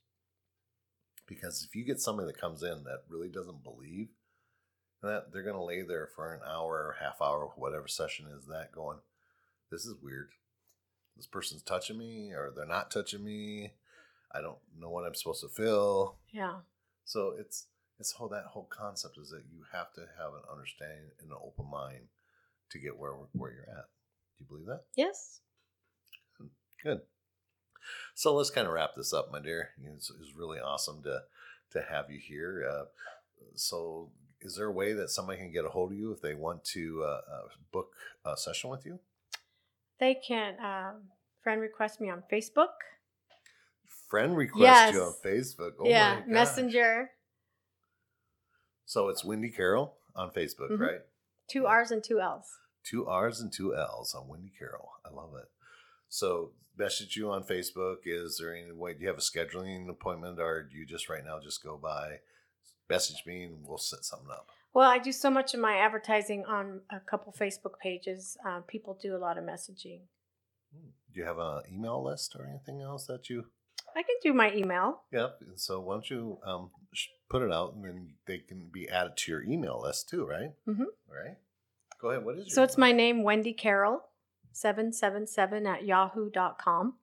Because 1.28 1.64
if 1.68 1.76
you 1.76 1.86
get 1.86 2.00
somebody 2.00 2.28
that 2.28 2.42
comes 2.42 2.64
in 2.64 2.84
that 2.86 3.04
really 3.08 3.30
doesn't 3.30 3.64
believe 3.64 4.10
that 5.04 5.32
they're 5.32 5.44
going 5.44 5.56
to 5.56 5.64
lay 5.64 5.82
there 5.82 6.10
for 6.16 6.34
an 6.34 6.42
hour 6.48 6.72
or 6.72 6.96
half 7.00 7.22
hour, 7.22 7.52
whatever 7.56 7.88
session 7.88 8.26
is 8.36 8.46
that 8.48 8.72
going, 8.72 8.98
this 9.70 9.86
is 9.86 9.96
weird. 10.02 10.30
This 11.16 11.28
person's 11.28 11.62
touching 11.62 11.98
me 11.98 12.32
or 12.32 12.52
they're 12.56 12.66
not 12.66 12.90
touching 12.90 13.24
me. 13.24 13.74
I 14.34 14.42
don't 14.42 14.58
know 14.80 14.90
what 14.90 15.06
I'm 15.06 15.14
supposed 15.14 15.42
to 15.42 15.50
feel. 15.50 16.16
Yeah. 16.32 16.56
So 17.06 17.36
it's 17.38 17.68
it's 18.00 18.14
whole 18.14 18.30
that 18.30 18.46
whole 18.46 18.68
concept 18.72 19.18
is 19.20 19.30
that 19.30 19.44
you 19.52 19.64
have 19.72 19.94
to 19.94 20.02
have 20.18 20.34
an 20.34 20.42
understanding 20.52 21.12
and 21.22 21.30
an 21.30 21.38
open 21.44 21.70
mind 21.70 22.08
to 22.72 22.80
get 22.80 22.98
where 22.98 23.12
where 23.34 23.52
you're 23.52 23.62
at. 23.62 23.86
Do 24.38 24.44
you 24.44 24.46
believe 24.48 24.66
that? 24.66 24.86
Yes. 24.96 25.42
Good. 26.84 27.02
So 28.16 28.34
let's 28.34 28.50
kind 28.50 28.68
of 28.68 28.74
wrap 28.74 28.92
this 28.96 29.14
up, 29.14 29.32
my 29.32 29.40
dear. 29.40 29.70
It's, 29.96 30.10
it's 30.10 30.36
really 30.36 30.60
awesome 30.60 31.04
to 31.04 31.22
to 31.72 31.82
have 31.90 32.10
you 32.10 32.20
here. 32.20 32.68
Uh, 32.70 32.86
so 33.56 34.12
is 34.44 34.56
there 34.56 34.68
a 34.68 34.72
way 34.72 34.94
that 34.94 35.10
somebody 35.10 35.40
can 35.40 35.52
get 35.52 35.66
a 35.66 35.70
hold 35.70 35.92
of 35.92 35.98
you 35.98 36.12
if 36.12 36.22
they 36.22 36.34
want 36.34 36.64
to 36.66 37.04
uh, 37.04 37.08
uh, 37.08 37.48
book 37.72 37.94
a 38.26 38.38
session 38.38 38.70
with 38.70 38.86
you? 38.86 39.00
They 40.00 40.16
can 40.16 40.56
um, 40.60 41.02
friend 41.42 41.62
request 41.62 42.02
me 42.02 42.10
on 42.10 42.24
Facebook. 42.32 42.74
Friend 44.10 44.36
request 44.36 44.64
yes. 44.64 44.94
you 44.94 45.02
on 45.02 45.14
Facebook. 45.26 45.72
Oh 45.80 45.88
yeah, 45.88 46.22
Messenger. 46.28 47.12
So 48.86 49.10
it's 49.10 49.24
Wendy 49.24 49.50
Carroll 49.50 49.96
on 50.16 50.30
Facebook, 50.30 50.72
mm-hmm. 50.72 50.82
right? 50.82 51.00
Two 51.50 51.66
R's 51.66 51.92
and 51.92 52.04
two 52.04 52.20
L's. 52.20 52.46
Two 52.84 53.08
R's 53.08 53.40
and 53.40 53.52
two 53.52 53.76
L's 53.76 54.14
on 54.14 54.28
Wendy 54.28 54.52
Carroll. 54.58 54.92
I 55.06 55.10
love 55.10 55.32
it. 55.36 55.50
So 56.10 56.52
message 56.78 57.16
you 57.16 57.32
on 57.32 57.44
Facebook. 57.44 57.98
Is 58.06 58.38
there 58.40 58.56
any 58.56 58.72
way? 58.72 58.94
Do 58.94 59.02
you 59.02 59.08
have 59.08 59.18
a 59.18 59.22
scheduling 59.22 59.90
appointment, 59.90 60.40
or 60.40 60.64
do 60.64 60.78
you 60.78 60.86
just 60.86 61.10
right 61.10 61.26
now 61.26 61.40
just 61.42 61.64
go 61.64 61.78
by? 61.78 62.20
Message 62.90 63.24
me 63.26 63.44
and 63.44 63.66
we'll 63.66 63.78
set 63.78 64.04
something 64.04 64.30
up. 64.30 64.48
Well, 64.74 64.90
I 64.90 64.98
do 64.98 65.12
so 65.12 65.30
much 65.30 65.54
of 65.54 65.60
my 65.60 65.78
advertising 65.78 66.46
on 66.46 66.82
a 66.90 67.00
couple 67.00 67.34
Facebook 67.40 67.80
pages. 67.82 68.38
Uh, 68.48 68.62
people 68.62 68.98
do 69.02 69.16
a 69.16 69.20
lot 69.20 69.38
of 69.38 69.44
messaging. 69.44 70.02
Hmm. 70.74 70.90
Do 71.14 71.20
you 71.20 71.26
have 71.26 71.38
an 71.38 71.62
email 71.72 72.04
list 72.04 72.36
or 72.38 72.48
anything 72.48 72.82
else 72.82 73.06
that 73.08 73.30
you? 73.30 73.46
I 73.96 74.02
can 74.02 74.16
do 74.24 74.34
my 74.34 74.52
email. 74.54 75.02
Yep. 75.12 75.38
And 75.42 75.60
so 75.60 75.80
why 75.80 75.94
don't 75.96 76.10
you 76.10 76.40
um, 76.44 76.72
put 77.30 77.44
it 77.44 77.52
out 77.52 77.76
and 77.76 77.86
then 77.86 78.14
they 78.26 78.40
can 78.40 78.70
be 78.72 78.90
added 78.90 79.18
to 79.18 79.32
your 79.32 79.44
email 79.44 79.80
list 79.84 80.10
too, 80.10 80.26
right? 80.26 80.52
Mm-hmm. 80.68 80.82
All 80.82 81.16
right. 81.16 81.38
Go 82.02 82.10
ahead. 82.10 82.26
What 82.26 82.38
is 82.38 82.48
your 82.48 82.56
So 82.56 82.64
it's 82.64 82.78
my 82.78 82.92
name, 82.92 83.22
Wendy 83.22 83.54
Carroll, 83.54 84.02
777 84.54 85.68
at 85.68 85.86
yahoo.com. 85.86 86.96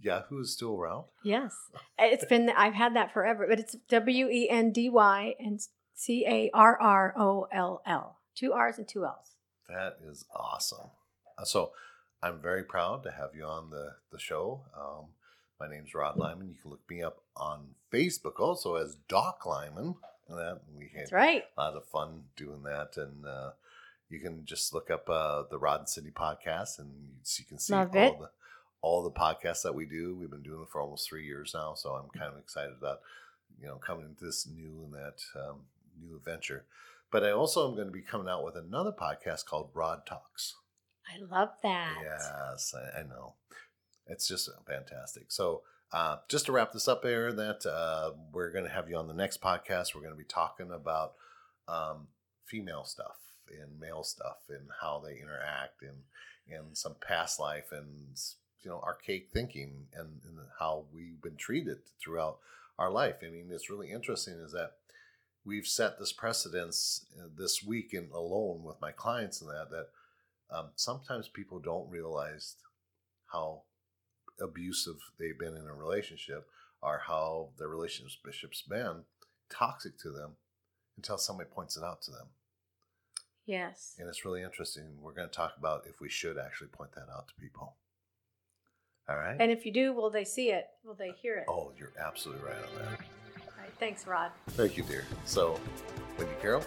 Yahoo 0.00 0.40
is 0.40 0.52
still 0.52 0.76
around? 0.76 1.04
Yes. 1.22 1.54
It's 1.98 2.24
been, 2.24 2.50
I've 2.56 2.74
had 2.74 2.94
that 2.96 3.12
forever, 3.12 3.46
but 3.48 3.58
it's 3.58 3.76
W 3.88 4.28
E 4.28 4.48
N 4.48 4.72
D 4.72 4.88
Y 4.88 5.34
and 5.38 5.60
C 5.94 6.24
A 6.26 6.50
R 6.54 6.80
R 6.80 7.14
O 7.16 7.48
L 7.52 7.82
L. 7.86 8.18
Two 8.34 8.52
R's 8.52 8.78
and 8.78 8.86
two 8.86 9.04
L's. 9.04 9.34
That 9.68 9.98
is 10.04 10.24
awesome. 10.34 10.90
Uh, 11.36 11.44
so 11.44 11.72
I'm 12.22 12.40
very 12.40 12.62
proud 12.62 13.02
to 13.02 13.10
have 13.10 13.30
you 13.34 13.44
on 13.44 13.70
the, 13.70 13.94
the 14.12 14.18
show. 14.18 14.62
Um, 14.76 15.06
my 15.60 15.68
name's 15.68 15.94
Rod 15.94 16.16
Lyman. 16.16 16.48
You 16.48 16.56
can 16.60 16.70
look 16.70 16.88
me 16.88 17.02
up 17.02 17.22
on 17.36 17.74
Facebook 17.92 18.38
also 18.38 18.76
as 18.76 18.96
Doc 19.08 19.44
Lyman. 19.44 19.96
That 20.28 20.60
we 20.76 20.90
had 20.94 21.02
That's 21.04 21.12
right. 21.12 21.44
a 21.56 21.60
lot 21.60 21.74
of 21.74 21.86
fun 21.86 22.24
doing 22.36 22.62
that. 22.64 22.96
And 22.96 23.26
uh, 23.26 23.50
you 24.08 24.20
can 24.20 24.44
just 24.44 24.72
look 24.74 24.90
up 24.90 25.08
uh, 25.08 25.44
the 25.50 25.58
Rod 25.58 25.80
and 25.80 25.88
Cindy 25.88 26.10
podcast 26.10 26.78
and 26.78 26.90
you, 27.38 27.44
can 27.44 27.58
see 27.58 27.72
Love 27.72 27.96
all 27.96 28.02
it. 28.02 28.18
the 28.18 28.30
all 28.80 29.02
the 29.02 29.10
podcasts 29.10 29.62
that 29.62 29.74
we 29.74 29.86
do. 29.86 30.16
We've 30.16 30.30
been 30.30 30.42
doing 30.42 30.62
it 30.62 30.68
for 30.70 30.80
almost 30.80 31.08
three 31.08 31.24
years 31.24 31.52
now, 31.54 31.74
so 31.74 31.90
I'm 31.90 32.08
kind 32.18 32.32
of 32.32 32.38
excited 32.38 32.74
about 32.78 33.00
you 33.60 33.66
know 33.66 33.76
coming 33.76 34.06
into 34.06 34.24
this 34.24 34.46
new 34.46 34.84
and 34.84 34.94
that 34.94 35.20
um, 35.36 35.60
new 36.00 36.16
adventure. 36.16 36.64
But 37.10 37.24
I 37.24 37.30
also 37.30 37.68
am 37.68 37.74
going 37.74 37.88
to 37.88 37.92
be 37.92 38.02
coming 38.02 38.28
out 38.28 38.44
with 38.44 38.56
another 38.56 38.92
podcast 38.92 39.46
called 39.46 39.70
Rod 39.74 40.04
Talks. 40.06 40.54
I 41.06 41.22
love 41.24 41.50
that. 41.62 41.96
Yes, 42.02 42.74
I, 42.74 43.00
I 43.00 43.02
know. 43.02 43.34
It's 44.06 44.28
just 44.28 44.48
fantastic. 44.66 45.24
So. 45.28 45.62
Uh, 45.90 46.18
just 46.28 46.44
to 46.44 46.52
wrap 46.52 46.70
this 46.70 46.86
up 46.86 47.02
here, 47.02 47.32
that 47.32 47.64
uh, 47.64 48.10
we're 48.30 48.52
going 48.52 48.66
to 48.66 48.70
have 48.70 48.90
you 48.90 48.96
on 48.98 49.08
the 49.08 49.14
next 49.14 49.40
podcast. 49.40 49.94
We're 49.94 50.02
going 50.02 50.12
to 50.12 50.18
be 50.18 50.22
talking 50.22 50.70
about 50.70 51.14
um, 51.66 52.08
female 52.44 52.84
stuff 52.84 53.16
and 53.50 53.78
male 53.80 54.02
stuff 54.04 54.38
and 54.48 54.68
how 54.80 55.02
they 55.04 55.20
interact 55.20 55.82
and 55.82 56.02
and 56.50 56.76
some 56.76 56.94
past 57.06 57.38
life 57.38 57.72
and 57.72 58.16
you 58.62 58.70
know 58.70 58.80
archaic 58.84 59.28
thinking 59.32 59.86
and, 59.94 60.20
and 60.26 60.38
how 60.58 60.84
we've 60.92 61.20
been 61.22 61.36
treated 61.36 61.78
throughout 62.02 62.38
our 62.78 62.90
life. 62.90 63.16
I 63.22 63.30
mean, 63.30 63.48
it's 63.50 63.70
really 63.70 63.90
interesting 63.90 64.34
is 64.34 64.52
that 64.52 64.72
we've 65.44 65.66
set 65.66 65.98
this 65.98 66.12
precedence 66.12 67.06
uh, 67.18 67.28
this 67.36 67.62
week 67.62 67.92
in 67.92 68.10
alone 68.12 68.62
with 68.62 68.80
my 68.80 68.92
clients 68.92 69.40
and 69.40 69.50
that 69.50 69.70
that 69.70 69.88
um, 70.50 70.70
sometimes 70.76 71.28
people 71.28 71.58
don't 71.58 71.90
realize 71.90 72.56
how 73.32 73.62
abusive 74.40 74.96
they've 75.18 75.38
been 75.38 75.56
in 75.56 75.66
a 75.66 75.74
relationship 75.74 76.46
or 76.80 77.02
how 77.06 77.50
their 77.58 77.68
relationship's 77.68 78.62
been 78.62 79.02
toxic 79.50 79.98
to 79.98 80.10
them 80.10 80.32
until 80.96 81.18
somebody 81.18 81.48
points 81.50 81.76
it 81.76 81.82
out 81.84 82.02
to 82.02 82.10
them. 82.10 82.28
Yes. 83.46 83.94
And 83.98 84.08
it's 84.08 84.24
really 84.24 84.42
interesting. 84.42 84.84
We're 85.00 85.14
going 85.14 85.28
to 85.28 85.34
talk 85.34 85.54
about 85.58 85.86
if 85.86 86.00
we 86.00 86.08
should 86.08 86.36
actually 86.38 86.68
point 86.68 86.92
that 86.94 87.08
out 87.10 87.28
to 87.28 87.34
people. 87.40 87.76
All 89.08 89.16
right. 89.16 89.36
And 89.40 89.50
if 89.50 89.64
you 89.64 89.72
do, 89.72 89.92
will 89.92 90.10
they 90.10 90.24
see 90.24 90.50
it? 90.50 90.66
Will 90.84 90.94
they 90.94 91.12
hear 91.22 91.36
it? 91.38 91.44
Oh, 91.48 91.72
you're 91.78 91.92
absolutely 91.98 92.44
right 92.44 92.56
on 92.56 92.82
that. 92.82 93.00
All 93.40 93.52
right. 93.58 93.72
Thanks, 93.80 94.06
Rod. 94.06 94.32
Thank 94.50 94.76
you, 94.76 94.82
dear. 94.82 95.04
So, 95.24 95.58
Wendy 96.18 96.34
Carroll, 96.42 96.64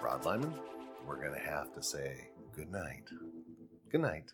Rod 0.00 0.24
Lyman, 0.24 0.54
we're 1.06 1.16
going 1.16 1.34
to 1.34 1.40
have 1.46 1.74
to 1.74 1.82
say 1.82 2.28
good 2.54 2.70
night. 2.70 3.08
Good 3.90 4.00
night. 4.00 4.32